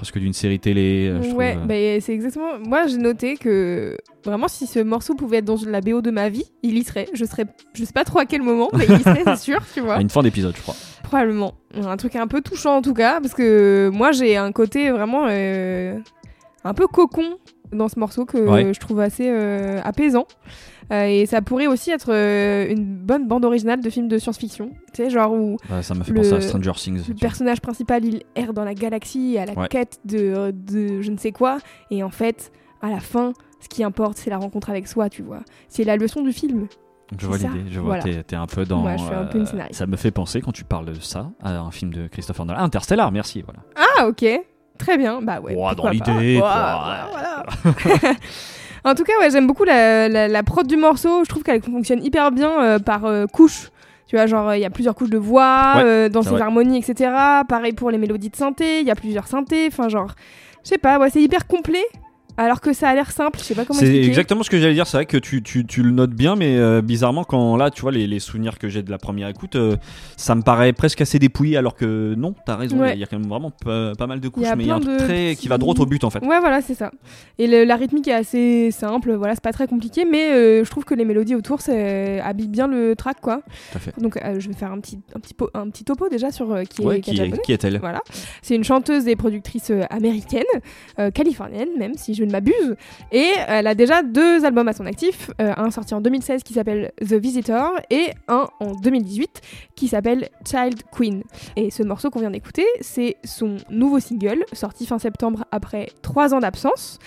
presque 0.04 0.20
d'une 0.20 0.34
série 0.34 0.60
télé. 0.60 1.10
euh, 1.10 1.22
je 1.24 1.34
Ouais, 1.34 1.56
bah, 1.66 1.74
c'est 2.02 2.14
exactement. 2.14 2.60
Moi, 2.60 2.88
j'ai 2.88 2.98
noté 2.98 3.38
que 3.38 3.98
vraiment, 4.26 4.48
si 4.50 4.68
ce 4.68 4.80
morceau 4.80 5.16
pouvait 5.16 5.38
être 5.38 5.46
dans 5.46 5.58
la 5.66 5.80
BO 5.82 6.02
de 6.02 6.12
ma 6.12 6.30
vie, 6.30 6.44
il 6.62 6.78
y 6.78 6.84
serait. 6.84 7.08
Je 7.14 7.24
serais, 7.26 7.46
je 7.74 7.84
sais 7.86 7.94
pas 7.94 8.04
trop 8.04 8.20
à 8.20 8.26
quel 8.26 8.42
moment, 8.42 8.70
mais 8.74 8.86
il 8.88 8.96
y 8.96 9.04
serait, 9.04 9.24
c'est 9.26 9.38
sûr, 9.52 9.60
tu 9.74 9.80
vois. 9.82 9.96
à 9.96 10.02
une 10.02 10.10
fin 10.10 10.22
d'épisode, 10.22 10.56
je 10.56 10.62
crois. 10.62 10.76
Probablement. 11.04 11.54
Un 11.76 11.96
truc 11.98 12.16
un 12.16 12.28
peu 12.28 12.42
touchant 12.42 12.76
en 12.78 12.82
tout 12.82 12.94
cas, 12.94 13.20
parce 13.22 13.34
que 13.34 13.90
moi, 13.94 14.12
j'ai 14.12 14.36
un 14.36 14.52
côté 14.52 14.92
vraiment 14.92 15.26
euh, 15.30 15.98
un 16.64 16.74
peu 16.74 16.88
cocon 16.88 17.38
dans 17.72 17.88
ce 17.90 17.98
morceau 18.00 18.26
que 18.26 18.38
Ouais. 18.38 18.74
je 18.74 18.80
trouve 18.80 19.00
assez 19.00 19.30
euh, 19.30 19.80
apaisant. 19.84 20.28
Euh, 20.92 21.06
et 21.06 21.26
ça 21.26 21.42
pourrait 21.42 21.68
aussi 21.68 21.92
être 21.92 22.12
euh, 22.14 22.68
une 22.70 22.84
bonne 22.98 23.28
bande 23.28 23.46
originale 23.46 23.80
de 23.82 23.90
film 23.90 24.08
de 24.08 24.18
science-fiction. 24.18 24.72
Tu 24.94 25.04
sais, 25.04 25.10
genre 25.10 25.32
où 25.34 25.58
Ouais, 25.72 25.82
ça 25.82 25.94
m'a 25.94 26.04
fait 26.04 26.12
Le- 26.12 26.18
penser 26.22 26.34
à 26.34 26.42
Stranger 26.42 26.72
Things. 26.76 27.04
le 27.08 27.14
personnage 27.16 27.62
principal 27.62 28.04
il 28.06 28.24
erre 28.36 28.54
dans 28.54 28.66
la 28.66 28.74
galaxie 28.74 29.38
à 29.38 29.46
la 29.46 29.54
Ouais. 29.54 29.68
quête 29.70 30.00
de, 30.06 30.52
de 30.52 31.02
je 31.02 31.12
ne 31.12 31.18
sais 31.18 31.32
quoi 31.32 31.58
et 31.92 32.04
en 32.04 32.10
fait 32.10 32.52
à 32.82 32.90
la 32.90 33.00
fin 33.00 33.34
ce 33.62 33.70
qui 33.70 33.84
importe 33.84 34.18
c'est 34.18 34.30
la 34.30 34.38
rencontre 34.38 34.70
avec 34.70 34.88
soi 34.88 35.10
tu 35.10 35.22
vois 35.24 35.40
c'est 35.70 35.84
la 35.86 35.96
leçon 35.96 36.22
du 36.22 36.34
film 36.34 36.68
Je 37.18 37.28
vois 37.28 37.38
l'idée, 37.38 37.64
je 37.70 37.80
vois. 37.80 38.00
Voilà. 38.00 38.24
T'es, 38.24 38.36
un 38.36 38.46
peu 38.48 38.66
dans. 38.66 38.84
Ouais, 38.86 38.98
je 38.98 39.04
suis 39.04 39.14
un 39.14 39.26
peu 39.26 39.38
une 39.38 39.46
scénariste. 39.46 39.76
ça 39.80 39.86
me 39.88 39.96
fait 39.96 40.12
penser 40.12 40.42
quand 40.42 40.52
tu 40.52 40.64
parles 40.64 40.86
de 40.86 40.94
ça 41.00 41.30
à 41.42 41.58
un 41.60 41.72
film 41.72 41.94
de 41.94 42.08
Christopher 42.08 42.46
Nolan. 42.46 42.60
Interstellar, 42.62 43.12
merci. 43.12 43.42
Voilà. 43.44 43.60
ah 43.76 44.08
ok 44.08 44.26
très 44.80 44.98
bien 44.98 45.22
bah 45.22 45.40
ouais 45.40 45.56
dans 45.78 45.90
l'idée, 45.90 46.38
voilà. 46.40 47.08
en 48.84 48.96
tout 48.96 49.04
cas 49.04 49.14
ouais 49.20 49.30
j'aime 49.32 49.48
beaucoup 49.48 49.64
la, 49.64 50.10
la, 50.10 50.28
la 50.28 50.44
prod 50.44 50.68
du 50.68 50.78
morceau 50.78 51.24
je 51.24 51.30
trouve 51.30 51.44
qu'elle 51.44 51.62
fonctionne 51.62 52.04
hyper 52.04 52.32
bien 52.32 52.62
euh, 52.62 52.80
par 52.80 53.06
euh, 53.06 53.26
couche 53.28 53.70
tu 54.08 54.18
vois, 54.18 54.28
genre, 54.28 54.54
il 54.54 54.60
y 54.60 54.66
a 54.66 54.70
plusieurs 54.70 54.94
couches 54.94 55.10
de 55.10 55.18
voix 55.18 55.74
Ouais, 55.78 55.84
euh, 55.84 56.10
dans 56.10 56.22
ses 56.22 56.40
harmonies, 56.40 56.78
etc. 56.78 57.10
Pareil 57.48 57.74
pour 57.74 57.90
les 57.90 57.98
mélodies 57.98 58.30
de 58.30 58.36
synthé, 58.36 58.82
il 58.82 58.86
y 58.86 58.92
a 58.92 58.96
plusieurs 58.96 59.26
synthés. 59.26 59.66
Enfin, 59.72 59.90
genre, 59.90 60.12
je 60.64 60.70
sais 60.70 60.78
pas, 60.78 61.00
ouais, 61.00 61.10
c'est 61.10 61.22
hyper 61.22 61.48
complet. 61.48 61.84
Alors 62.38 62.62
que 62.62 62.74
ça 62.74 62.90
a 62.90 62.96
l'air 62.96 63.12
simple. 63.12 63.40
Je 63.40 63.44
sais 63.44 63.56
pas 63.56 63.66
comment 63.66 63.80
C'est 63.80 63.96
exactement 64.02 64.44
ce 64.44 64.50
que 64.50 64.58
j'allais 64.60 64.74
dire. 64.74 64.88
C'est 64.88 64.98
vrai 64.98 65.06
que 65.06 65.18
tu, 65.18 65.42
tu, 65.44 65.66
tu 65.66 65.84
le 65.84 65.92
notes 65.92 66.12
bien, 66.14 66.36
mais 66.36 66.58
euh, 66.58 66.82
bizarrement, 66.82 67.24
quand 67.24 67.56
là, 67.58 67.70
tu 67.72 67.82
vois, 67.82 67.92
les, 67.92 68.08
les 68.08 68.20
souvenirs 68.20 68.58
que 68.60 68.70
j'ai 68.70 68.82
de 68.84 68.92
la 68.92 68.98
première 68.98 69.28
écoute, 69.28 69.56
euh, 69.56 69.76
ça 70.18 70.36
me 70.36 70.42
paraît 70.42 70.74
presque 70.74 71.02
assez 71.02 71.20
dépouillé, 71.20 71.58
alors 71.58 71.76
que 71.76 72.16
non, 72.16 72.34
t'as 72.46 72.56
raison. 72.56 72.80
Ouais. 72.80 72.94
Il 72.94 73.00
y 73.00 73.04
a 73.04 73.08
quand 73.08 73.20
même 73.20 73.28
vraiment 73.30 73.52
pas, 73.52 73.94
pas 73.98 74.08
mal 74.08 74.20
de 74.20 74.28
y 74.28 74.32
couches, 74.32 74.48
mais 74.58 74.64
il 74.64 74.68
y 74.68 74.72
a 74.72 74.76
un 74.76 74.80
truc 74.80 74.94
de 74.94 74.98
très 75.04 75.36
qui 75.36 75.48
va 75.48 75.58
droit 75.58 75.74
au 75.78 75.86
but 75.86 76.04
en 76.04 76.10
fait. 76.10 76.20
Ouais, 76.26 76.40
voilà, 76.40 76.62
c'est 76.62 76.76
ça. 76.76 76.92
Et 77.38 77.48
le- 77.48 77.64
la 77.64 77.76
rythmique 77.76 78.08
est 78.08 78.14
assez 78.14 78.72
simple, 78.72 79.14
voilà, 79.14 79.36
c'est 79.36 79.44
pas 79.44 79.54
très 79.54 79.68
compliqué, 79.68 80.06
mais 80.06 80.32
euh, 80.32 80.64
je 80.64 80.70
trouve 80.70 80.86
que 80.86 80.96
les 80.96 81.06
mélodies 81.06 81.36
autour 81.36 81.60
habillent 82.24 82.48
bien 82.48 82.68
le 82.68 82.96
track, 82.96 83.18
quoi. 83.22 83.42
Tout 83.72 83.78
à 83.78 83.80
fait. 83.80 83.94
Donc 84.02 84.20
je 84.40 84.48
vais 84.48 84.54
faire 84.56 84.72
un 84.72 84.80
petit, 84.80 85.00
un 85.16 85.20
petit, 85.20 85.36
un 85.54 85.70
petit 85.70 85.84
topo 85.84 86.10
déjà 86.10 86.32
sur 86.32 86.48
qui 86.70 86.82
est 86.82 86.86
Ouais, 86.86 87.00
qui, 87.02 87.12
est, 87.12 87.30
Bonnet. 87.30 87.42
qui 87.46 87.54
est-elle? 87.54 87.78
Voilà. 87.80 88.02
C'est 88.42 88.56
une 88.56 88.64
chanteuse 88.64 89.08
et 89.08 89.16
productrice 89.16 89.72
américaine, 89.90 90.44
californienne 91.14 91.70
même, 91.78 91.94
si 91.96 92.14
je 92.14 92.23
ne 92.26 92.32
m'abuse. 92.32 92.76
Et 93.12 93.30
elle 93.48 93.68
a 93.68 93.76
déjà 93.76 94.04
deux 94.04 94.46
albums 94.46 94.68
à 94.68 94.74
son 94.74 94.86
actif. 94.86 95.32
euh, 95.42 95.54
un 95.58 95.72
sorti 95.72 95.94
en 95.94 96.02
2016 96.02 96.44
qui 96.44 96.54
s'appelle 96.54 96.92
The 97.02 97.14
Visitor 97.14 97.72
et 97.90 98.12
un 98.28 98.48
en 98.60 98.72
2018 98.74 99.42
qui 99.76 99.88
s'appelle 99.88 100.30
Child 100.46 100.84
Queen. 100.92 101.24
Et 101.56 101.72
ce 101.72 101.84
morceau 101.84 102.10
qu'on 102.10 102.20
vient 102.20 102.32
d'écouter, 102.32 102.66
c'est 102.82 103.18
son 103.24 103.58
nouveau 103.70 104.00
single, 104.00 104.46
sorti 104.54 104.86
fin 104.86 105.00
septembre 105.00 105.46
après 105.52 105.90
trois 106.02 106.34
ans 106.34 106.40
d'absence. 106.40 107.00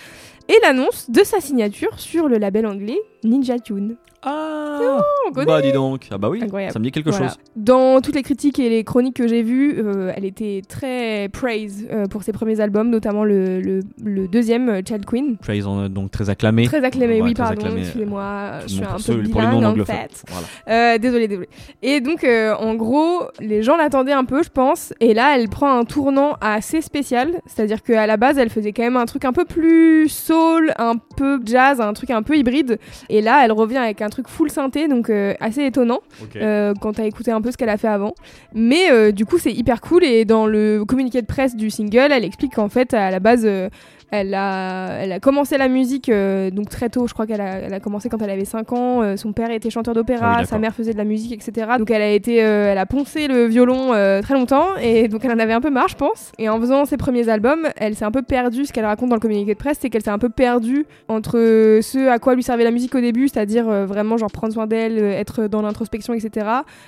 Et 0.49 0.55
l'annonce 0.63 1.09
de 1.09 1.23
sa 1.25 1.41
signature 1.41 1.99
sur 1.99 2.29
le 2.29 2.37
label 2.37 2.65
anglais 2.65 2.97
Ninja 3.23 3.59
Tune. 3.59 3.95
Ah 4.23 4.99
On 5.27 5.31
connaît 5.31 5.45
Bah 5.45 5.61
dis 5.61 5.71
donc. 5.71 6.07
Ah 6.11 6.17
bah 6.17 6.27
oui, 6.29 6.41
Incroyable. 6.41 6.73
ça 6.73 6.79
me 6.79 6.83
dit 6.83 6.91
quelque 6.91 7.11
Voilà. 7.11 7.27
chose. 7.29 7.37
Dans 7.55 8.01
toutes 8.01 8.15
les 8.15 8.23
critiques 8.23 8.57
et 8.59 8.67
les 8.67 8.83
chroniques 8.83 9.15
que 9.15 9.27
j'ai 9.27 9.43
vues, 9.43 9.75
euh, 9.77 10.11
elle 10.15 10.25
était 10.25 10.63
très 10.67 11.29
praise 11.31 11.87
euh, 11.91 12.07
pour 12.07 12.23
ses 12.23 12.31
premiers 12.33 12.59
albums, 12.59 12.89
notamment 12.89 13.23
le, 13.23 13.61
le- 13.61 13.81
le 14.03 14.27
deuxième, 14.27 14.69
euh, 14.69 14.81
Child 14.85 15.05
Queen. 15.05 15.37
Praise 15.37 15.67
en, 15.67 15.87
donc 15.87 16.09
très 16.11 16.29
acclamé. 16.31 16.65
Très 16.65 16.83
acclamé, 16.83 17.15
Ouais, 17.17 17.21
oui, 17.21 17.33
très 17.35 17.43
pardon, 17.43 17.77
excusez-moi, 17.77 18.51
je 18.63 18.67
suis 18.73 18.83
un 18.83 18.93
peu 18.93 18.97
ceux- 18.99 19.23
pour 19.23 19.41
les 19.41 19.47
bilingue 19.47 19.79
en 19.81 19.85
fait. 19.85 20.23
Voilà. 20.27 20.47
Euh, 20.69 20.97
désolé, 20.97 21.27
désolé. 21.27 21.47
Et 21.83 22.01
donc, 22.01 22.23
euh, 22.23 22.55
en 22.55 22.73
gros, 22.73 23.21
les 23.39 23.61
gens 23.61 23.77
l'attendaient 23.77 24.13
un 24.13 24.25
peu, 24.25 24.41
je 24.41 24.49
pense. 24.49 24.93
Et 24.99 25.13
là, 25.13 25.37
elle 25.37 25.47
prend 25.47 25.77
un 25.77 25.85
tournant 25.85 26.37
assez 26.41 26.81
spécial. 26.81 27.39
C'est-à-dire 27.45 27.83
qu'à 27.83 28.07
la 28.07 28.17
base, 28.17 28.39
elle 28.39 28.49
faisait 28.49 28.73
quand 28.73 28.83
même 28.83 28.97
un 28.97 29.05
truc 29.05 29.25
un 29.25 29.33
peu 29.33 29.45
plus 29.45 30.09
soul, 30.09 30.73
un 30.79 30.95
peu 31.15 31.39
jazz, 31.45 31.79
un 31.79 31.93
truc 31.93 32.09
un 32.09 32.23
peu 32.23 32.35
hybride. 32.35 32.79
Et 33.09 33.21
là, 33.21 33.43
elle 33.43 33.51
revient 33.51 33.77
avec 33.77 34.01
un 34.01 34.09
truc 34.09 34.27
full 34.27 34.49
synthé, 34.49 34.87
donc 34.87 35.09
euh, 35.09 35.33
assez 35.39 35.63
étonnant 35.65 36.01
euh, 36.35 36.73
quand 36.81 36.93
t'as 36.93 37.05
écouté 37.05 37.31
un 37.31 37.41
peu 37.41 37.51
ce 37.51 37.57
qu'elle 37.57 37.69
a 37.69 37.77
fait 37.77 37.87
avant. 37.87 38.13
Mais 38.53 38.91
euh, 38.91 39.11
du 39.11 39.25
coup, 39.25 39.37
c'est 39.37 39.53
hyper 39.53 39.81
cool. 39.81 40.03
Et 40.03 40.25
dans 40.25 40.45
le 40.45 40.83
communiqué 40.85 41.21
de 41.21 41.27
presse 41.27 41.55
du 41.55 41.69
single, 41.69 42.11
elle 42.11 42.25
explique 42.25 42.55
qu'en 42.55 42.69
fait, 42.69 42.93
à 42.93 43.11
la 43.11 43.19
base, 43.19 43.43
euh, 43.45 43.69
elle, 44.11 44.33
a, 44.33 44.99
elle 45.01 45.11
a 45.11 45.19
commencé 45.19 45.57
la 45.57 45.67
musique 45.67 46.09
euh, 46.09 46.49
donc 46.49 46.69
très 46.69 46.89
tôt. 46.89 47.07
Je 47.07 47.13
crois 47.13 47.27
qu'elle 47.27 47.41
a, 47.41 47.59
elle 47.59 47.73
a 47.73 47.79
commencé 47.79 48.07
quand 48.07 48.21
elle 48.21 48.29
avait 48.29 48.45
5 48.45 48.71
ans. 48.71 49.01
Euh, 49.01 49.17
son 49.17 49.33
père 49.33 49.51
était 49.51 49.69
chanteur 49.69 49.93
Ah 49.95 49.99
d'opéra, 49.99 50.27
oui, 50.29 50.35
d'accord. 50.35 50.49
sa 50.49 50.59
mère 50.59 50.73
faisait 50.73 50.93
de 50.93 50.97
la 50.97 51.03
musique, 51.03 51.33
etc. 51.33 51.67
Donc 51.77 51.91
elle 51.91 52.01
a 52.01 52.11
été, 52.11 52.43
euh, 52.43 52.71
elle 52.71 52.77
a 52.77 52.85
poncé 52.85 53.27
le 53.27 53.45
violon 53.45 53.87
très 54.21 54.33
longtemps 54.33 54.75
et 54.81 55.07
donc 55.07 55.25
elle 55.25 55.31
en 55.31 55.39
avait 55.39 55.53
un 55.53 55.61
peu 55.61 55.69
marre, 55.69 55.89
je 55.89 55.95
pense. 55.95 56.31
Et 56.37 56.47
en 56.49 56.59
faisant 56.59 56.85
ses 56.85 56.97
premiers 56.97 57.29
albums, 57.29 57.67
elle 57.75 57.95
s'est 57.95 58.05
un 58.05 58.11
peu 58.11 58.21
perdue. 58.21 58.65
Ce 58.65 58.73
qu'elle 58.73 58.85
raconte 58.85 59.09
dans 59.09 59.15
le 59.15 59.21
communiqué 59.21 59.53
de 59.53 59.59
presse, 59.59 59.77
c'est 59.81 59.89
qu'elle 59.89 60.03
s'est 60.03 60.09
un 60.09 60.19
peu 60.19 60.29
perdue 60.29 60.85
entre 61.07 61.37
ce 61.81 62.07
à 62.07 62.19
quoi 62.19 62.35
lui 62.35 62.43
servait 62.43 62.63
la 62.63 62.71
musique 62.71 62.95
au 62.95 63.01
début, 63.01 63.27
c'est-à-dire 63.27 63.65
vraiment 63.85 64.17
genre 64.17 64.31
prendre 64.31 64.53
soin 64.53 64.67
d'elle, 64.67 64.97
être 64.97 65.47
dans 65.47 65.61
l'introspection, 65.61 66.13
etc. 66.13 66.47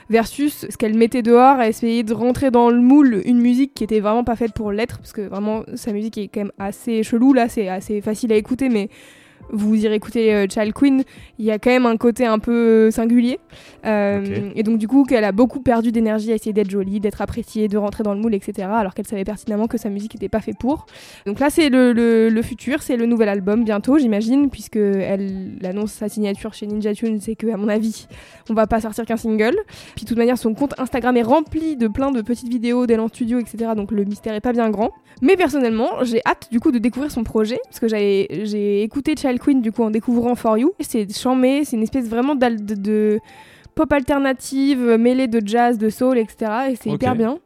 Versus 0.10 0.66
ce 0.70 0.78
qu'elle 0.78 0.96
mettait 0.96 1.22
dehors, 1.22 1.60
à 1.60 1.68
essayer 1.68 2.04
de 2.04 2.14
rentrer 2.14 2.52
dans 2.52 2.70
le 2.70 2.80
moule 2.80 3.22
une 3.26 3.40
musique 3.40 3.74
qui 3.74 3.84
était 3.84 4.00
vraiment 4.00 4.24
pas 4.24 4.36
faite 4.36 4.54
pour 4.54 4.72
l'être, 4.72 4.98
parce 5.00 5.12
que 5.14 5.22
vraiment 5.22 5.64
sa 5.76 5.92
musique 5.92 6.18
est 6.18 6.28
quand 6.28 6.42
même 6.42 6.52
assez 6.60 7.04
chelou 7.10 7.34
là, 7.34 7.50
c'est 7.50 7.68
assez 7.70 8.02
facile 8.02 8.32
à 8.32 8.36
écouter, 8.36 8.70
mais 8.70 8.90
vous 9.52 9.76
irez 9.84 9.96
écouter 9.96 10.34
euh, 10.34 10.46
Child 10.50 10.74
Queen, 10.74 11.04
il 11.40 11.46
y 11.46 11.52
a 11.52 11.58
quand 11.60 11.72
même 11.72 11.86
un 11.86 11.98
côté 11.98 12.26
un 12.26 12.40
peu 12.40 12.92
singulier. 12.92 13.40
Euh. 13.86 14.52
Et 14.56 14.64
donc 14.64 14.78
du 14.78 14.88
coup 14.88 15.04
qu'elle 15.06 15.24
a 15.24 15.32
beaucoup 15.32 15.62
perdu 15.62 15.92
d'énergie 15.92 16.32
à 16.32 16.36
essayer 16.36 16.54
d'être 16.54 16.70
jolie, 16.70 17.00
d'être 17.00 17.22
appréciée, 17.22 17.68
de 17.68 17.78
rentrer 17.78 18.04
dans 18.04 18.14
le 18.14 18.20
moule, 18.20 18.34
etc. 18.36 18.68
Alors 18.72 18.94
qu'elle 18.94 19.08
savait 19.08 19.24
pertinemment 19.24 19.68
que 19.68 19.78
sa 19.78 19.90
musique 19.90 20.14
n'était 20.16 20.30
pas 20.30 20.42
faite 20.42 20.58
pour. 20.60 20.86
Donc 21.26 21.40
là 21.40 21.50
c'est 21.50 21.70
le, 21.70 21.94
le- 21.94 22.30
le 22.30 22.42
futur, 22.42 22.82
c'est 22.82 22.98
le 22.98 23.06
nouvel 23.06 23.30
album 23.30 23.64
bientôt 23.64 23.98
j'imagine, 23.98 24.50
puisque 24.50 24.76
elle 24.76 25.54
annonce 25.64 25.92
sa 25.94 26.10
signature 26.10 26.54
chez 26.54 26.68
Ninja 26.68 26.94
Tune, 26.94 27.20
c'est 27.22 27.36
que 27.36 27.48
à 27.52 27.58
mon 27.58 27.70
avis 27.70 28.08
on 28.50 28.54
va 28.54 28.68
pas 28.68 28.82
sortir 28.82 29.06
qu'un 29.06 29.18
single. 29.18 29.56
Puis 29.96 30.04
de 30.04 30.10
toute 30.10 30.18
manière 30.18 30.38
son 30.38 30.54
compte 30.54 30.74
Instagram 30.78 31.16
est 31.18 31.22
rempli 31.24 31.76
de 31.78 31.88
plein 31.88 32.12
de 32.12 32.22
petites 32.22 32.50
vidéos 32.50 32.86
d'elle 32.86 33.00
en 33.00 33.08
studio, 33.08 33.40
etc. 33.40 33.72
Donc 33.76 33.92
le 33.92 34.04
mystère 34.04 34.34
est 34.34 34.42
pas 34.42 34.54
bien 34.54 34.70
grand. 34.70 34.92
Mais 35.22 35.36
personnellement 35.36 36.04
j'ai 36.04 36.22
hâte 36.26 36.48
du 36.52 36.60
coup 36.60 36.72
de 36.72 36.78
découvrir 36.80 37.12
son 37.12 37.24
projet, 37.24 37.60
parce 37.66 37.80
que 37.80 37.88
j'ai 37.88 38.84
écouté 38.84 39.16
Child 39.18 39.29
Queen 39.38 39.62
du 39.62 39.72
coup 39.72 39.84
en 39.84 39.92
découvrant 39.92 40.34
For 40.34 40.58
You. 40.58 40.74
C'est 40.80 41.14
chambé, 41.16 41.66
c'est 41.66 41.76
une 41.76 41.84
espèce 41.84 42.08
vraiment 42.08 42.34
de, 42.34 42.48
de 42.74 43.20
pop 43.76 43.92
alternative 43.94 44.80
mêlée 45.00 45.28
de 45.28 45.46
jazz, 45.46 45.78
de 45.78 45.90
soul, 45.90 46.18
etc. 46.18 46.52
Et 46.72 46.76
c'est 46.76 46.90
hyper 46.90 47.16
bien. 47.16 47.38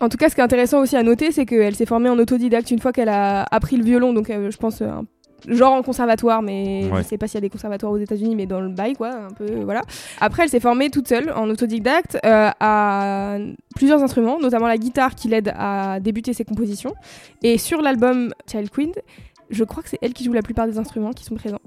En 0.00 0.08
tout 0.08 0.16
cas, 0.16 0.28
ce 0.28 0.34
qui 0.34 0.40
est 0.40 0.44
intéressant 0.44 0.80
aussi 0.80 0.96
à 0.96 1.02
noter, 1.02 1.32
c'est 1.32 1.46
qu'elle 1.46 1.74
s'est 1.74 1.86
formée 1.86 2.08
en 2.10 2.18
autodidacte 2.18 2.70
une 2.70 2.78
fois 2.80 2.92
qu'elle 2.92 3.08
a 3.08 3.44
appris 3.50 3.76
le 3.76 3.84
violon, 3.84 4.12
donc 4.12 4.28
euh, 4.30 4.50
je 4.50 4.56
pense 4.58 4.82
euh, 4.82 4.88
un 4.88 5.04
genre 5.48 5.72
en 5.74 5.82
conservatoire, 5.82 6.42
mais 6.42 6.88
Ouais. 6.92 7.02
je 7.02 7.08
sais 7.08 7.16
pas 7.18 7.26
s'il 7.28 7.36
y 7.36 7.38
a 7.38 7.40
des 7.42 7.48
conservatoires 7.50 7.92
aux 7.92 7.96
États-Unis, 7.98 8.34
mais 8.36 8.46
dans 8.46 8.60
le 8.60 8.68
bail, 8.68 8.94
quoi, 8.94 9.08
un 9.10 9.30
peu, 9.30 9.44
euh, 9.44 9.62
voilà. 9.64 9.80
Après, 10.20 10.42
elle 10.42 10.48
s'est 10.50 10.60
formée 10.60 10.90
toute 10.90 11.08
seule 11.08 11.32
en 11.34 11.48
autodidacte 11.48 12.18
euh, 12.26 12.50
à 12.60 13.36
plusieurs 13.74 14.02
instruments, 14.02 14.38
notamment 14.40 14.66
la 14.66 14.76
guitare 14.76 15.14
qui 15.14 15.28
l'aide 15.28 15.52
à 15.56 15.98
débuter 16.00 16.32
ses 16.34 16.44
compositions. 16.44 16.94
Et 17.42 17.56
sur 17.56 17.80
l'album 17.80 18.34
Child 18.50 18.68
Queen, 18.70 18.92
je 19.50 19.64
crois 19.64 19.82
que 19.82 19.88
c'est 19.88 19.98
elle 20.02 20.12
qui 20.12 20.24
joue 20.24 20.32
la 20.32 20.42
plupart 20.42 20.66
des 20.66 20.78
instruments 20.78 21.12
qui 21.12 21.24
sont 21.24 21.34
présents, 21.34 21.60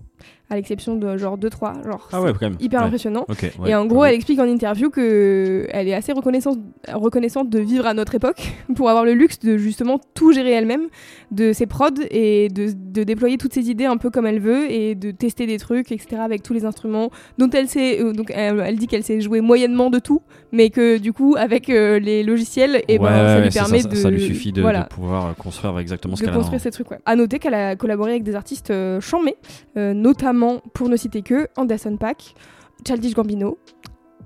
à 0.50 0.56
l'exception 0.56 0.96
de 0.96 1.18
genre 1.18 1.38
2-3, 1.38 1.84
genre 1.86 2.10
Ah 2.12 2.22
ouais, 2.22 2.32
quand 2.32 2.42
même. 2.42 2.56
c'est 2.60 2.66
hyper 2.66 2.80
Ouais. 2.82 2.88
impressionnant. 2.88 3.26
Ouais. 3.30 3.70
Et 3.70 3.76
en 3.76 3.86
gros, 3.86 4.04
elle 4.06 4.16
explique 4.16 4.40
en 4.40 4.46
interview 4.48 4.90
que 4.90 5.68
elle 5.70 5.88
est 5.88 5.94
assez 5.94 6.12
reconnaissante, 6.12 6.58
reconnaissante 6.92 7.50
de 7.50 7.60
vivre 7.60 7.86
à 7.86 7.94
notre 7.94 8.16
époque 8.16 8.52
pour 8.76 8.90
avoir 8.90 9.06
le 9.06 9.14
luxe 9.14 9.40
de 9.40 9.58
justement 9.58 10.00
tout 10.14 10.32
gérer 10.32 10.52
elle-même, 10.52 10.88
de 11.32 11.54
ses 11.54 11.66
prods 11.68 11.90
et 12.10 12.48
de, 12.50 12.70
de 12.74 13.04
déployer 13.04 13.38
toutes 13.38 13.54
ses 13.54 13.70
idées 13.70 13.86
un 13.86 13.98
peu 13.98 14.10
comme 14.10 14.26
elle 14.26 14.40
veut 14.40 14.72
et 14.72 14.96
de 14.96 15.12
tester 15.12 15.46
des 15.46 15.58
trucs, 15.60 15.92
etc. 15.92 16.22
avec 16.24 16.42
tous 16.44 16.54
les 16.54 16.66
instruments 16.66 17.10
dont 17.38 17.50
elle 17.52 17.68
sait. 17.68 18.02
euh, 18.02 18.12
donc 18.14 18.32
elle, 18.34 18.60
elle 18.66 18.78
dit 18.78 18.88
qu'elle 18.88 19.04
sait 19.04 19.22
jouer 19.22 19.42
moyennement 19.42 19.90
de 19.90 20.00
tout, 20.00 20.22
mais 20.52 20.70
que 20.70 20.98
du 20.98 21.14
coup 21.14 21.36
avec 21.38 21.70
euh, 21.70 22.00
les 22.00 22.24
logiciels, 22.24 22.82
et 22.88 22.98
ben 22.98 23.06
ça 23.08 23.40
lui 23.42 23.50
permet 23.50 23.80
ça, 23.82 23.90
de 23.90 23.96
ça 23.96 24.10
lui 24.10 24.22
suffit 24.22 24.52
de, 24.52 24.62
voilà, 24.62 24.84
de 24.84 24.88
pouvoir 24.90 25.28
euh, 25.28 25.34
construire 25.34 25.78
exactement 25.80 26.16
ce 26.16 26.22
de 26.22 26.26
qu'elle 26.26 26.34
a. 26.34 26.38
construire 26.38 26.62
ces 26.62 26.72
trucs. 26.72 26.88
À 27.06 27.16
noter 27.16 27.38
qu'elle 27.40 27.54
a 27.54 27.76
collaboré 27.76 28.12
avec 28.12 28.24
des 28.24 28.36
artistes 28.36 28.72
euh, 28.72 29.00
euh, 29.78 29.94
notamment, 30.40 30.62
pour 30.74 30.90
ne 30.90 30.96
citer 30.98 31.22
que, 31.22 31.48
Anderson 31.58 31.98
Paak, 31.98 32.36
Childish 32.88 33.14
Gambino 33.14 33.58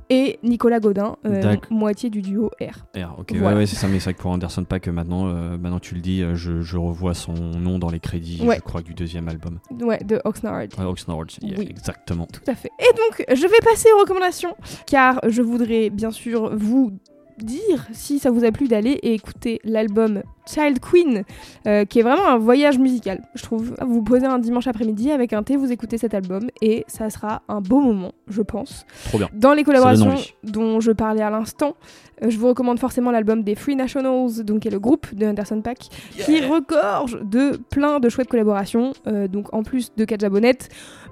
et 0.09 0.37
Nicolas 0.43 0.79
Godin, 0.79 1.15
euh, 1.25 1.55
moitié 1.71 2.09
du 2.09 2.21
duo 2.21 2.51
R. 2.61 2.85
R, 2.95 3.15
ok, 3.19 3.31
Voilà. 3.35 3.47
ouais, 3.47 3.53
ouais, 3.61 3.65
c'est 3.65 3.77
ça, 3.77 3.87
mais 3.87 3.99
c'est 3.99 4.05
vrai 4.05 4.13
que 4.13 4.21
pour 4.21 4.31
Anderson 4.31 4.63
Paak, 4.63 4.87
euh, 4.87 4.91
maintenant, 4.91 5.27
euh, 5.27 5.57
maintenant 5.57 5.79
tu 5.79 5.95
le 5.95 6.01
dis, 6.01 6.21
euh, 6.21 6.35
je, 6.35 6.61
je 6.61 6.77
revois 6.77 7.13
son 7.13 7.33
nom 7.33 7.79
dans 7.79 7.89
les 7.89 7.99
crédits, 7.99 8.41
Ouais. 8.43 8.57
je 8.57 8.61
crois, 8.61 8.81
du 8.81 8.93
deuxième 8.93 9.27
album. 9.29 9.59
Ouais, 9.81 9.99
de 10.03 10.21
Oxnard. 10.25 10.63
Oxnard, 10.79 11.17
yeah, 11.41 11.57
Oui. 11.57 11.67
exactement. 11.69 12.27
Tout 12.27 12.41
à 12.47 12.53
fait. 12.55 12.69
Et 12.79 12.93
donc, 12.95 13.25
je 13.35 13.47
vais 13.47 13.59
passer 13.63 13.87
aux 13.95 13.99
recommandations, 14.01 14.55
car 14.85 15.19
je 15.27 15.41
voudrais 15.41 15.89
bien 15.89 16.11
sûr 16.11 16.55
vous 16.55 16.91
dire 17.37 17.87
si 17.91 18.19
ça 18.19 18.31
vous 18.31 18.43
a 18.43 18.51
plu 18.51 18.67
d'aller 18.67 18.91
et 18.91 19.13
écouter 19.13 19.59
l'album 19.63 20.23
Child 20.45 20.79
Queen, 20.79 21.23
euh, 21.67 21.85
qui 21.85 21.99
est 21.99 22.01
vraiment 22.01 22.27
un 22.27 22.37
voyage 22.37 22.77
musical, 22.77 23.21
je 23.33 23.43
trouve. 23.43 23.73
Vous 23.81 23.93
vous 23.93 24.03
posez 24.03 24.25
un 24.25 24.39
dimanche 24.39 24.67
après-midi 24.67 25.11
avec 25.11 25.31
un 25.33 25.43
thé, 25.43 25.55
vous 25.55 25.71
écoutez 25.71 25.97
cet 25.97 26.13
album 26.13 26.49
et 26.61 26.83
ça 26.87 27.09
sera 27.09 27.43
un 27.47 27.61
beau 27.61 27.79
moment, 27.79 28.11
je 28.27 28.41
pense. 28.41 28.85
Trop 29.05 29.19
bien. 29.19 29.29
Dans 29.33 29.53
les 29.53 29.63
collaborations 29.63 30.15
dont 30.43 30.79
je 30.79 30.91
parlais 30.91 31.21
à 31.21 31.29
l'instant, 31.29 31.75
euh, 32.23 32.29
je 32.29 32.37
vous 32.37 32.47
recommande 32.47 32.79
forcément 32.79 33.11
l'album 33.11 33.43
des 33.43 33.55
Free 33.55 33.75
Nationals, 33.75 34.43
donc 34.43 34.61
qui 34.61 34.67
est 34.67 34.71
le 34.71 34.79
groupe 34.79 35.13
de 35.15 35.25
Anderson 35.25 35.61
Paak, 35.61 35.79
qui 36.17 36.41
regorge 36.41 37.19
de 37.23 37.57
plein 37.69 37.99
de 37.99 38.09
chouettes 38.09 38.29
collaborations. 38.29 38.91
euh, 39.07 39.27
donc 39.27 39.53
en 39.53 39.63
plus 39.63 39.91
de 39.95 40.05
Katja 40.05 40.29
Bonnet, 40.29 40.57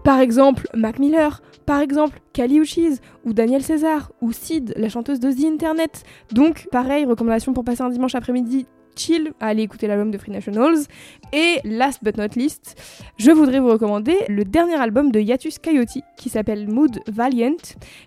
par 0.03 0.19
exemple 0.19 0.67
Mac 0.73 0.99
Miller, 0.99 1.41
par 1.65 1.79
exemple 1.79 2.19
Kali 2.33 2.61
ou 3.25 3.33
Daniel 3.33 3.63
César, 3.63 4.11
ou 4.21 4.31
Sid, 4.31 4.73
la 4.77 4.89
chanteuse 4.89 5.19
de 5.19 5.31
The 5.31 5.45
Internet. 5.45 6.03
Donc 6.31 6.67
pareil, 6.71 7.05
recommandation 7.05 7.53
pour 7.53 7.63
passer 7.63 7.81
un 7.81 7.89
dimanche 7.89 8.15
après-midi 8.15 8.65
chill 8.95 9.31
à 9.39 9.47
aller 9.47 9.63
écouter 9.63 9.87
l'album 9.87 10.11
de 10.11 10.17
Free 10.17 10.31
Nationals. 10.31 10.85
Et 11.33 11.59
last 11.63 12.03
but 12.03 12.17
not 12.17 12.35
least, 12.35 12.75
je 13.17 13.31
voudrais 13.31 13.59
vous 13.59 13.69
recommander 13.69 14.15
le 14.27 14.43
dernier 14.43 14.75
album 14.75 15.11
de 15.11 15.19
Yatus 15.19 15.59
Coyote 15.59 15.99
qui 16.17 16.29
s'appelle 16.29 16.67
Mood 16.67 16.99
Valiant, 17.07 17.55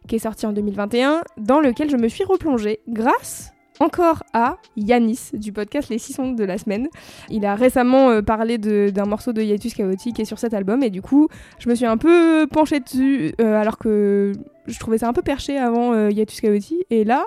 qui 0.09 0.17
est 0.17 0.21
sorti 0.21 0.47
en 0.47 0.53
2021, 0.53 1.23
dans 1.39 1.61
lequel 1.61 1.91
je 1.91 1.97
me 1.97 2.09
suis 2.09 2.25
replongée 2.25 2.81
grâce 2.89 3.54
encore 3.81 4.23
à 4.33 4.57
Yanis 4.77 5.31
du 5.33 5.53
podcast 5.53 5.89
Les 5.89 5.99
6 5.99 6.13
Sondes 6.13 6.37
de 6.37 6.45
la 6.45 6.59
semaine. 6.59 6.89
Il 7.31 7.45
a 7.45 7.55
récemment 7.55 8.11
euh, 8.11 8.23
parlé 8.23 8.59
d'un 8.59 9.05
morceau 9.07 9.33
de 9.33 9.43
Yatus 9.43 9.75
Coyote 9.75 9.99
qui 9.99 10.23
est 10.23 10.25
sur 10.25 10.39
cet 10.39 10.55
album 10.55 10.83
et 10.83 10.91
du 10.91 11.03
coup 11.03 11.29
je 11.59 11.69
me 11.69 11.75
suis 11.75 11.87
un 11.87 11.97
peu 11.97 12.47
penchée 12.47 12.81
dessus 12.81 13.35
euh, 13.41 13.61
alors 13.61 13.79
que 13.79 14.33
je 14.67 14.79
trouvais 14.79 14.99
ça 14.99 15.09
un 15.09 15.13
peu 15.13 15.23
perché 15.23 15.59
avant 15.59 15.93
euh, 15.93 16.11
Yatus 16.11 16.41
Coyote 16.41 16.73
et 16.91 17.05
là 17.05 17.27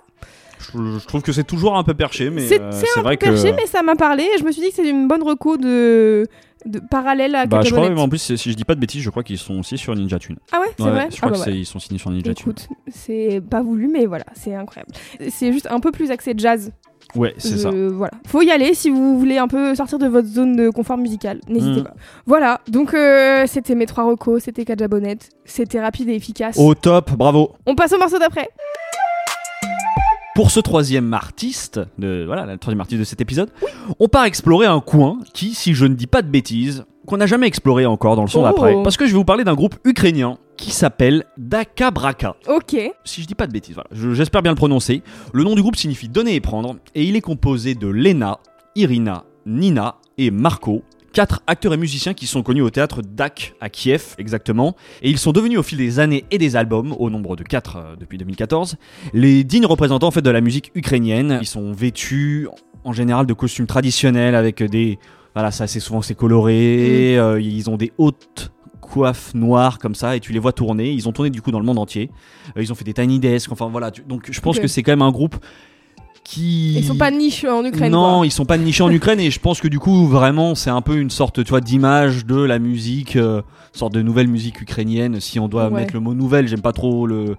Je, 0.60 1.00
je 1.00 1.06
trouve 1.06 1.22
que 1.22 1.32
c'est 1.32 1.44
toujours 1.44 1.78
un 1.78 1.84
peu 1.84 1.94
perché, 1.94 2.30
mais 2.30 2.48
C'est 2.48 2.62
euh, 2.62 2.72
vrai 3.02 3.18
peu 3.18 3.28
perché, 3.28 3.52
que. 3.52 3.56
mais 3.56 3.68
ça 3.68 3.84
m'a 3.84 3.96
parlé. 3.96 4.24
Et 4.24 4.40
je 4.40 4.44
me 4.44 4.52
suis 4.52 4.62
dit 4.62 4.70
que 4.70 4.76
c'est 4.76 4.90
une 4.90 5.08
bonne 5.08 5.22
reco 5.24 5.58
de, 5.58 6.26
de 6.66 6.80
parallèle 6.80 7.36
à 7.36 7.46
Bah, 7.46 7.62
je 7.64 7.72
crois 7.72 7.88
même 7.90 8.00
en 8.00 8.10
plus, 8.10 8.36
si 8.36 8.52
je 8.52 8.56
dis 8.56 8.66
pas 8.66 8.76
de 8.76 8.80
bêtises, 8.80 9.02
je 9.02 9.10
crois 9.10 9.24
qu'ils 9.24 9.38
sont 9.38 9.60
aussi 9.60 9.78
sur 9.78 9.96
Ninja 9.96 10.20
Tune. 10.20 10.38
Ah 10.52 10.60
ouais, 10.60 10.66
c'est 10.78 10.84
Ouais, 10.84 10.90
vrai 10.92 11.08
Je 11.12 11.18
crois 11.18 11.30
Ah 11.30 11.32
bah 11.32 11.32
que 11.32 11.38
c'est- 11.38 11.44
voilà. 11.46 11.58
ils 11.60 11.66
sont 11.66 11.80
signés 11.80 12.00
sur 12.00 12.10
Ninja 12.12 12.34
Tune. 12.34 12.52
Écoute, 12.52 12.68
c'est 12.90 13.42
pas 13.50 13.62
voulu, 13.62 13.88
mais 13.88 14.06
voilà, 14.06 14.26
c'est 14.34 14.54
incroyable. 14.56 14.92
C'est 15.30 15.52
juste 15.54 15.68
un 15.70 15.80
peu 15.80 15.92
plus 15.92 16.12
axé 16.12 16.34
jazz. 16.38 16.72
Ouais, 17.16 17.34
c'est 17.38 17.56
ça. 17.58 17.72
Voilà. 17.72 18.12
Faut 18.28 18.42
y 18.42 18.52
aller 18.52 18.74
si 18.74 18.90
vous 18.90 19.18
voulez 19.18 19.38
un 19.38 19.48
peu 19.48 19.74
sortir 19.76 19.98
de 19.98 20.08
votre 20.08 20.28
zone 20.28 20.58
de 20.58 20.70
confort 20.70 20.98
musical. 20.98 21.40
N'hésitez 21.48 21.78
Mhm. 21.78 21.84
pas. 21.86 21.94
Voilà. 22.26 22.60
Donc, 22.68 22.94
euh, 22.94 23.46
c'était 23.48 23.76
mes 23.76 23.86
trois 23.86 24.04
recos. 24.04 24.44
C'était 24.44 24.66
Kajabonette. 24.66 25.30
C'était 25.46 25.80
rapide 25.80 26.10
et 26.10 26.16
efficace. 26.16 26.58
Au 26.60 26.76
top, 26.76 27.12
bravo. 27.14 27.54
On 27.66 27.76
passe 27.76 27.94
au 27.94 27.98
morceau 27.98 28.20
d'après. 28.20 28.50
Pour 30.38 30.52
ce 30.52 30.60
troisième 30.60 31.16
artiste, 31.16 31.80
de, 31.98 32.24
voilà, 32.28 32.46
le 32.46 32.60
troisième 32.60 32.80
artiste 32.82 33.00
de 33.00 33.06
cet 33.06 33.22
épisode, 33.22 33.50
on 34.00 34.08
part 34.08 34.26
explorer 34.26 34.68
un 34.68 34.82
coin 34.82 35.18
qui, 35.34 35.56
si 35.56 35.74
je 35.74 35.88
ne 35.88 35.96
dis 35.96 36.06
pas 36.06 36.22
de 36.22 36.28
bêtises, 36.30 36.86
qu'on 37.08 37.18
n'a 37.18 37.26
jamais 37.26 37.48
exploré 37.48 37.88
encore 37.88 38.16
dans 38.16 38.22
le 38.22 38.28
son 38.28 38.42
Oh. 38.42 38.44
d'après. 38.44 38.76
Parce 38.84 38.98
que 38.98 39.08
je 39.08 39.14
vais 39.14 39.18
vous 39.18 39.26
parler 39.26 39.44
d'un 39.44 39.56
groupe 39.56 39.74
ukrainien 39.84 40.38
qui 40.56 40.70
s'appelle 40.70 41.24
Daka 41.40 41.90
Braka. 41.90 42.36
Ok. 42.48 42.76
Si 43.04 43.24
je 43.24 43.26
dis 43.28 43.34
pas 43.34 43.48
de 43.48 43.52
bêtises, 43.52 43.74
voilà, 43.74 43.90
j'espère 44.14 44.44
bien 44.44 44.52
le 44.52 44.56
prononcer. 44.58 45.02
Le 45.34 45.44
nom 45.44 45.56
du 45.56 45.64
groupe 45.64 45.76
signifie 45.76 46.08
donner 46.08 46.36
et 46.36 46.40
prendre, 46.40 46.76
et 46.94 47.04
il 47.04 47.16
est 47.16 47.22
composé 47.22 47.74
de 47.74 47.88
Lena, 47.88 48.38
Irina, 48.76 49.24
Nina 49.48 49.96
et 50.20 50.30
Marco, 50.30 50.84
quatre 51.18 51.42
acteurs 51.48 51.74
et 51.74 51.78
musiciens 51.78 52.14
qui 52.14 52.28
sont 52.28 52.44
connus 52.44 52.62
au 52.62 52.70
théâtre 52.70 53.02
DAC 53.02 53.56
à 53.60 53.70
Kiev 53.70 54.14
exactement, 54.20 54.76
et 55.02 55.10
ils 55.10 55.18
sont 55.18 55.32
devenus 55.32 55.58
au 55.58 55.64
fil 55.64 55.80
des 55.80 55.98
années 55.98 56.26
et 56.30 56.38
des 56.38 56.56
albums, 56.56 56.94
au 57.00 57.10
nombre 57.10 57.36
de 57.36 57.42
quatre 57.42 57.78
euh, 57.78 57.96
depuis 58.00 58.20
2014, 58.20 58.76
les 59.16 59.44
dignes 59.44 59.66
représentants 59.66 60.06
en 60.10 60.12
fait 60.12 60.22
de 60.22 60.30
la 60.30 60.42
musique 60.42 60.72
ukrainienne. 60.76 61.40
Ils 61.42 61.48
sont 61.48 61.72
vêtus 61.72 62.48
en 62.84 62.94
général 62.94 63.26
de 63.26 63.34
costumes 63.34 63.66
traditionnels 63.66 64.36
avec 64.36 64.62
des 64.62 65.00
voilà, 65.34 65.50
ça 65.50 65.66
c'est 65.66 65.80
souvent 65.80 66.04
c'est 66.04 66.14
coloré, 66.14 67.18
euh, 67.18 67.42
ils 67.42 67.68
ont 67.72 67.78
des 67.78 67.94
hautes 67.98 68.52
coiffes 68.80 69.34
noires 69.34 69.80
comme 69.80 69.96
ça 69.96 70.16
et 70.16 70.20
tu 70.20 70.34
les 70.34 70.40
vois 70.40 70.54
tourner, 70.54 70.92
ils 70.92 71.10
ont 71.10 71.14
tourné 71.14 71.32
du 71.32 71.42
coup 71.42 71.50
dans 71.50 71.60
le 71.60 71.66
monde 71.66 71.80
entier. 71.80 72.12
Euh, 72.56 72.62
ils 72.62 72.72
ont 72.72 72.76
fait 72.76 72.86
des 72.86 72.94
tiny 72.94 73.18
desk, 73.18 73.52
enfin 73.52 73.70
voilà, 73.70 73.90
tu- 73.90 74.04
donc 74.04 74.28
je 74.32 74.40
pense 74.40 74.60
que 74.60 74.68
c'est 74.68 74.84
quand 74.84 74.92
même 74.92 75.02
un 75.02 75.12
groupe 75.12 75.36
qui 76.30 76.74
Ils 76.74 76.84
sont 76.84 76.96
pas 76.98 77.10
niches 77.10 77.46
en 77.46 77.64
Ukraine. 77.64 77.92
non, 77.92 78.18
quoi. 78.18 78.26
ils 78.26 78.32
sont 78.32 78.44
pas 78.46 78.58
nichés 78.58 78.84
en 78.84 78.92
Ukraine 78.92 79.20
et 79.20 79.32
je 79.32 79.40
pense 79.40 79.62
que 79.62 79.68
du 79.70 79.80
coup 79.80 80.08
vraiment 80.08 80.56
c'est 80.56 80.70
un 80.70 80.82
peu 80.82 80.98
une 80.98 81.10
sorte 81.10 81.44
tu 81.44 81.50
vois 81.50 81.62
d'image 81.62 82.26
de 82.26 82.36
la 82.42 82.60
musique, 82.60 83.16
euh, 83.16 83.42
sorte 83.72 83.94
de 83.94 84.02
nouvelle 84.02 84.28
musique 84.28 84.60
ukrainienne. 84.62 85.20
Si 85.22 85.40
on 85.40 85.48
doit 85.48 85.70
Ouais. 85.70 85.82
mettre 85.82 85.94
le 85.94 86.00
mot 86.02 86.14
nouvelle, 86.14 86.48
j'aime 86.48 86.62
pas 86.62 86.74
trop 86.74 87.08
le, 87.08 87.36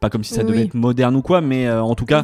pas 0.00 0.10
comme 0.10 0.24
si 0.24 0.34
ça 0.34 0.40
Oui, 0.40 0.46
devait 0.48 0.58
oui. 0.58 0.64
être 0.64 0.74
moderne 0.74 1.14
ou 1.14 1.22
quoi, 1.22 1.40
mais 1.40 1.66
euh, 1.68 1.80
en 1.82 1.94
tout 1.94 2.04
cas 2.04 2.22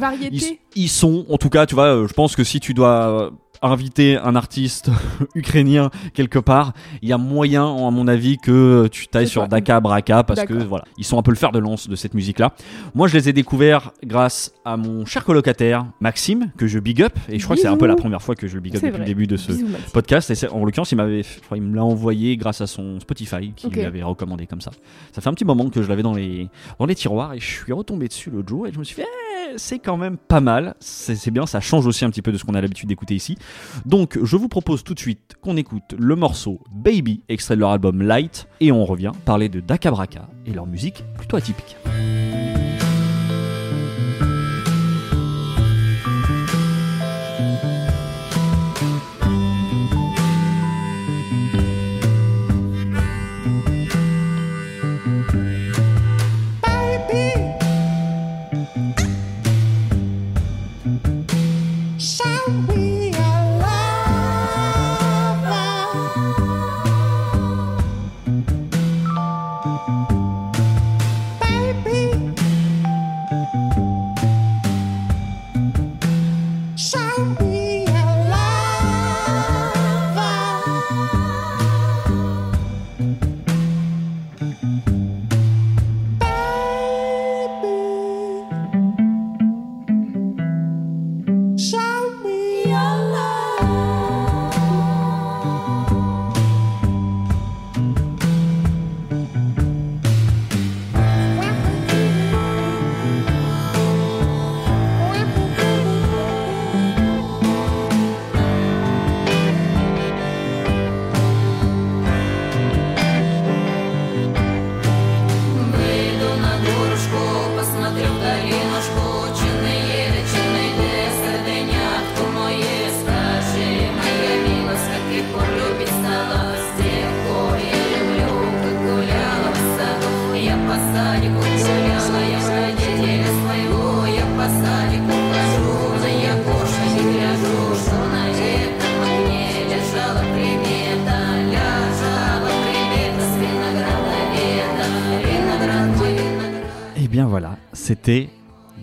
ils 0.75 0.89
sont, 0.89 1.25
en 1.29 1.37
tout 1.37 1.49
cas, 1.49 1.65
tu 1.65 1.75
vois, 1.75 1.95
euh, 1.95 2.07
je 2.07 2.13
pense 2.13 2.35
que 2.35 2.43
si 2.43 2.59
tu 2.59 2.73
dois 2.73 3.07
euh, 3.07 3.29
inviter 3.61 4.17
un 4.17 4.35
artiste 4.35 4.89
ukrainien 5.35 5.89
quelque 6.13 6.39
part, 6.39 6.73
il 7.01 7.09
y 7.09 7.13
a 7.13 7.17
moyen, 7.17 7.63
à 7.65 7.91
mon 7.91 8.07
avis, 8.07 8.37
que 8.37 8.87
tu 8.91 9.07
t'ailles 9.07 9.27
sur. 9.27 9.47
Daka 9.47 9.79
Braka 9.79 10.23
parce 10.23 10.43
que 10.43 10.53
voilà, 10.53 10.85
ils 10.97 11.03
sont 11.05 11.17
un 11.17 11.21
peu 11.23 11.31
le 11.31 11.37
fer 11.37 11.51
de 11.51 11.59
lance 11.59 11.87
de 11.89 11.95
cette 11.95 12.13
musique-là. 12.13 12.53
Moi, 12.93 13.07
je 13.07 13.15
les 13.17 13.29
ai 13.29 13.33
découverts 13.33 13.91
grâce 14.03 14.53
à 14.65 14.77
mon 14.77 15.05
cher 15.05 15.23
colocataire 15.25 15.85
Maxime, 15.99 16.51
que 16.57 16.67
je 16.67 16.77
big 16.79 17.01
up, 17.01 17.13
et 17.29 17.39
je 17.39 17.43
crois 17.43 17.55
que 17.55 17.61
c'est 17.61 17.67
un 17.67 17.77
peu 17.77 17.87
la 17.87 17.95
première 17.95 18.21
fois 18.21 18.35
que 18.35 18.47
je 18.47 18.55
le 18.55 18.61
big 18.61 18.75
up 18.75 18.81
depuis 18.81 18.91
vrai. 18.91 18.99
le 18.99 19.05
début 19.05 19.27
de 19.27 19.37
ce 19.37 19.51
Bisous, 19.51 19.67
podcast. 19.93 20.29
Et 20.31 20.47
en 20.49 20.63
l'occurrence, 20.65 20.91
il 20.91 20.95
m'avait, 20.95 21.21
il 21.55 21.61
me 21.61 21.75
l'a 21.75 21.83
envoyé 21.83 22.37
grâce 22.37 22.61
à 22.61 22.67
son 22.67 22.99
Spotify, 22.99 23.51
qui 23.55 23.67
Ok. 23.67 23.73
lui 23.75 23.85
avait 23.85 24.03
recommandé 24.03 24.45
comme 24.47 24.61
ça. 24.61 24.71
Ça 25.13 25.21
fait 25.21 25.29
un 25.29 25.33
petit 25.33 25.45
moment 25.45 25.69
que 25.69 25.81
je 25.81 25.87
l'avais 25.89 26.03
dans 26.03 26.13
les, 26.13 26.49
dans 26.79 26.85
les 26.85 26.95
tiroirs 26.95 27.33
et 27.33 27.39
je 27.39 27.45
suis 27.45 27.73
retombé 27.73 28.07
dessus 28.07 28.29
l'autre 28.29 28.49
jour 28.49 28.67
et 28.67 28.71
je 28.71 28.79
me 28.79 28.83
suis 28.83 28.95
fait, 28.95 29.05
Eh, 29.51 29.57
c'est 29.57 29.79
quand 29.79 29.97
même 29.97 30.17
pas 30.17 30.41
mal. 30.41 30.75
C'est 30.79 31.31
bien, 31.31 31.45
ça 31.45 31.59
change 31.59 31.87
aussi 31.87 32.05
un 32.05 32.09
petit 32.09 32.21
peu 32.21 32.31
de 32.31 32.37
ce 32.37 32.43
qu'on 32.43 32.53
a 32.55 32.61
l'habitude 32.61 32.87
d'écouter 32.89 33.15
ici. 33.15 33.37
Donc, 33.85 34.17
je 34.21 34.35
vous 34.35 34.49
propose 34.49 34.83
tout 34.83 34.93
de 34.93 34.99
suite 34.99 35.35
qu'on 35.41 35.57
écoute 35.57 35.95
le 35.97 36.15
morceau 36.15 36.61
Baby, 36.71 37.21
extrait 37.29 37.55
de 37.55 37.61
leur 37.61 37.71
album 37.71 38.01
Light, 38.01 38.47
et 38.59 38.71
on 38.71 38.85
revient 38.85 39.11
parler 39.25 39.49
de 39.49 39.59
Daka 39.59 39.91
Braka 39.91 40.29
et 40.45 40.51
leur 40.51 40.65
musique 40.65 41.03
plutôt 41.17 41.37
atypique. 41.37 41.77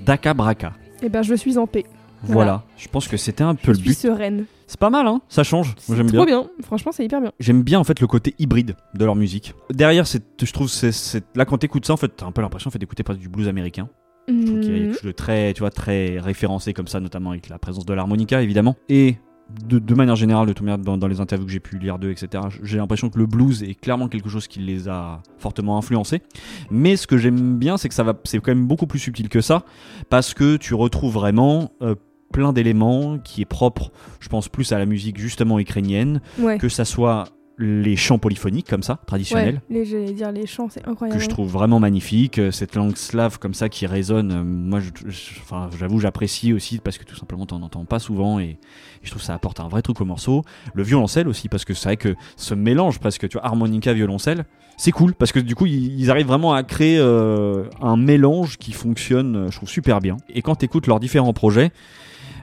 Daka 0.07 0.35
Braka. 0.35 0.73
Eh 1.03 1.09
ben, 1.09 1.23
je 1.23 1.35
suis 1.35 1.59
en 1.59 1.67
paix. 1.67 1.85
Voilà, 2.23 2.63
je 2.77 2.89
pense 2.89 3.09
que 3.09 3.17
c'était 3.17 3.43
un 3.45 3.55
peu 3.55 3.67
Je 3.67 3.71
le 3.73 3.75
suis 3.77 3.85
but. 3.91 3.99
sereine. 3.99 4.45
C'est 4.69 4.79
pas 4.81 4.89
mal, 4.91 5.07
hein 5.07 5.21
Ça 5.29 5.43
change. 5.45 5.75
J'aime 5.89 6.07
trop 6.11 6.25
bien. 6.25 6.43
bien. 6.43 6.51
Franchement, 6.63 6.91
c'est 6.93 7.05
hyper 7.05 7.21
bien. 7.21 7.33
J'aime 7.39 7.63
bien 7.63 7.79
en 7.79 7.85
fait 7.85 8.01
le 8.01 8.07
côté 8.07 8.35
hybride 8.39 8.75
de 8.95 9.05
leur 9.05 9.15
musique. 9.17 9.53
Derrière, 9.71 10.07
c'est, 10.07 10.23
je 10.43 10.53
trouve, 10.53 10.69
c'est, 10.69 10.93
c'est- 10.93 11.25
là 11.37 11.45
quand 11.45 11.59
t'écoutes 11.59 11.87
ça, 11.87 11.93
en 11.93 11.97
fait, 11.97 12.09
t'as 12.17 12.27
un 12.27 12.33
peu 12.33 12.41
l'impression 12.41 12.69
en 12.69 12.71
fait, 12.73 12.79
d'écouter 12.79 13.03
presque 13.03 13.21
du 13.21 13.29
blues 13.29 13.49
américain. 13.49 13.89
Je 14.29 14.33
trouve 14.45 14.61
qu'il 14.61 14.71
y 14.73 14.75
a 14.75 14.79
quelque 14.79 14.89
Mhm. 14.89 14.95
chose 14.95 15.03
de 15.05 15.13
très, 15.13 15.53
tu 15.53 15.61
vois, 15.61 15.71
très 15.71 16.19
référencé 16.19 16.73
comme 16.73 16.89
ça, 16.89 16.99
notamment 17.01 17.31
avec 17.31 17.49
la 17.49 17.59
présence 17.59 17.85
de 17.87 17.95
l'harmonica 17.95 18.43
évidemment. 18.43 18.75
Et 18.89 19.17
de, 19.65 19.79
de 19.79 19.95
manière 19.95 20.17
générale, 20.17 20.47
de 20.49 20.53
toute 20.53 20.65
manière, 20.65 20.79
dans, 20.79 20.97
dans 20.99 21.07
les 21.07 21.21
interviews 21.21 21.47
que 21.47 21.53
j'ai 21.53 21.61
pu 21.61 21.79
lire 21.79 21.99
d'eux, 21.99 22.11
etc., 22.11 22.43
j'ai 22.63 22.79
l'impression 22.79 23.11
que 23.11 23.19
le 23.19 23.27
blues 23.27 23.63
est 23.63 23.75
clairement 23.75 24.09
quelque 24.09 24.29
chose 24.29 24.49
qui 24.49 24.59
les 24.59 24.89
a 24.89 25.23
fortement 25.39 25.79
influencés. 25.79 26.23
Mais 26.71 26.97
ce 26.97 27.07
que 27.07 27.17
j'aime 27.17 27.57
bien, 27.57 27.77
c'est 27.77 27.89
que 27.89 27.95
ça 27.95 28.03
va, 28.03 28.15
c'est 28.25 28.39
quand 28.39 28.51
même 28.51 28.67
beaucoup 28.67 28.87
plus 28.87 28.99
subtil 28.99 29.29
que 29.29 29.41
ça, 29.41 29.63
parce 30.11 30.35
que 30.35 30.57
tu 30.57 30.75
retrouves 30.75 31.15
vraiment 31.15 31.71
euh, 31.83 31.95
plein 32.33 32.53
d'éléments 32.53 33.19
qui 33.19 33.41
est 33.41 33.47
propre, 33.47 33.93
je 34.21 34.29
pense 34.29 34.49
plus 34.49 34.73
à 34.73 34.79
la 34.79 34.87
musique 34.87 35.17
justement 35.19 35.61
ukrainienne, 35.61 36.21
Ouais. 36.41 36.59
que 36.59 36.69
ça 36.69 36.85
soit 36.85 37.29
les 37.59 37.97
chants 37.97 38.19
polyphoniques 38.19 38.69
comme 38.69 38.83
ça, 38.83 38.99
traditionnels. 39.07 39.63
Ouais, 39.71 39.77
les, 39.79 39.85
j'allais 39.87 40.13
dire 40.13 40.31
les 40.31 40.47
chants, 40.47 40.69
c'est 40.71 40.87
incroyable. 40.87 41.19
que 41.19 41.25
je 41.25 41.29
trouve 41.31 41.49
vraiment 41.51 41.81
magnifique. 41.81 42.39
Euh, 42.39 42.51
Cette 42.51 42.75
langue 42.75 42.97
slave 42.97 43.39
comme 43.39 43.55
ça 43.55 43.69
qui 43.71 43.87
résonne, 43.87 44.31
euh, 44.33 44.45
moi, 44.45 44.81
je- 44.81 44.91
je- 45.11 45.41
enfin, 45.41 45.71
j'avoue, 45.79 45.99
j'apprécie 45.99 46.53
aussi 46.53 46.79
parce 46.79 46.99
que 46.99 47.05
tout 47.05 47.17
simplement, 47.17 47.47
t'en 47.47 47.63
entends 47.63 47.85
pas 47.87 47.99
souvent 47.99 48.39
et, 48.41 48.45
et 48.45 48.59
je 49.03 49.11
trouve 49.11 49.23
que 49.23 49.27
ça 49.27 49.35
apporte 49.35 49.61
un 49.61 49.69
vrai 49.69 49.81
truc 49.81 50.01
au 50.01 50.05
morceau. 50.05 50.45
Le 50.75 50.83
violoncelle 50.83 51.29
aussi 51.29 51.49
parce 51.49 51.65
que 51.65 51.73
c'est 51.73 51.89
vrai 51.89 51.97
que 51.97 52.15
ce 52.37 52.53
mélange 52.55 52.99
presque, 52.99 53.27
tu 53.29 53.39
vois, 53.39 53.47
harmonica 53.47 53.93
violoncelle, 53.95 54.45
c'est 54.77 54.93
cool 54.93 55.15
parce 55.15 55.33
que 55.33 55.41
du 55.41 55.55
coup, 55.55 55.65
ils, 55.65 55.99
ils 55.99 56.11
arrivent 56.11 56.27
vraiment 56.27 56.53
à 56.53 56.63
créer 56.63 56.99
euh, 56.99 57.65
un 57.81 57.97
mélange 57.97 58.59
qui 58.59 58.73
fonctionne, 58.73 59.37
euh, 59.37 59.51
je 59.51 59.57
trouve 59.57 59.71
super 59.71 60.01
bien. 60.03 60.19
Et 60.29 60.43
quand 60.43 60.57
t'écoutes 60.57 60.87
leurs 60.87 61.01
différents 61.01 61.33
projets. 61.33 61.71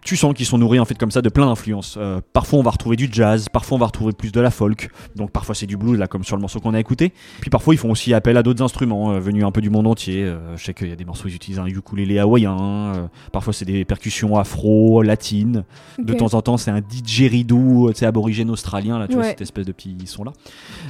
Tu 0.04 0.18
sens 0.18 0.34
qu'ils 0.34 0.46
sont 0.46 0.58
nourris 0.58 0.80
en 0.80 0.86
fait 0.86 0.98
comme 0.98 1.12
ça 1.12 1.22
de 1.22 1.30
plein 1.30 1.46
d'influences. 1.46 1.96
Euh, 1.98 2.20
parfois 2.34 2.60
on 2.60 2.64
va 2.64 2.72
retrouver 2.72 2.96
du 2.96 3.08
jazz, 3.12 3.48
parfois 3.50 3.78
on 3.78 3.80
va 3.80 3.86
retrouver 3.86 4.12
plus 4.12 4.32
de 4.32 4.42
la 4.42 4.52
folk, 4.52 4.90
donc 5.16 5.32
parfois 5.32 5.56
c'est 5.56 5.66
du 5.66 5.78
blues 5.78 5.98
là 5.98 6.08
comme 6.08 6.24
sur 6.24 6.36
le 6.36 6.42
morceau 6.42 6.60
qu'on 6.60 6.74
a 6.74 6.80
écouté. 6.80 7.14
Puis 7.40 7.50
parfois 7.50 7.74
ils 7.74 7.78
font 7.78 7.90
aussi 7.92 8.14
appel 8.14 8.36
à 8.38 8.44
d'autres 8.44 8.62
instruments 8.64 9.12
euh, 9.14 9.20
venus 9.20 9.44
un 9.46 9.52
peu 9.52 9.62
du 9.62 9.70
monde 9.70 9.88
entier. 9.88 10.24
Euh, 10.24 10.58
je 10.58 10.64
sais 10.66 10.74
qu'il 10.74 10.90
y 10.90 10.92
a 10.92 10.96
des 10.96 11.06
morceaux 11.06 11.28
ils 11.30 11.36
utilisent 11.36 11.60
un 11.60 11.66
ukulélé 11.68 12.20
hawaïen, 12.20 13.10
parfois 13.32 13.54
c'est 13.54 13.66
des 13.66 13.86
percussions 13.86 14.38
afro, 14.38 15.02
latines. 15.02 15.64
De 16.00 16.14
temps 16.14 16.34
en 16.34 16.42
temps 16.42 16.58
c'est 16.58 16.72
un 16.72 16.82
didgeridoo, 16.82 17.92
sais, 17.94 18.06
aborigène 18.06 18.50
australien 18.50 19.00
là, 19.00 19.08
tu 19.08 19.14
vois 19.14 19.24
Ouais. 19.24 19.30
cette 19.30 19.42
espèce 19.42 19.66
de 19.66 19.72
petits 19.72 19.96
son 20.06 20.26
là. 20.26 20.34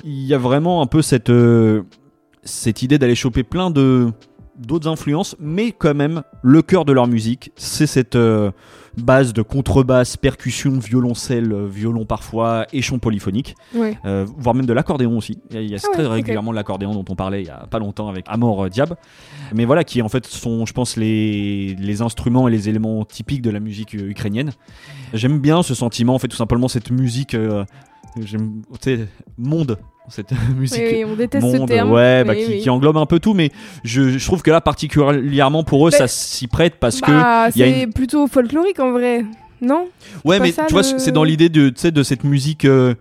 Il 0.04 0.24
y 0.26 0.34
a 0.34 0.38
vraiment 0.40 0.82
un 0.82 0.88
peu 0.88 1.02
cette 1.04 1.32
cette 2.44 2.82
idée 2.82 2.98
d'aller 2.98 3.16
choper 3.16 3.44
plein 3.44 3.70
de 3.70 4.12
d'autres 4.58 4.88
influences, 4.88 5.36
mais 5.40 5.72
quand 5.72 5.96
même 5.96 6.22
le 6.42 6.62
cœur 6.62 6.86
de 6.86 6.94
leur 6.94 7.08
musique, 7.08 7.52
c'est 7.56 7.88
cette 7.88 8.16
base 8.98 9.34
de 9.34 9.42
contrebasse, 9.42 10.18
percussion, 10.18 10.72
violoncelle, 10.80 11.52
euh, 11.52 11.68
violon 11.68 12.06
parfois 12.06 12.66
et 12.74 12.82
chant 12.82 13.00
polyphonique 13.00 13.56
Ouais. 13.76 13.98
euh, 14.06 14.26
voire 14.38 14.54
même 14.56 14.66
de 14.66 14.74
l'accordéon 14.74 15.18
aussi. 15.18 15.40
Il 15.52 15.64
y 15.64 15.76
a, 15.76 15.80
Ah 15.84 15.88
très 15.94 16.04
ouais, 16.04 16.10
régulièrement 16.14 16.52
l'accordéon 16.52 16.94
dont 16.94 17.06
on 17.10 17.16
parlait 17.16 17.42
il 17.42 17.48
y 17.48 17.50
a 17.50 17.66
pas 17.70 17.80
longtemps 17.80 18.08
avec 18.10 18.26
Amor 18.28 18.66
euh, 18.66 18.70
Diab. 18.70 18.96
Mais 19.54 19.66
voilà, 19.66 19.84
qui 19.84 20.02
en 20.02 20.10
fait 20.10 20.26
sont, 20.26 20.66
je 20.66 20.74
pense, 20.74 20.96
les, 20.98 21.76
les 21.80 22.02
instruments 22.02 22.48
et 22.48 22.52
les 22.52 22.70
éléments 22.70 23.04
typiques 23.06 23.42
de 23.42 23.50
la 23.50 23.60
musique 23.60 23.94
ukrainienne. 23.94 24.52
J'aime 25.14 25.40
bien 25.40 25.64
ce 25.64 25.74
sentiment, 25.76 26.16
en 26.16 26.20
fait, 26.20 26.28
tout 26.28 26.38
simplement 26.38 26.68
cette 26.68 26.92
musique, 26.92 27.34
euh, 27.36 27.66
j'aime, 28.22 28.62
monde, 29.38 29.78
cette 30.10 30.32
musique. 30.58 30.80
Oui, 30.82 31.04
oui, 31.04 31.06
on 31.06 31.16
déteste 31.16 31.46
ce 31.52 31.58
Monde, 31.58 31.68
terme. 31.68 31.92
ouais, 31.92 32.24
bah, 32.24 32.34
Oui, 32.36 32.60
qui, 32.62 32.70
englobe 32.70 32.98
un 32.98 33.06
peu 33.06 33.20
tout, 33.20 33.34
mais 33.34 33.52
je, 33.84 34.18
je 34.18 34.26
trouve 34.26 34.42
que 34.42 34.52
là, 34.52 34.62
particulièrement 34.62 35.64
pour 35.64 35.88
eux, 35.88 35.92
Mais- 35.92 35.98
ça 35.98 36.08
s'y 36.08 36.48
prête 36.48 36.76
parce 36.80 37.02
que 37.02 37.12
Bah, 37.12 37.44
a 37.44 37.52
c'est 37.52 37.88
plutôt 37.88 38.28
folklorique 38.28 38.80
en 38.80 38.92
vrai, 38.92 39.26
non? 39.62 39.88
Ouais, 40.26 40.40
mais 40.40 40.52
ça, 40.52 40.66
tu 40.66 40.74
vois, 40.74 40.84
c'est 40.84 41.12
dans 41.12 41.24
l'idée 41.24 41.50
de, 41.50 41.70
de 41.90 42.04
cette 42.04 42.24
musique, 42.24 42.66
euh, 42.66 42.96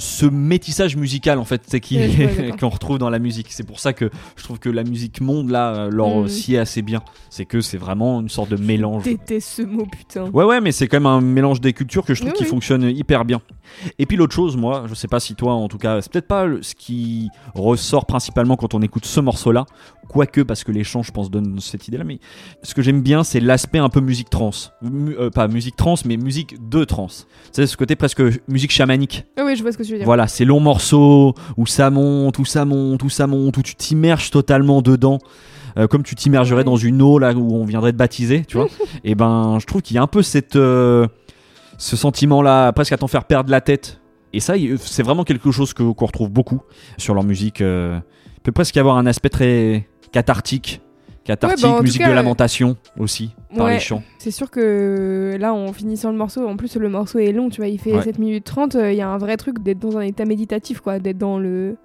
ce 0.00 0.26
métissage 0.26 0.96
musical 0.96 1.38
en 1.38 1.44
fait, 1.44 1.62
c'est 1.66 1.80
qui 1.80 1.98
Ouais, 1.98 2.52
qu'on 2.58 2.68
retrouve 2.68 2.98
dans 2.98 3.10
la 3.10 3.18
musique. 3.18 3.48
C'est 3.50 3.64
pour 3.66 3.80
ça 3.80 3.92
que 3.92 4.10
je 4.36 4.44
trouve 4.44 4.58
que 4.60 4.68
la 4.68 4.84
musique 4.84 5.20
monde 5.20 5.50
là 5.50 5.74
euh, 5.74 5.90
leur 5.90 6.08
Mm. 6.22 6.28
sied 6.28 6.58
assez 6.58 6.82
bien. 6.82 7.02
C'est 7.30 7.44
que 7.44 7.60
c'est 7.60 7.76
vraiment 7.78 8.20
une 8.20 8.28
sorte 8.28 8.48
de 8.50 8.56
mélange. 8.56 9.02
Je 9.04 9.10
déteste 9.10 9.48
ce 9.56 9.62
mot, 9.62 9.86
putain. 9.86 10.30
Ouais, 10.30 10.44
ouais, 10.44 10.60
mais 10.60 10.70
c'est 10.72 10.86
quand 10.88 10.98
même 10.98 11.06
un 11.06 11.20
mélange 11.20 11.60
des 11.60 11.72
cultures 11.72 12.04
que 12.04 12.14
je 12.14 12.20
trouve 12.20 12.32
Oui, 12.32 12.38
qui 12.38 12.44
oui. 12.44 12.48
fonctionne 12.50 12.84
hyper 12.84 13.24
bien. 13.24 13.40
Et 13.98 14.06
puis 14.06 14.16
l'autre 14.16 14.34
chose, 14.34 14.56
moi, 14.56 14.84
je 14.88 14.94
sais 14.94 15.08
pas 15.08 15.20
si 15.20 15.34
toi, 15.34 15.52
en 15.54 15.68
tout 15.68 15.78
cas, 15.78 16.00
c'est 16.00 16.10
peut-être 16.12 16.28
pas 16.28 16.46
ce 16.62 16.74
qui 16.74 17.28
ressort 17.54 18.06
principalement 18.06 18.56
quand 18.56 18.74
on 18.74 18.80
écoute 18.82 19.04
ce 19.04 19.20
morceau-là, 19.20 19.66
quoique 20.08 20.40
parce 20.40 20.64
que 20.64 20.72
les 20.72 20.84
chants, 20.84 21.02
je 21.02 21.12
pense, 21.12 21.30
donnent 21.30 21.60
cette 21.60 21.86
idée-là. 21.88 22.04
Mais 22.04 22.18
ce 22.62 22.74
que 22.74 22.82
j'aime 22.82 23.02
bien, 23.02 23.24
c'est 23.24 23.40
l'aspect 23.40 23.78
un 23.78 23.88
peu 23.88 24.00
musique 24.00 24.30
trans, 24.30 24.50
Mu- 24.82 25.16
euh, 25.18 25.30
pas 25.30 25.48
musique 25.48 25.76
trans, 25.76 25.94
mais 26.04 26.16
musique 26.16 26.56
de 26.68 26.84
trans. 26.84 27.08
C'est 27.52 27.66
ce 27.66 27.76
côté 27.76 27.94
presque 27.96 28.22
musique 28.48 28.72
chamanique. 28.72 29.24
Ah 29.38 29.42
oui, 29.44 29.54
je 29.56 29.62
vois 29.62 29.72
ce 29.72 29.78
que 29.78 29.82
tu 29.82 29.92
veux 29.92 29.98
dire. 29.98 30.04
Voilà, 30.06 30.26
ces 30.26 30.44
longs 30.44 30.60
morceaux 30.60 31.34
où 31.56 31.66
ça 31.66 31.90
monte, 31.90 32.38
où 32.38 32.44
ça 32.44 32.64
monte, 32.64 33.02
où 33.02 33.10
ça 33.10 33.26
monte, 33.26 33.56
où 33.56 33.62
tu 33.62 33.74
t'immerges 33.74 34.30
totalement 34.30 34.82
dedans. 34.82 35.18
euh, 35.76 35.86
comme 35.86 36.02
tu 36.02 36.14
t'immergerais 36.16 36.58
Ouais. 36.60 36.64
dans 36.64 36.76
une 36.76 37.00
eau 37.02 37.18
là 37.20 37.32
où 37.34 37.54
on 37.54 37.64
viendrait 37.64 37.92
te 37.92 37.96
baptiser, 37.98 38.44
tu 38.44 38.56
vois. 38.56 38.66
et 39.04 39.14
ben, 39.14 39.58
je 39.60 39.66
trouve 39.66 39.80
qu'il 39.82 39.94
y 39.94 39.98
a 39.98 40.02
un 40.02 40.06
peu 40.08 40.22
cette, 40.22 40.56
euh, 40.56 41.06
ce 41.76 41.96
sentiment-là, 41.96 42.72
presque 42.72 42.92
à 42.92 42.96
t'en 42.96 43.06
faire 43.06 43.24
perdre 43.24 43.50
la 43.50 43.60
tête. 43.60 44.00
Et 44.32 44.40
ça, 44.40 44.54
c'est 44.80 45.02
vraiment 45.02 45.24
quelque 45.24 45.50
chose 45.52 45.72
que- 45.74 45.92
qu'on 45.92 46.06
retrouve 46.06 46.30
beaucoup 46.30 46.60
sur 46.96 47.14
leur 47.14 47.22
musique. 47.22 47.60
euh, 47.60 48.00
il 48.38 48.40
peut 48.40 48.52
presque 48.52 48.76
y 48.76 48.78
avoir 48.78 48.96
un 48.96 49.06
aspect 49.06 49.28
très 49.28 49.86
cathartique, 50.12 50.80
cathartique, 51.24 51.64
Ouais, 51.66 51.72
bah, 51.72 51.82
musique 51.82 52.00
cas, 52.02 52.08
de 52.08 52.14
lamentation 52.14 52.76
aussi 52.98 53.34
par 53.54 53.66
ouais. 53.66 53.74
les 53.74 53.80
chants. 53.80 54.02
C'est 54.18 54.30
sûr 54.30 54.50
que 54.50 55.36
là, 55.38 55.52
en 55.52 55.72
finissant 55.72 56.10
le 56.10 56.16
morceau, 56.16 56.46
en 56.48 56.56
plus 56.56 56.76
le 56.76 56.88
morceau 56.88 57.18
est 57.18 57.32
long, 57.32 57.50
tu 57.50 57.60
vois, 57.60 57.68
il 57.68 57.78
fait 57.78 57.92
Ouais. 57.92 58.02
7 58.02 58.18
minutes 58.18 58.44
30, 58.44 58.74
euh, 58.76 58.92
il 58.92 58.96
y 58.96 59.02
a 59.02 59.08
un 59.08 59.18
vrai 59.18 59.36
truc 59.36 59.62
d'être 59.62 59.78
dans 59.78 59.98
un 59.98 60.02
état 60.02 60.24
méditatif, 60.24 60.80
quoi, 60.80 60.98
d'être 60.98 61.18
dans 61.18 61.38
le... 61.38 61.76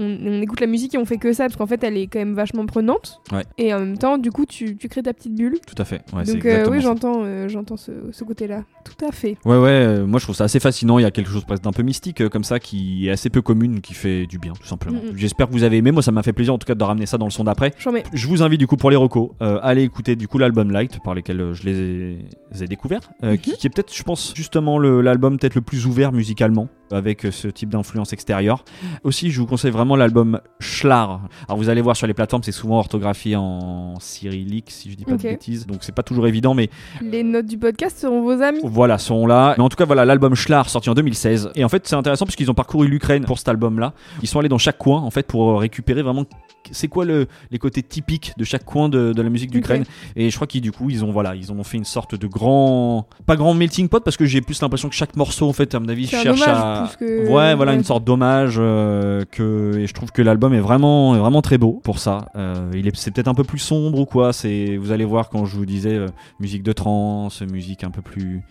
On, 0.00 0.04
on 0.26 0.40
écoute 0.42 0.60
la 0.60 0.68
musique 0.68 0.94
et 0.94 0.98
on 0.98 1.04
fait 1.04 1.16
que 1.18 1.32
ça, 1.32 1.44
parce 1.44 1.56
qu'en 1.56 1.66
fait, 1.66 1.82
elle 1.82 1.96
est 1.96 2.06
quand 2.06 2.20
même 2.20 2.34
vachement 2.34 2.64
prenante. 2.66 3.20
Ouais. 3.32 3.42
Et 3.58 3.74
en 3.74 3.80
même 3.80 3.98
temps, 3.98 4.16
du 4.16 4.30
coup, 4.30 4.46
tu, 4.46 4.76
tu 4.76 4.88
crées 4.88 5.02
ta 5.02 5.12
petite 5.12 5.34
bulle. 5.34 5.58
Tout 5.66 5.74
à 5.80 5.84
fait. 5.84 6.02
Ouais, 6.12 6.22
Donc 6.24 6.44
euh, 6.46 6.66
oui, 6.70 6.80
j'entends 6.80 7.22
euh, 7.24 7.48
j'entends 7.48 7.76
ce, 7.76 7.90
ce 8.12 8.22
côté-là. 8.22 8.62
Tout 8.96 9.04
à 9.06 9.12
fait. 9.12 9.36
Ouais, 9.44 9.56
ouais, 9.58 9.68
euh, 9.70 10.06
moi 10.06 10.18
je 10.18 10.24
trouve 10.24 10.36
ça 10.36 10.44
assez 10.44 10.60
fascinant. 10.60 10.98
Il 10.98 11.02
y 11.02 11.04
a 11.04 11.10
quelque 11.10 11.30
chose 11.30 11.44
presque 11.44 11.62
d'un 11.62 11.72
peu 11.72 11.82
mystique 11.82 12.20
euh, 12.20 12.28
comme 12.28 12.44
ça 12.44 12.58
qui 12.60 13.06
est 13.08 13.10
assez 13.10 13.30
peu 13.30 13.42
commune, 13.42 13.80
qui 13.80 13.94
fait 13.94 14.26
du 14.26 14.38
bien, 14.38 14.52
tout 14.52 14.66
simplement. 14.66 15.00
J'espère 15.16 15.46
que 15.48 15.52
vous 15.52 15.62
avez 15.62 15.76
aimé. 15.78 15.90
Moi, 15.92 16.02
ça 16.02 16.12
m'a 16.12 16.22
fait 16.22 16.32
plaisir 16.32 16.54
en 16.54 16.58
tout 16.58 16.66
cas 16.66 16.74
de 16.74 16.82
ramener 16.84 17.06
ça 17.06 17.18
dans 17.18 17.26
le 17.26 17.30
son 17.30 17.44
d'après. 17.44 17.72
Je 18.12 18.26
vous 18.28 18.42
invite 18.42 18.58
du 18.60 18.66
coup 18.66 18.76
pour 18.76 18.90
les 18.90 18.96
recos, 18.96 19.30
euh, 19.42 19.58
à 19.58 19.66
aller 19.68 19.82
écouter 19.82 20.16
du 20.16 20.28
coup 20.28 20.38
l'album 20.38 20.70
Light 20.70 20.98
par 21.02 21.14
lesquels 21.14 21.52
je 21.52 21.62
les 21.64 21.78
ai, 21.80 22.18
les 22.52 22.62
ai 22.64 22.66
découverts, 22.66 23.10
Mhm. 23.22 23.38
qui, 23.38 23.52
qui 23.56 23.66
est 23.66 23.70
peut-être, 23.70 23.94
je 23.94 24.02
pense, 24.02 24.32
justement 24.34 24.78
l'album 24.78 25.38
peut-être 25.38 25.54
le 25.54 25.60
plus 25.60 25.86
ouvert 25.86 26.12
musicalement 26.12 26.68
avec 26.90 27.26
ce 27.30 27.48
type 27.48 27.68
d'influence 27.68 28.12
extérieure. 28.14 28.64
Aussi, 29.04 29.30
je 29.30 29.40
vous 29.40 29.46
conseille 29.46 29.70
vraiment 29.70 29.94
l'album 29.96 30.40
Schlar. 30.58 31.20
Alors 31.46 31.58
vous 31.58 31.68
allez 31.68 31.82
voir 31.82 31.96
sur 31.96 32.06
les 32.06 32.14
plateformes, 32.14 32.42
c'est 32.42 32.52
souvent 32.52 32.78
orthographié 32.78 33.36
en 33.36 33.94
cyrillique, 34.00 34.70
si 34.70 34.90
je 34.90 34.96
dis 34.96 35.04
pas 35.04 35.12
de 35.12 35.22
bêtises, 35.22 35.66
donc 35.66 35.78
c'est 35.82 35.94
pas 35.94 36.02
toujours 36.02 36.26
évident, 36.26 36.54
mais 36.54 36.70
Les 37.02 37.22
notes 37.22 37.46
du 37.46 37.58
podcast 37.58 37.98
seront 37.98 38.22
vos 38.22 38.40
amis. 38.42 38.60
Voilà, 38.78 38.96
sont 38.96 39.26
là. 39.26 39.56
Mais 39.58 39.64
en 39.64 39.68
tout 39.68 39.76
cas, 39.76 39.86
voilà, 39.86 40.04
l'album 40.04 40.36
Schlar 40.36 40.70
sorti 40.70 40.88
en 40.88 40.94
2016. 40.94 41.50
Et 41.56 41.64
en 41.64 41.68
fait, 41.68 41.88
c'est 41.88 41.96
intéressant 41.96 42.26
parce 42.26 42.36
qu'ils 42.36 42.48
ont 42.48 42.54
parcouru 42.54 42.86
l'Ukraine 42.86 43.24
pour 43.24 43.36
cet 43.36 43.48
album-là. 43.48 43.92
Ils 44.22 44.28
sont 44.28 44.38
allés 44.38 44.48
dans 44.48 44.56
chaque 44.56 44.78
coin, 44.78 45.00
en 45.00 45.10
fait, 45.10 45.26
pour 45.26 45.50
euh, 45.50 45.56
récupérer 45.56 46.02
vraiment 46.02 46.24
c'est 46.72 46.88
quoi 46.88 47.04
le, 47.04 47.26
les 47.50 47.58
côtés 47.58 47.82
typiques 47.82 48.32
de 48.36 48.44
chaque 48.44 48.64
coin 48.64 48.88
de, 48.88 49.12
de 49.12 49.22
la 49.22 49.28
musique 49.30 49.50
d'Ukraine. 49.50 49.84
Et 50.16 50.30
je 50.30 50.34
crois 50.36 50.46
qu'ils, 50.46 50.60
du 50.60 50.72
coup, 50.72 50.90
ils 50.90 51.04
ont, 51.04 51.10
voilà, 51.12 51.34
ils 51.34 51.52
ont 51.52 51.62
fait 51.64 51.76
une 51.76 51.84
sorte 51.84 52.14
de 52.14 52.26
grand, 52.26 53.06
pas 53.26 53.36
grand 53.36 53.54
melting 53.54 53.88
pot 53.88 54.02
parce 54.02 54.16
que 54.16 54.24
j'ai 54.26 54.40
plus 54.40 54.60
l'impression 54.62 54.88
que 54.88 54.94
chaque 54.94 55.16
morceau, 55.16 55.48
en 55.48 55.52
fait, 55.52 55.74
à 55.74 55.80
mon 55.80 55.88
avis, 55.88 56.06
cherche 56.06 56.40
à. 56.42 56.90
que- 56.98 57.28
Ouais, 57.28 57.54
voilà, 57.54 57.72
ouais. 57.72 57.78
une 57.78 57.84
sorte 57.84 58.04
d'hommage 58.04 58.56
euh, 58.58 59.24
que, 59.30 59.76
et 59.78 59.86
je 59.86 59.92
trouve 59.94 60.12
que 60.12 60.22
l'album 60.22 60.54
est 60.54 60.60
vraiment, 60.60 61.14
est 61.14 61.18
vraiment 61.18 61.42
très 61.42 61.58
beau 61.58 61.80
pour 61.84 61.98
ça. 61.98 62.26
Euh, 62.36 62.70
il 62.74 62.86
est, 62.88 62.96
c'est 62.96 63.10
peut-être 63.10 63.28
un 63.28 63.34
peu 63.34 63.44
plus 63.44 63.58
sombre 63.58 63.98
ou 63.98 64.06
quoi. 64.06 64.32
C'est, 64.32 64.76
vous 64.76 64.92
allez 64.92 65.04
voir 65.04 65.28
quand 65.28 65.44
je 65.46 65.56
vous 65.56 65.66
disais 65.66 65.94
euh, 65.94 66.06
musique 66.40 66.62
de 66.62 66.72
trance, 66.72 67.42
musique 67.42 67.84
un 67.84 67.90
peu 67.90 68.02
plus. 68.02 68.42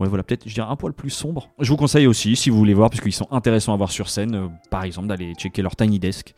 Ouais, 0.00 0.06
voilà, 0.08 0.22
peut-être, 0.22 0.42
je 0.48 0.54
dirais 0.54 0.68
un 0.70 0.76
poil 0.76 0.92
plus 0.92 1.10
sombre. 1.10 1.48
Je 1.58 1.68
vous 1.70 1.76
conseille 1.76 2.06
aussi, 2.06 2.36
si 2.36 2.50
vous 2.50 2.56
voulez 2.56 2.72
voir, 2.74 2.88
parce 2.88 3.00
qu'ils 3.02 3.12
sont 3.12 3.26
intéressants 3.32 3.74
à 3.74 3.76
voir 3.76 3.90
sur 3.90 4.08
scène, 4.08 4.34
euh, 4.36 4.46
par 4.70 4.84
exemple, 4.84 5.08
d'aller 5.08 5.34
checker 5.34 5.60
leur 5.60 5.74
Tiny 5.74 5.98
Desk. 5.98 6.34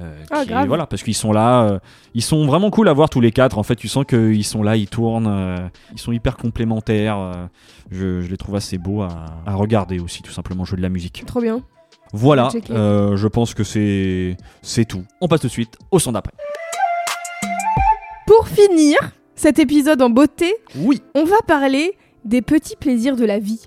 Euh, 0.00 0.22
Ah, 0.30 0.44
qui 0.44 0.66
voilà, 0.66 0.86
parce 0.86 1.02
qu'ils 1.02 1.14
sont 1.14 1.32
là, 1.32 1.62
euh, 1.64 1.78
ils 2.14 2.22
sont 2.22 2.46
vraiment 2.46 2.70
cool 2.70 2.88
à 2.88 2.92
voir 2.92 3.08
tous 3.10 3.20
les 3.20 3.30
quatre. 3.32 3.58
En 3.58 3.62
fait, 3.62 3.76
tu 3.76 3.88
sens 3.88 4.04
qu'ils 4.04 4.44
sont 4.44 4.62
là, 4.62 4.76
ils 4.76 4.88
tournent, 4.88 5.26
euh, 5.28 5.56
ils 5.92 6.00
sont 6.00 6.12
hyper 6.12 6.36
complémentaires. 6.36 7.48
je, 7.90 8.20
je 8.20 8.28
les 8.28 8.36
trouve 8.36 8.56
assez 8.56 8.78
beaux 8.78 9.02
à, 9.02 9.26
à 9.46 9.54
regarder 9.54 9.98
aussi, 10.00 10.22
tout 10.22 10.32
simplement, 10.32 10.64
jouer 10.64 10.76
de 10.78 10.82
la 10.82 10.88
musique. 10.88 11.24
Trop 11.26 11.40
bien. 11.40 11.62
Voilà, 12.12 12.48
euh, 12.70 13.16
je 13.16 13.26
pense 13.26 13.54
que 13.54 13.64
c'est 13.64 14.36
c'est 14.62 14.84
tout. 14.84 15.02
On 15.20 15.26
passe 15.26 15.40
tout 15.40 15.48
de 15.48 15.52
suite 15.52 15.76
au 15.90 15.98
son 15.98 16.12
d'après. 16.12 16.32
Pour 18.26 18.46
finir 18.48 18.96
cet 19.34 19.58
épisode 19.58 20.00
en 20.00 20.10
beauté, 20.10 20.54
Oui. 20.76 21.02
on 21.14 21.24
va 21.24 21.36
parler 21.46 21.96
des 22.24 22.40
petits 22.40 22.76
plaisirs 22.76 23.16
de 23.16 23.24
la 23.24 23.38
vie. 23.38 23.66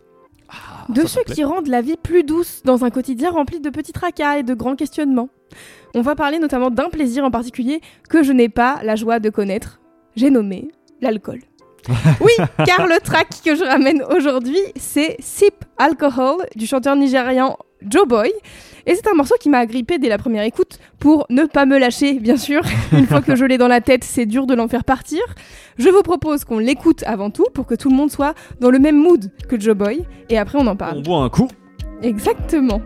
De 0.90 1.02
Ah, 1.02 1.08
ça 1.08 1.08
ceux 1.08 1.34
qui 1.34 1.44
rendent 1.44 1.68
la 1.68 1.82
vie 1.82 1.98
plus 2.02 2.24
douce 2.24 2.62
dans 2.64 2.86
un 2.86 2.90
quotidien 2.90 3.32
rempli 3.32 3.60
de 3.60 3.70
petits 3.70 3.94
tracas 3.94 4.38
et 4.38 4.44
de 4.44 4.54
grands 4.54 4.76
questionnements. 4.76 5.30
On 5.96 6.02
va 6.02 6.16
parler 6.16 6.40
notamment 6.40 6.70
d'un 6.70 6.90
plaisir 6.90 7.24
en 7.24 7.32
particulier 7.32 7.82
que 8.10 8.24
je 8.24 8.32
n'ai 8.32 8.50
pas 8.50 8.80
la 8.84 8.96
joie 8.96 9.20
de 9.20 9.30
connaître. 9.30 9.80
J'ai 10.16 10.30
nommé 10.30 10.70
l'alcool. 11.02 11.42
oui, 12.22 12.32
car 12.66 12.86
le 12.86 13.00
track 13.00 13.28
que 13.46 13.56
je 13.56 13.64
ramène 13.64 14.04
aujourd'hui, 14.04 14.60
c'est 14.76 15.16
Sip 15.20 15.64
Alcohol 15.78 16.38
du 16.56 16.68
chanteur 16.68 16.96
nigérian 16.96 17.58
Joe 17.82 18.08
Boy. 18.08 18.32
Et 18.86 18.96
c'est 18.96 19.08
un 19.08 19.14
morceau 19.16 19.36
qui 19.40 19.50
m'a 19.50 19.60
agrippé 19.60 19.98
dès 20.00 20.08
la 20.08 20.18
première 20.18 20.44
écoute 20.44 20.80
pour 21.00 21.26
ne 21.30 21.44
pas 21.44 21.66
me 21.66 21.78
lâcher, 21.78 22.14
bien 22.20 22.38
sûr. 22.38 22.62
Une 22.94 23.06
fois 23.06 23.22
que 23.22 23.36
je 23.36 23.44
l'ai 23.46 23.58
dans 23.58 23.68
la 23.68 23.82
tête, 23.82 24.04
c'est 24.04 24.26
dur 24.26 24.48
de 24.48 24.54
l'en 24.56 24.68
faire 24.68 24.84
partir. 24.86 25.20
Je 25.78 25.90
vous 25.90 26.02
propose 26.04 26.46
qu'on 26.46 26.60
l'écoute 26.60 27.04
avant 27.06 27.30
tout 27.30 27.46
pour 27.54 27.66
que 27.66 27.76
tout 27.76 27.90
le 27.90 27.96
monde 27.96 28.12
soit 28.12 28.34
dans 28.62 28.70
le 28.72 28.80
même 28.80 28.96
mood 28.98 29.30
que 29.50 29.60
Joe 29.60 29.76
Boy. 29.76 30.04
Et 30.30 30.38
après, 30.38 30.58
on 30.58 30.68
en 30.68 30.72
On 30.72 30.76
parle. 30.78 31.04
boit 31.04 31.20
un 31.24 31.30
coup. 31.30 31.50
Exactement. 32.02 32.82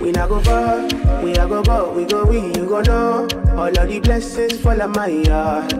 We 0.00 0.10
not 0.12 0.28
go 0.28 0.40
far, 0.40 0.78
we 1.22 1.32
not 1.36 1.48
go 1.48 1.62
go, 1.62 1.92
we 1.96 2.04
go 2.04 2.24
we, 2.28 2.38
you 2.58 2.66
go 2.66 2.82
know. 2.82 3.26
All 3.56 3.68
of 3.68 3.88
the 3.88 4.00
blessings 4.02 4.58
fall 4.60 4.80
on 4.82 4.90
my 4.96 5.08
yard. 5.08 5.72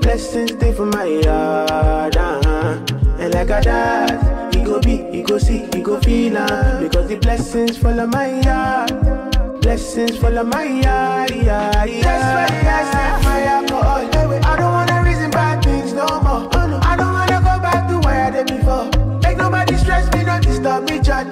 Blessings 0.00 0.52
stay 0.52 0.72
for 0.72 0.86
my 0.86 1.04
yard. 1.04 2.16
And 2.16 3.34
like 3.34 3.50
a 3.50 3.60
dad, 3.60 4.18
we 4.49 4.49
go 4.70 4.80
be, 4.80 5.16
you 5.16 5.24
go 5.24 5.36
see, 5.36 5.64
you 5.74 5.82
go 5.82 6.00
feel 6.00 6.38
am. 6.38 6.82
Because 6.82 7.08
the 7.08 7.16
blessings 7.16 7.76
follow 7.76 8.06
my 8.06 8.40
yard. 8.40 9.60
Blessings 9.62 10.16
follow 10.16 10.44
my 10.44 10.62
yard, 10.62 11.30
yeah, 11.34 11.84
yeah. 11.84 12.02
That's 12.02 12.52
why 12.52 12.70
I 12.70 12.82
set 12.92 13.24
my 13.24 13.42
alcohol. 13.42 14.44
I 14.44 14.56
don't 14.56 14.72
wanna 14.72 15.02
reason 15.02 15.30
bad 15.32 15.64
things 15.64 15.92
no 15.92 16.06
more. 16.20 16.48
Oh, 16.52 16.80
I 16.82 16.96
don't 16.96 17.12
wanna 17.12 17.40
go 17.40 17.58
back 17.60 17.88
to 17.88 17.98
where 17.98 18.26
I 18.26 18.30
did 18.30 18.46
before. 18.46 18.86
Make 19.22 19.38
nobody 19.38 19.76
stress 19.76 20.10
me, 20.14 20.22
not 20.22 20.42
disturb 20.42 20.88
me, 20.88 21.00
cha 21.00 21.24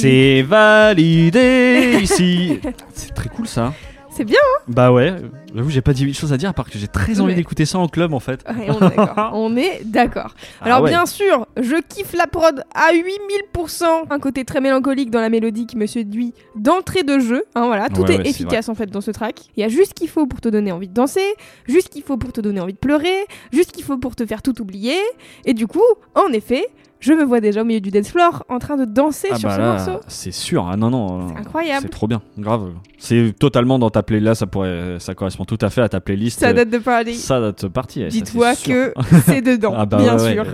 C'est 0.00 0.42
validé 0.42 1.98
ici. 2.02 2.60
C'est 2.94 3.14
très 3.14 3.28
cool 3.28 3.46
ça. 3.46 3.72
C'est 4.12 4.24
bien, 4.24 4.40
Bah 4.66 4.90
ouais, 4.92 5.14
j'avoue, 5.54 5.70
j'ai 5.70 5.80
pas 5.80 5.92
dit 5.92 6.04
mille 6.04 6.16
choses 6.16 6.32
à 6.32 6.36
dire 6.36 6.50
à 6.50 6.52
part 6.52 6.68
que 6.68 6.78
j'ai 6.78 6.88
très 6.88 7.20
envie 7.20 7.34
d'écouter 7.36 7.64
ça 7.64 7.78
en 7.78 7.86
club 7.86 8.12
en 8.12 8.18
fait. 8.18 8.40
hein 8.44 8.54
Ouais, 8.58 8.66
on 9.32 9.56
est 9.56 9.82
d'accord. 9.84 10.34
Ah 10.60 10.64
Alors 10.64 10.82
ouais. 10.82 10.90
bien 10.90 11.06
sûr, 11.06 11.46
je 11.56 11.76
kiffe 11.88 12.12
la 12.14 12.26
prod 12.26 12.64
à 12.74 12.90
8000%. 12.92 13.84
Un 14.10 14.18
côté 14.18 14.44
très 14.44 14.60
mélancolique 14.60 15.10
dans 15.10 15.20
la 15.20 15.28
mélodie 15.30 15.64
qui 15.66 15.76
me 15.76 15.86
séduit 15.86 16.34
d'entrée 16.56 17.04
de 17.04 17.20
jeu. 17.20 17.44
Hein, 17.54 17.66
voilà, 17.68 17.88
tout 17.88 18.04
est 18.10 18.26
efficace 18.26 18.68
en 18.68 18.74
fait 18.74 18.86
dans 18.90 19.00
ce 19.00 19.12
track. 19.12 19.42
Il 19.56 19.60
y 19.60 19.64
a 19.64 19.68
juste 19.68 19.90
ce 19.90 19.94
qu'il 19.94 20.08
faut 20.08 20.26
pour 20.26 20.40
te 20.40 20.48
donner 20.48 20.72
envie 20.72 20.88
de 20.88 20.94
danser, 20.94 21.22
juste 21.68 21.86
ce 21.86 21.90
qu'il 21.92 22.02
faut 22.02 22.16
pour 22.16 22.32
te 22.32 22.40
donner 22.40 22.60
envie 22.60 22.74
de 22.74 22.78
pleurer, 22.78 23.26
juste 23.52 23.68
ce 23.68 23.72
qu'il 23.74 23.84
faut 23.84 23.96
pour 23.96 24.16
te 24.16 24.26
faire 24.26 24.42
tout 24.42 24.60
oublier. 24.60 24.96
Et 25.44 25.54
du 25.54 25.68
coup, 25.68 25.80
en 26.16 26.32
effet, 26.32 26.66
je 27.00 27.12
me 27.12 27.24
vois 27.24 27.40
déjà 27.40 27.62
au 27.62 27.64
milieu 27.64 27.80
du 27.80 27.90
dance 27.90 28.08
floor 28.10 28.44
en 28.48 28.58
train 28.58 28.76
de 28.76 28.84
danser 28.84 29.28
Ah 29.32 29.36
sur 29.36 29.48
bah 29.48 29.54
ce 29.56 29.60
là, 29.60 29.72
morceau. 29.72 30.00
c'est 30.06 30.32
sûr. 30.32 30.68
Ah 30.70 30.76
non 30.76 30.90
non. 30.90 31.28
C'est 31.28 31.36
incroyable. 31.40 31.80
C'est 31.82 31.88
trop 31.88 32.06
bien, 32.06 32.20
grave. 32.38 32.70
C'est 32.98 33.32
totalement 33.38 33.78
dans 33.78 33.88
ta 33.90 34.02
playlist. 34.02 34.26
Là, 34.26 34.34
ça 34.34 34.46
pourrait, 34.46 34.96
ça 34.98 35.14
correspond 35.14 35.44
tout 35.46 35.56
à 35.62 35.70
fait 35.70 35.80
à 35.80 35.88
ta 35.88 36.00
playlist. 36.00 36.38
Ça 36.40 36.52
date 36.52 36.68
de 36.68 36.78
parler. 36.78 37.14
Ça 37.14 37.40
date 37.40 37.64
de 37.64 37.70
ça, 37.74 38.08
Dis-toi 38.10 38.54
c'est 38.54 38.70
que 38.70 38.92
c'est 39.26 39.40
dedans, 39.40 39.72
Ah 39.76 39.86
bah 39.86 39.96
bien 39.96 40.18
ouais, 40.18 40.32
sûr. 40.34 40.44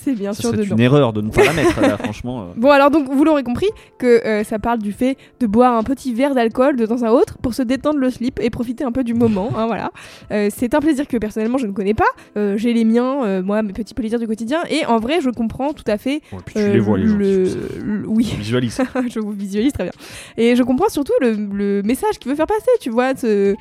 C'est 0.00 0.14
bien 0.14 0.32
ça 0.32 0.40
sûr 0.42 0.52
dedans. 0.52 0.74
une 0.76 0.80
erreur 0.80 1.12
de 1.12 1.20
ne 1.20 1.30
pas 1.30 1.44
la 1.44 1.52
mettre. 1.54 1.80
là, 1.80 1.98
franchement. 1.98 2.42
euh. 2.42 2.44
Bon 2.56 2.70
alors 2.70 2.90
donc 2.90 3.08
vous 3.10 3.24
l'aurez 3.24 3.42
compris 3.42 3.68
que 3.98 4.26
euh, 4.26 4.44
ça 4.44 4.58
parle 4.58 4.78
du 4.78 4.92
fait 4.92 5.18
de 5.40 5.46
boire 5.46 5.74
un 5.76 5.82
petit 5.82 6.14
verre 6.14 6.34
d'alcool 6.34 6.76
de 6.76 6.86
temps 6.86 7.02
à 7.02 7.10
autre 7.10 7.36
pour 7.42 7.52
se 7.52 7.60
détendre 7.62 7.98
le 7.98 8.08
slip 8.10 8.40
et 8.40 8.48
profiter 8.48 8.84
un 8.84 8.92
peu 8.92 9.04
du 9.04 9.12
moment. 9.14 9.50
hein, 9.56 9.66
voilà. 9.66 9.90
Euh, 10.32 10.48
c'est 10.54 10.74
un 10.74 10.80
plaisir 10.80 11.06
que 11.06 11.18
personnellement 11.18 11.58
je 11.58 11.66
ne 11.66 11.72
connais 11.72 11.94
pas. 11.94 12.04
Euh, 12.38 12.56
J'ai 12.56 12.72
les 12.72 12.84
miens, 12.86 13.24
euh, 13.24 13.42
moi 13.42 13.62
mes 13.62 13.74
petits 13.74 13.92
plaisirs 13.94 14.18
du 14.18 14.26
quotidien 14.26 14.60
et 14.70 14.86
en 14.86 14.98
vrai 14.98 15.20
je 15.20 15.28
comprends 15.28 15.73
tout 15.74 15.84
à 15.90 15.98
fait. 15.98 16.22
Ouais, 16.32 16.38
puis 16.44 16.54
tu 16.54 16.60
euh, 16.60 16.72
les 16.72 16.78
vois 16.80 16.96
les 16.98 17.06
gens. 17.06 17.16
le- 17.16 17.44
le- 17.84 18.08
oui. 18.08 18.26
Tu 18.30 18.36
visualises. 18.36 18.78
je 19.10 19.18
vous 19.20 19.32
visualise 19.32 19.72
très 19.72 19.84
bien. 19.84 19.92
Et 20.36 20.56
je 20.56 20.62
comprends 20.62 20.88
surtout 20.88 21.12
le, 21.20 21.32
le 21.32 21.82
message 21.82 22.18
qu'il 22.18 22.30
veut 22.30 22.36
faire 22.36 22.46
passer, 22.46 22.70
tu 22.80 22.90
vois. 22.90 23.14
ce- 23.14 23.54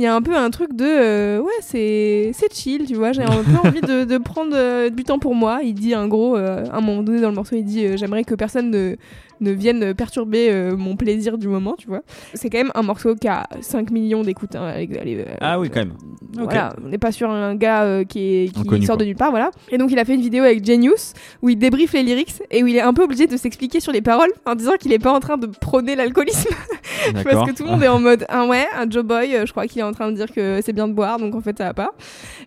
Il 0.00 0.04
y 0.04 0.06
a 0.06 0.14
un 0.14 0.22
peu 0.22 0.34
un 0.34 0.48
truc 0.48 0.74
de 0.74 0.86
euh, 0.86 1.40
ouais, 1.40 1.52
c'est 1.60 2.30
c'est 2.32 2.50
chill, 2.54 2.86
tu 2.86 2.94
vois. 2.94 3.12
J'ai 3.12 3.20
un 3.22 3.26
peu 3.44 3.68
envie 3.68 3.82
de, 3.82 4.04
de 4.04 4.16
prendre 4.16 4.52
euh, 4.54 4.88
du 4.88 5.04
temps 5.04 5.18
pour 5.18 5.34
moi. 5.34 5.60
Il 5.62 5.74
dit 5.74 5.94
en 5.94 6.08
gros, 6.08 6.38
euh, 6.38 6.64
à 6.72 6.78
un 6.78 6.80
moment 6.80 7.02
donné 7.02 7.20
dans 7.20 7.28
le 7.28 7.34
morceau, 7.34 7.54
il 7.54 7.64
dit 7.64 7.98
j'aimerais 7.98 8.24
que 8.24 8.34
personne 8.34 8.70
ne, 8.70 8.96
ne 9.42 9.50
vienne 9.50 9.92
perturber 9.92 10.72
mon 10.74 10.96
plaisir 10.96 11.36
du 11.36 11.48
moment, 11.48 11.74
tu 11.76 11.88
vois. 11.88 12.00
C'est 12.32 12.48
quand 12.48 12.56
même 12.56 12.72
un 12.74 12.80
morceau 12.80 13.14
qui 13.14 13.28
a 13.28 13.46
5 13.60 13.90
millions 13.90 14.22
d'écoutes. 14.22 14.56
hein, 14.56 14.72
allez, 14.74 14.88
euh, 15.18 15.34
Ah 15.42 15.60
oui, 15.60 15.68
quand 15.68 15.80
même. 15.80 15.92
Voilà, 16.32 16.74
on 16.82 16.88
n'est 16.88 16.96
pas 16.96 17.12
sur 17.12 17.28
un 17.28 17.54
gars 17.54 18.02
qui, 18.08 18.20
est, 18.44 18.54
qui 18.54 18.60
Inconnu, 18.60 18.86
sort 18.86 18.96
de 18.96 19.04
nulle 19.04 19.16
part, 19.16 19.30
voilà. 19.30 19.50
Et 19.70 19.76
donc 19.76 19.92
il 19.92 19.98
a 19.98 20.06
fait 20.06 20.14
une 20.14 20.22
vidéo 20.22 20.44
avec 20.44 20.64
Genius 20.64 21.12
où 21.42 21.50
il 21.50 21.58
débriefe 21.58 21.92
les 21.92 22.04
lyrics 22.04 22.42
et 22.50 22.62
où 22.62 22.66
il 22.66 22.76
est 22.76 22.80
un 22.80 22.94
peu 22.94 23.02
obligé 23.02 23.26
de 23.26 23.36
s'expliquer 23.36 23.80
sur 23.80 23.92
les 23.92 24.00
paroles 24.00 24.30
en 24.46 24.54
disant 24.54 24.76
qu'il 24.80 24.94
est 24.94 24.98
pas 24.98 25.12
en 25.12 25.20
train 25.20 25.36
de 25.36 25.46
prôner 25.46 25.94
l'alcoolisme 25.94 26.48
parce 27.24 27.50
que 27.50 27.56
tout 27.56 27.64
le 27.64 27.70
monde 27.70 27.82
est 27.82 27.88
en 27.88 28.00
mode 28.00 28.24
ah 28.28 28.46
ouais, 28.46 28.66
un 28.76 28.88
Joe 28.90 29.04
Boy, 29.04 29.34
euh, 29.34 29.46
je 29.46 29.52
crois 29.52 29.66
qu'il 29.66 29.80
est 29.80 29.84
en 29.84 29.92
train 29.92 30.10
de 30.10 30.16
dire 30.16 30.30
que 30.32 30.60
c'est 30.64 30.72
bien 30.72 30.88
de 30.88 30.92
boire, 30.92 31.18
donc 31.18 31.34
en 31.34 31.40
fait 31.40 31.56
ça 31.58 31.64
va 31.64 31.74
pas. 31.74 31.90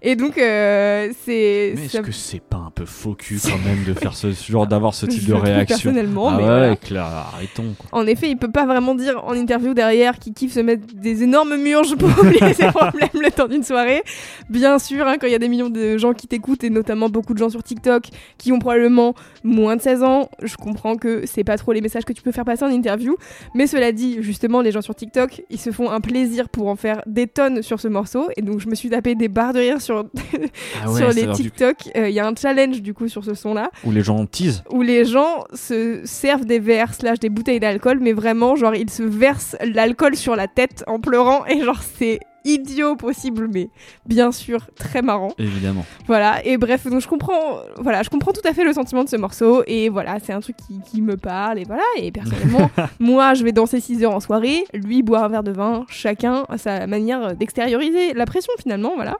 Et 0.01 0.15
donc 0.15 0.37
euh, 0.37 1.09
c'est 1.25 1.73
Mais 1.75 1.85
est-ce 1.85 1.97
ça- 1.97 2.01
que 2.03 2.11
c'est 2.11 2.41
pas 2.41 2.57
un 2.57 2.71
peu 2.73 2.85
faux 2.85 3.13
cul 3.15 3.39
quand 3.43 3.57
même 3.65 3.83
de 3.85 3.93
faire 3.93 4.13
ce 4.15 4.27
genre 4.31 4.67
d'avoir 4.67 4.93
ce 4.93 5.05
type 5.07 5.21
Je 5.21 5.27
de 5.27 5.33
réaction 5.33 5.75
personnellement, 5.75 6.29
Ah 6.29 6.37
mais 6.37 6.43
ouais, 6.43 6.77
voilà. 6.89 7.25
Arrêtons. 7.33 7.73
quoi. 7.77 7.87
En 7.99 8.05
effet, 8.07 8.29
il 8.29 8.37
peut 8.37 8.51
pas 8.51 8.65
vraiment 8.65 8.95
dire 8.95 9.23
en 9.25 9.33
interview 9.33 9.73
derrière 9.73 10.19
qu'il 10.19 10.33
kiffe 10.33 10.53
se 10.53 10.59
mettre 10.59 10.83
des 10.93 11.23
énormes 11.23 11.55
murges 11.57 11.95
pour 11.95 12.09
oublier 12.19 12.53
ses 12.53 12.67
problèmes 12.67 13.09
le 13.13 13.31
temps 13.31 13.47
d'une 13.47 13.63
soirée. 13.63 14.03
Bien 14.49 14.79
sûr, 14.79 15.07
hein, 15.07 15.15
quand 15.19 15.27
il 15.27 15.31
y 15.33 15.35
a 15.35 15.39
des 15.39 15.49
millions 15.49 15.69
de 15.69 15.97
gens 15.97 16.13
qui 16.13 16.27
t'écoutent 16.27 16.63
et 16.63 16.69
notamment 16.69 17.09
beaucoup 17.09 17.33
de 17.33 17.39
gens 17.39 17.49
sur 17.49 17.63
TikTok 17.63 18.03
qui 18.37 18.51
ont 18.51 18.59
probablement 18.59 19.13
moins 19.43 19.75
de 19.75 19.81
16 19.81 20.03
ans, 20.03 20.29
je 20.41 20.55
comprends 20.55 20.95
que 20.95 21.23
c'est 21.25 21.43
pas 21.43 21.57
trop 21.57 21.71
les 21.73 21.81
messages 21.81 22.05
que 22.05 22.13
tu 22.13 22.21
peux 22.21 22.31
faire 22.31 22.45
passer 22.45 22.63
en 22.63 22.69
interview. 22.69 23.15
Mais 23.55 23.67
cela 23.67 23.91
dit, 23.91 24.17
justement, 24.43 24.61
les 24.61 24.71
gens 24.71 24.81
sur 24.81 24.93
TikTok, 24.93 25.41
ils 25.49 25.57
se 25.59 25.71
font 25.71 25.89
un 25.89 26.01
plaisir 26.01 26.49
pour 26.49 26.67
en 26.67 26.75
faire 26.75 27.01
des 27.05 27.27
tonnes 27.27 27.61
sur 27.61 27.79
ce 27.79 27.87
morceau. 27.87 28.27
Et 28.35 28.41
donc, 28.41 28.59
je 28.59 28.67
me 28.67 28.75
suis 28.75 28.89
tapé 28.89 29.15
des 29.15 29.29
barres 29.29 29.53
de 29.53 29.59
rire 29.59 29.79
sur, 29.79 30.03
Ah 30.83 30.91
ouais, 30.91 30.97
sur 30.97 31.09
les 31.11 31.27
du- 31.27 31.31
TikTok. 31.31 31.75
Euh, 31.95 32.09
Il 32.09 32.13
y 32.13 32.19
a 32.19 32.27
un 32.27 32.35
challenge 32.35 32.81
du 32.81 32.93
coup 32.93 33.07
sur 33.07 33.23
ce 33.23 33.35
son-là 33.35 33.69
Où 33.85 33.91
les 33.91 34.01
gens 34.01 34.25
teasent. 34.25 34.61
où 34.69 34.81
les 34.81 35.05
gens 35.05 35.45
se 35.53 36.01
servent 36.03 36.43
des 36.43 36.59
verres 36.59 36.93
slash 36.93 37.19
des 37.19 37.29
bouteilles 37.29 37.61
d'alcool, 37.61 37.99
mais 38.01 38.11
vraiment, 38.11 38.57
genre, 38.57 38.75
ils 38.75 38.89
se 38.89 39.03
versent 39.03 39.55
l'alcool 39.63 40.17
sur 40.17 40.35
la 40.35 40.47
tête 40.49 40.83
en 40.87 40.99
pleurant, 40.99 41.45
et 41.45 41.61
genre, 41.61 41.81
c'est 41.81 42.19
idiot 42.45 42.95
possible, 42.95 43.47
mais 43.53 43.69
bien 44.05 44.31
sûr, 44.31 44.67
très 44.75 45.01
marrant. 45.01 45.31
Évidemment. 45.37 45.85
Voilà, 46.07 46.45
et 46.45 46.57
bref, 46.57 46.87
donc 46.87 47.01
je 47.01 47.07
comprends, 47.07 47.57
voilà, 47.77 48.03
je 48.03 48.09
comprends 48.09 48.31
tout 48.31 48.47
à 48.47 48.53
fait 48.53 48.63
le 48.63 48.73
sentiment 48.73 49.03
de 49.03 49.09
ce 49.09 49.15
morceau, 49.15 49.63
et 49.67 49.89
voilà, 49.89 50.17
c'est 50.23 50.33
un 50.33 50.39
truc 50.41 50.57
qui, 50.57 50.79
qui 50.91 51.01
me 51.01 51.17
parle, 51.17 51.59
et 51.59 51.63
voilà, 51.63 51.83
et 51.97 52.11
personnellement, 52.11 52.69
moi, 52.99 53.33
je 53.33 53.43
vais 53.43 53.51
danser 53.51 53.79
6 53.79 54.03
heures 54.03 54.15
en 54.15 54.19
soirée, 54.19 54.65
lui 54.73 55.03
boire 55.03 55.23
un 55.23 55.29
verre 55.29 55.43
de 55.43 55.51
vin, 55.51 55.85
chacun 55.89 56.45
a 56.49 56.57
sa 56.57 56.87
manière 56.87 57.35
d'extérioriser 57.35 58.13
la 58.13 58.25
pression 58.25 58.53
finalement, 58.59 58.93
voilà. 58.95 59.17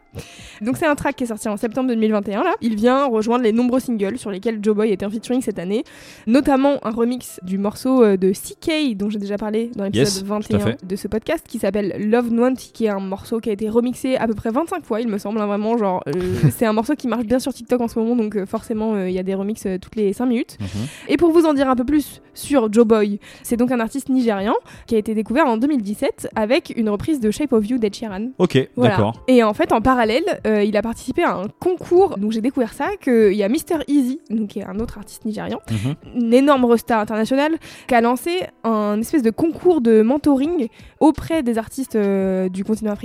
Donc 0.62 0.78
c'est 0.78 0.86
un 0.86 0.96
track 0.96 1.16
qui 1.16 1.24
est 1.24 1.28
sorti 1.28 1.48
en 1.50 1.58
septembre 1.58 1.90
2021 1.90 2.44
là. 2.44 2.54
Il 2.62 2.76
vient 2.76 3.06
rejoindre 3.06 3.44
les 3.44 3.52
nombreux 3.52 3.80
singles 3.80 4.18
sur 4.18 4.32
lesquels 4.32 4.60
Joe 4.62 4.76
Boy 4.76 4.92
était 4.92 5.06
en 5.06 5.10
featuring 5.10 5.42
cette 5.42 5.60
année, 5.60 5.84
notamment 6.28 6.78
un 6.86 6.92
remix 6.92 7.40
du 7.44 7.58
morceau 7.58 8.04
euh, 8.04 8.18
de 8.18 8.32
CK 8.32 8.96
dont 8.96 9.10
j'ai 9.10 9.20
déjà 9.20 9.38
parlé 9.38 9.72
dans 9.76 9.86
l'épisode 9.86 10.06
Yes, 10.06 10.20
tout 10.20 10.26
à 10.26 10.58
21 10.58 10.60
fait. 10.60 10.86
de 10.86 10.96
ce 10.96 11.08
podcast 11.08 11.46
qui 11.48 11.60
s'appelle 11.60 11.96
Love 12.10 12.32
Want 12.32 12.54
qui 12.56 12.86
est 12.86 12.90
un 12.90 13.00
morceau 13.14 13.40
qui 13.40 13.50
a 13.50 13.54
été 13.54 13.70
remixé 13.70 14.16
à 14.18 14.26
peu 14.28 14.34
près 14.34 14.50
25 14.50 14.84
fois 14.84 15.00
il 15.00 15.08
me 15.08 15.18
semble 15.20 15.40
hein, 15.40 15.46
vraiment 15.46 15.78
genre 15.78 16.02
euh, 16.08 16.12
c'est 16.58 16.66
un 16.66 16.74
morceau 16.74 16.96
qui 16.96 17.08
marche 17.08 17.26
bien 17.26 17.38
sur 17.40 17.54
TikTok 17.54 17.80
en 17.80 17.88
ce 17.88 18.00
moment 18.00 18.16
donc 18.16 18.36
euh, 18.36 18.46
forcément 18.48 18.96
euh, 18.96 19.08
il 19.10 19.14
y 19.14 19.20
a 19.20 19.24
des 19.24 19.36
remixes 19.36 19.68
toutes 19.82 19.96
les 19.96 20.14
5 20.14 20.26
minutes. 20.26 20.58
Mhm. 20.60 20.68
Et 21.10 21.18
pour 21.18 21.32
vous 21.32 21.46
en 21.46 21.54
dire 21.54 21.70
un 21.70 21.76
peu 21.76 21.84
plus 21.86 22.22
sur 22.34 22.72
Joe 22.74 22.86
Boy, 22.88 23.20
c'est 23.44 23.58
donc 23.58 23.72
un 23.72 23.80
artiste 23.80 24.10
nigérian 24.10 24.56
qui 24.88 24.96
a 24.96 24.98
été 24.98 25.14
découvert 25.14 25.46
en 25.46 25.58
2017 25.58 26.30
avec 26.36 26.74
une 26.76 26.90
reprise 26.90 27.20
de 27.20 27.30
Shape 27.30 27.54
of 27.54 27.70
You 27.70 27.78
d'Ed 27.78 27.94
Sheeran. 27.96 28.30
Ok, 28.40 28.58
Voilà. 28.76 28.96
d'accord. 28.96 29.24
Et 29.28 29.44
en 29.44 29.54
fait, 29.54 29.72
en 29.72 29.82
parallèle, 29.82 30.24
il 30.46 30.76
a 30.76 30.82
participé 30.82 31.24
à 31.24 31.36
un 31.36 31.48
concours. 31.60 32.18
Donc 32.18 32.32
j'ai 32.32 32.42
découvert 32.42 32.74
ça 32.74 32.88
qu'il 33.02 33.34
y 33.34 33.44
a 33.44 33.50
Mr 33.50 33.84
Easy, 33.88 34.20
donc 34.32 34.48
qui 34.50 34.60
est 34.60 34.66
un 34.66 34.80
autre 34.80 34.98
artiste 34.98 35.26
nigérian, 35.26 35.60
Mhm. 35.70 35.96
une 36.24 36.34
énorme 36.34 36.66
resta 36.66 37.00
internationale, 37.00 37.54
qui 37.88 37.94
a 37.94 38.02
lancé 38.02 38.32
un 38.64 39.00
espèce 39.00 39.22
de 39.22 39.30
concours 39.30 39.82
de 39.82 40.02
mentoring 40.02 40.68
auprès 41.00 41.44
des 41.44 41.58
artistes 41.60 41.98
du 41.98 42.64
continent 42.64 42.92
africain, 42.92 43.03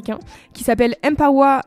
qui 0.53 0.65
s'appelle 0.65 0.95
Empower 1.05 1.59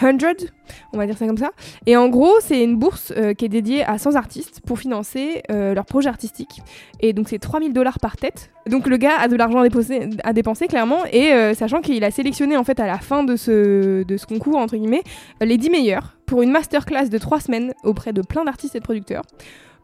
100, 0.00 0.46
on 0.92 0.98
va 0.98 1.06
dire 1.06 1.16
ça 1.16 1.26
comme 1.26 1.36
ça. 1.38 1.50
Et 1.86 1.96
en 1.96 2.08
gros, 2.08 2.32
c'est 2.40 2.62
une 2.62 2.76
bourse 2.76 3.12
euh, 3.16 3.34
qui 3.34 3.44
est 3.46 3.48
dédiée 3.48 3.84
à 3.84 3.98
100 3.98 4.16
artistes 4.16 4.60
pour 4.66 4.78
financer 4.78 5.42
euh, 5.50 5.74
leurs 5.74 5.86
projets 5.86 6.08
artistiques. 6.08 6.60
Et 7.00 7.12
donc 7.12 7.28
c'est 7.28 7.38
3000 7.38 7.72
dollars 7.72 7.98
par 7.98 8.16
tête. 8.16 8.50
Donc 8.68 8.86
le 8.86 8.96
gars 8.96 9.16
a 9.18 9.28
de 9.28 9.36
l'argent 9.36 9.60
à 9.60 10.32
dépenser, 10.32 10.66
clairement, 10.68 11.04
et 11.10 11.32
euh, 11.32 11.54
sachant 11.54 11.80
qu'il 11.80 12.04
a 12.04 12.10
sélectionné 12.10 12.56
en 12.56 12.64
fait 12.64 12.80
à 12.80 12.86
la 12.86 12.98
fin 12.98 13.24
de 13.24 13.36
ce, 13.36 14.02
de 14.02 14.16
ce 14.16 14.26
concours, 14.26 14.56
entre 14.56 14.76
guillemets, 14.76 15.02
les 15.40 15.56
10 15.56 15.70
meilleurs 15.70 16.16
pour 16.26 16.42
une 16.42 16.50
masterclass 16.50 17.08
de 17.08 17.18
3 17.18 17.40
semaines 17.40 17.72
auprès 17.84 18.12
de 18.12 18.20
plein 18.22 18.44
d'artistes 18.44 18.76
et 18.76 18.80
de 18.80 18.84
producteurs. 18.84 19.22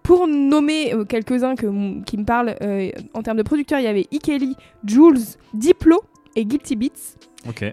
Pour 0.03 0.27
nommer 0.27 0.93
quelques-uns 1.09 1.55
que- 1.55 2.03
qui 2.05 2.19
me 2.19 2.25
parlent, 2.27 2.55
en 3.15 3.23
termes 3.23 3.39
de 3.39 3.43
producteurs, 3.43 3.79
il 3.79 3.85
y 3.85 3.89
avait 3.89 4.07
Ikeli, 4.13 4.55
Jules, 4.85 5.17
Diplo 5.55 6.03
et 6.37 6.45
Guilty 6.45 6.77
Beats. 6.77 7.17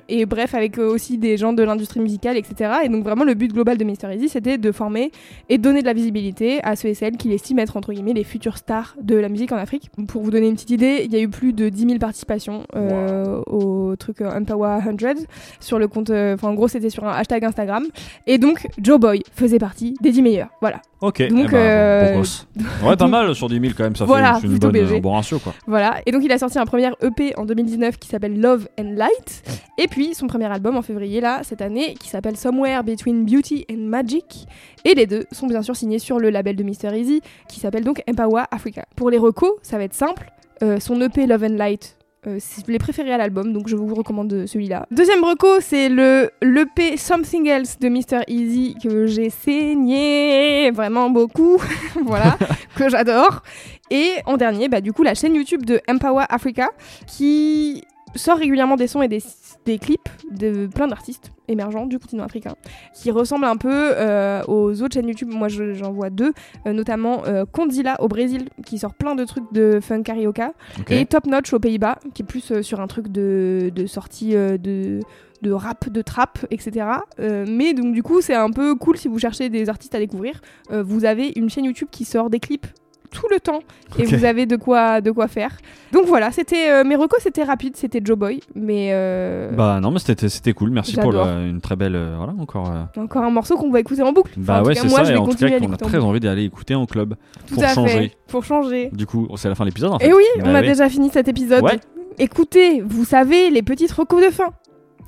Et 0.09 0.25
bref, 0.25 0.53
avec 0.53 0.77
euh, 0.77 0.91
aussi 0.91 1.17
des 1.17 1.37
gens 1.37 1.53
de 1.53 1.63
l'industrie 1.63 1.99
musicale, 1.99 2.37
etc. 2.37 2.71
Et 2.83 2.89
donc 2.89 3.03
vraiment, 3.03 3.23
le 3.23 3.33
but 3.33 3.51
global 3.51 3.77
de 3.77 3.83
Mister 3.83 4.13
Easy, 4.13 4.29
c'était 4.29 4.57
de 4.57 4.71
former 4.71 5.11
et 5.49 5.57
donner 5.57 5.81
de 5.81 5.85
la 5.85 5.93
visibilité 5.93 6.59
à 6.63 6.75
ceux 6.75 6.89
et 6.89 6.93
celles 6.93 7.17
qu'il 7.17 7.31
estime 7.31 7.59
être, 7.59 7.77
entre 7.77 7.93
guillemets, 7.93 8.13
les 8.13 8.23
futures 8.23 8.57
stars 8.57 8.95
de 9.01 9.15
la 9.15 9.29
musique 9.29 9.51
en 9.51 9.57
Afrique. 9.57 9.89
Pour 10.07 10.21
vous 10.21 10.31
donner 10.31 10.47
une 10.47 10.55
petite 10.55 10.71
idée, 10.71 11.01
il 11.05 11.13
y 11.13 11.15
a 11.15 11.19
eu 11.19 11.29
plus 11.29 11.53
de 11.53 11.69
10 11.69 11.85
000 11.87 11.99
participations 11.99 12.65
euh, 12.75 13.41
au 13.47 13.95
truc 13.95 14.21
euh, 14.21 14.37
Empower 14.37 14.79
100 14.83 15.25
sur 15.59 15.79
le 15.79 15.87
compte, 15.87 16.09
enfin 16.09 16.49
en 16.49 16.53
gros, 16.53 16.67
c'était 16.67 16.89
sur 16.89 17.05
un 17.05 17.11
hashtag 17.11 17.45
Instagram. 17.45 17.85
Et 18.27 18.37
donc, 18.37 18.67
Joe 18.77 18.99
Boy 18.99 19.21
faisait 19.33 19.59
partie 19.59 19.95
des 20.01 20.11
10 20.11 20.21
meilleurs. 20.21 20.49
Voilà. 20.61 20.81
Ok. 21.01 21.27
Donc, 21.29 21.45
eh 21.47 21.51
ben, 21.51 21.57
euh, 21.57 22.21
bon. 22.21 22.87
Ouais, 22.87 22.95
pas 22.95 23.07
mal 23.07 23.33
sur 23.33 23.49
10 23.49 23.59
000 23.59 23.73
quand 23.75 23.83
même, 23.83 23.95
ça 23.95 24.05
Voilà, 24.05 24.35
fait 24.35 24.45
une 24.47 24.59
bonne, 24.59 24.75
un 24.77 24.99
bon 24.99 25.13
ratio 25.13 25.39
quoi. 25.39 25.53
Voilà, 25.65 25.95
et 26.05 26.11
donc 26.11 26.23
il 26.23 26.31
a 26.31 26.37
sorti 26.37 26.59
un 26.59 26.65
premier 26.65 26.91
EP 27.01 27.33
en 27.37 27.45
2019 27.45 27.97
qui 27.97 28.07
s'appelle 28.07 28.39
Love 28.39 28.67
and 28.79 28.93
Light, 28.95 29.43
et 29.79 29.87
puis 29.87 30.13
son 30.13 30.27
premier 30.27 30.45
album 30.45 30.77
en 30.77 30.83
février 30.83 31.19
là, 31.19 31.41
cette 31.43 31.61
année, 31.61 31.95
qui 31.95 32.07
s'appelle 32.07 32.37
Somewhere 32.37 32.83
Between 32.83 33.25
Beauty 33.25 33.65
and 33.71 33.77
Magic, 33.77 34.45
et 34.85 34.93
les 34.93 35.07
deux 35.07 35.25
sont 35.31 35.47
bien 35.47 35.63
sûr 35.63 35.75
signés 35.75 35.99
sur 35.99 36.19
le 36.19 36.29
label 36.29 36.55
de 36.55 36.63
Mr. 36.63 36.95
Easy, 36.95 37.21
qui 37.49 37.59
s'appelle 37.59 37.83
donc 37.83 38.03
Empower 38.07 38.43
Africa. 38.51 38.85
Pour 38.95 39.09
les 39.09 39.17
recos, 39.17 39.53
ça 39.63 39.77
va 39.77 39.83
être 39.85 39.95
simple, 39.95 40.31
Euh, 40.63 40.79
son 40.79 41.01
EP 41.01 41.25
Love 41.25 41.43
and 41.45 41.55
Light, 41.57 41.97
euh, 42.27 42.37
c'est 42.39 42.67
les 42.67 42.77
préférés 42.77 43.11
à 43.11 43.17
l'album, 43.17 43.51
donc 43.51 43.67
je 43.67 43.75
vous 43.75 43.95
recommande 43.95 44.45
celui-là. 44.45 44.85
Deuxième 44.91 45.23
reco, 45.23 45.59
c'est 45.59 45.89
le 45.89 46.29
l'EP 46.43 46.95
Something 46.95 47.47
Else 47.47 47.79
de 47.79 47.89
Mr. 47.89 48.21
Easy 48.27 48.75
que 48.81 49.07
j'ai 49.07 49.31
saigné 49.31 50.69
vraiment 50.71 51.09
beaucoup, 51.09 51.57
voilà, 52.05 52.37
que 52.75 52.89
j'adore. 52.89 53.41
Et 53.89 54.11
en 54.25 54.37
dernier, 54.37 54.69
bah, 54.69 54.81
du 54.81 54.93
coup, 54.93 55.01
la 55.01 55.15
chaîne 55.15 55.33
YouTube 55.33 55.65
de 55.65 55.81
Empower 55.89 56.25
Africa 56.29 56.69
qui 57.07 57.83
sort 58.15 58.37
régulièrement 58.37 58.75
des 58.75 58.87
sons 58.87 59.01
et 59.01 59.07
des, 59.07 59.21
des 59.65 59.77
clips 59.79 60.09
de 60.31 60.67
plein 60.67 60.87
d'artistes 60.87 61.31
émergents 61.47 61.85
du 61.85 61.99
continent 61.99 62.23
africain 62.23 62.55
qui 62.93 63.11
ressemblent 63.11 63.45
un 63.45 63.57
peu 63.57 63.69
euh, 63.73 64.41
aux 64.47 64.81
autres 64.81 64.93
chaînes 64.93 65.07
YouTube. 65.07 65.29
Moi, 65.33 65.47
je- 65.49 65.73
j'en 65.73 65.91
vois 65.91 66.09
deux, 66.09 66.33
euh, 66.65 66.73
notamment 66.73 67.23
euh, 67.25 67.45
Condzilla 67.51 68.01
au 68.01 68.07
Brésil 68.07 68.49
qui 68.65 68.77
sort 68.79 68.93
plein 68.93 69.15
de 69.15 69.23
trucs 69.25 69.51
de 69.51 69.79
funk 69.81 70.03
karaoke 70.03 70.41
Ok. 70.79 70.91
et 70.91 71.05
Top 71.05 71.25
Notch 71.25 71.51
aux 71.53 71.59
Pays-Bas 71.59 71.97
qui 72.13 72.21
est 72.21 72.25
plus 72.25 72.51
euh, 72.51 72.61
sur 72.61 72.79
un 72.79 72.87
truc 72.87 73.09
de, 73.09 73.71
de 73.73 73.85
sortie 73.85 74.31
de 74.33 74.99
de 75.41 75.51
rap, 75.51 75.89
de 75.89 76.03
trap, 76.03 76.45
etc. 76.51 76.85
Euh, 77.19 77.45
mais 77.49 77.73
donc 77.73 77.95
du 77.95 78.03
coup 78.03 78.21
c'est 78.21 78.35
un 78.35 78.51
peu 78.51 78.75
cool 78.75 78.95
si 78.97 79.07
vous 79.07 79.17
cherchez 79.17 79.49
des 79.49 79.69
artistes 79.69 79.95
à 79.95 79.97
découvrir. 79.97 80.39
Euh, 80.71 80.83
vous 80.83 81.03
avez 81.03 81.31
une 81.35 81.49
chaîne 81.49 81.65
YouTube 81.65 81.87
qui 81.89 82.05
sort 82.05 82.29
des 82.29 82.39
clips 82.39 82.67
tout 83.11 83.27
le 83.29 83.39
temps 83.39 83.59
et 83.99 84.05
vous 84.05 84.25
avez 84.25 84.45
de 84.45 84.55
quoi 84.55 85.01
de 85.01 85.11
quoi 85.11 85.27
faire. 85.27 85.57
Donc 85.91 86.05
voilà, 86.05 86.31
c'était 86.31 86.69
euh, 86.71 86.83
mes 86.85 86.95
recos, 86.95 87.19
c'était 87.21 87.43
rapide, 87.43 87.75
c'était 87.75 87.99
Joe 88.03 88.17
Boy, 88.17 88.39
mais 88.55 88.89
euh, 88.93 89.51
Bah 89.51 89.79
non, 89.81 89.91
mais 89.91 89.99
c'était 89.99 90.29
c'était 90.29 90.53
cool. 90.53 90.69
Merci 90.71 90.95
pour 90.95 91.11
le- 91.11 91.19
une 91.49 91.59
très 91.61 91.75
belle. 91.75 91.95
euh, 91.95 92.15
voilà, 92.17 92.33
encore. 92.39 92.71
euh, 92.71 93.01
encore 93.01 93.23
un 93.23 93.29
morceau 93.29 93.57
qu'on 93.57 93.69
va 93.69 93.79
écouter 93.81 94.01
en 94.01 94.13
boucle. 94.13 94.31
Bah 94.37 94.63
ouais, 94.63 94.73
c'est 94.75 94.87
ça. 94.87 95.03
je 95.03 95.13
Et 95.13 95.17
en 95.17 95.27
tout 95.27 95.35
cas, 95.35 95.59
qu'on 95.59 95.71
a 95.71 95.73
en 95.73 95.77
très 95.77 95.97
envie 95.99 96.19
d'aller 96.21 96.45
écouter 96.45 96.73
en 96.75 96.85
club 96.85 97.15
Tout 97.47 97.55
pour 97.55 97.67
changer. 97.67 97.93
fait, 98.09 98.17
pour 98.27 98.43
changer. 98.45 98.89
Du 98.93 99.05
coup, 99.05 99.27
c'est 99.35 99.49
la 99.49 99.55
fin 99.55 99.65
de 99.65 99.69
l'épisode 99.69 99.91
en 99.91 99.99
fait. 99.99 100.07
Et 100.07 100.13
oui, 100.13 100.23
on 100.39 100.43
Bah 100.43 100.57
a 100.59 100.61
oui. 100.61 100.67
déjà 100.67 100.87
fini 100.89 101.09
cet 101.09 101.27
épisode. 101.27 101.63
Ouais. 101.63 101.79
Écoutez, 102.19 102.81
vous 102.81 103.03
savez, 103.05 103.49
les 103.49 103.61
petites 103.61 103.91
recos 103.91 104.23
de 104.23 104.29
fin. 104.31 104.49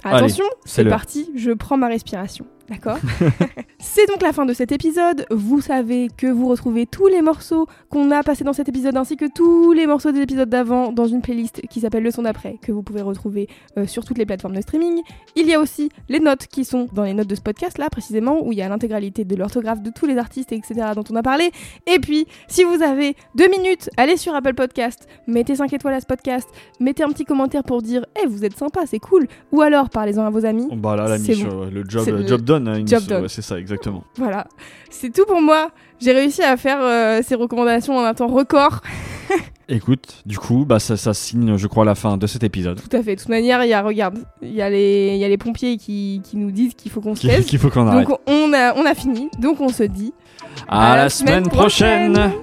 Attention, 0.04 0.46
c'est 0.66 0.84
parti, 0.84 1.32
je 1.36 1.52
prends 1.52 1.78
ma 1.78 1.88
respiration. 1.88 2.46
D'accord 2.70 2.98
C'est 3.80 4.08
donc 4.08 4.22
la 4.22 4.32
fin 4.32 4.46
de 4.46 4.54
cet 4.54 4.72
épisode. 4.72 5.26
Vous 5.30 5.60
savez 5.60 6.08
que 6.16 6.28
vous 6.28 6.48
retrouvez 6.48 6.86
tous 6.86 7.08
les 7.08 7.22
morceaux 7.22 7.68
qu'on 7.90 8.10
a 8.12 8.24
passés 8.24 8.46
dans 8.46 8.54
cet 8.54 8.70
épisode 8.70 8.96
ainsi 8.96 9.18
que 9.18 9.26
tous 9.26 9.74
les 9.74 9.86
morceaux 9.86 10.14
des 10.14 10.22
épisodes 10.22 10.50
d'avant 10.50 10.94
dans 10.94 11.06
une 11.06 11.22
playlist 11.22 11.62
qui 11.70 11.82
s'appelle 11.82 12.04
Le 12.04 12.12
son 12.12 12.22
d'après 12.22 12.58
que 12.62 12.72
vous 12.72 12.82
pouvez 12.82 13.02
retrouver 13.02 13.50
euh, 13.78 13.86
sur 13.86 14.06
toutes 14.06 14.18
les 14.18 14.26
plateformes 14.26 14.56
de 14.56 14.62
streaming. 14.62 15.02
Il 15.36 15.48
y 15.48 15.54
a 15.54 15.60
aussi 15.60 15.90
les 16.08 16.22
notes 16.22 16.48
qui 16.48 16.64
sont 16.64 16.88
dans 16.94 17.04
les 17.04 17.14
notes 17.14 17.28
de 17.28 17.36
ce 17.36 17.42
podcast 17.42 17.78
là 17.78 17.90
précisément 17.90 18.46
où 18.46 18.54
il 18.54 18.58
y 18.58 18.62
a 18.62 18.70
l'intégralité 18.70 19.26
de 19.26 19.36
l'orthographe 19.36 19.82
de 19.82 19.90
tous 19.90 20.06
les 20.06 20.18
artistes 20.18 20.54
etc 20.54 20.92
dont 20.96 21.04
on 21.12 21.16
a 21.18 21.24
parlé. 21.24 21.52
Et 21.86 22.00
puis 22.00 22.26
si 22.48 22.64
vous 22.64 22.82
avez 22.82 23.18
deux 23.36 23.50
minutes, 23.50 23.90
allez 23.98 24.16
sur 24.16 24.34
Apple 24.34 24.54
Podcast, 24.54 25.08
mettez 25.28 25.56
5 25.56 25.74
étoiles 25.74 25.96
à 25.96 26.00
ce 26.00 26.06
podcast, 26.06 26.48
mettez 26.80 27.04
un 27.04 27.10
petit 27.10 27.26
commentaire 27.26 27.64
pour 27.64 27.82
dire 27.82 28.06
Eh 28.24 28.28
vous 28.28 28.46
êtes 28.46 28.58
sympa, 28.58 28.86
c'est 28.86 29.00
cool!» 29.00 29.28
ou 29.52 29.62
alors 29.62 29.90
parlez-en 29.90 30.26
à 30.26 30.30
vos 30.30 30.46
amis. 30.46 30.68
Bah 30.74 30.96
là, 30.96 31.08
la 31.08 31.18
bon. 31.18 31.70
le 31.70 31.84
job, 31.88 32.08
euh, 32.08 32.20
le 32.20 32.28
job 32.28 32.42
done. 32.60 32.68
hein, 32.68 32.84
job 32.86 33.04
done. 33.06 33.22
ouais, 33.24 33.30
c'est 33.30 33.42
ça, 33.42 33.60
exactement. 33.60 34.04
Voilà, 34.18 34.48
c'est 34.90 35.12
tout 35.14 35.26
pour 35.26 35.42
moi. 35.42 35.70
J'ai 36.00 36.12
réussi 36.12 36.42
à 36.44 36.58
faire 36.58 36.80
euh, 36.82 37.22
ces 37.26 37.36
recommandations 37.36 37.98
en 37.98 38.04
un 38.04 38.14
temps 38.14 38.28
record. 38.28 38.82
Écoute, 39.70 40.22
du 40.26 40.38
coup, 40.38 40.66
bah 40.66 40.80
ça, 40.80 40.98
ça 40.98 41.14
signe, 41.14 41.56
je 41.58 41.68
crois, 41.68 41.86
la 41.86 41.96
fin 41.96 42.18
de 42.18 42.28
cet 42.28 42.44
épisode. 42.44 42.82
Tout 42.82 42.96
à 42.98 43.02
fait. 43.02 43.16
De 43.16 43.22
toute 43.22 43.30
manière, 43.30 43.64
il 43.64 43.70
y 43.70 43.74
a, 43.74 43.82
regarde, 43.82 44.20
il 44.42 44.54
y, 44.54 44.62
a 44.62 44.70
les- 44.70 45.16
y 45.16 45.24
a 45.24 45.30
les 45.30 45.38
pompiers 45.38 45.78
qui, 45.78 46.22
qui 46.24 46.36
nous 46.36 46.52
disent 46.52 46.74
qu'il 46.74 46.92
faut 46.92 47.00
qu'on 47.00 47.16
se 47.16 47.26
taise. 47.26 47.46
qu'il 47.46 47.58
faut 47.60 47.70
qu'on 47.70 47.88
arrête. 47.88 48.06
Donc 48.08 48.20
on 48.28 48.52
a, 48.54 48.74
on 48.76 48.86
a 48.86 48.94
fini. 48.94 49.30
Donc 49.40 49.62
on 49.62 49.70
se 49.70 49.84
dit 49.84 50.14
à, 50.68 50.98
la 50.98 51.10
semaine 51.10 51.48
prochaine. 51.48 52.34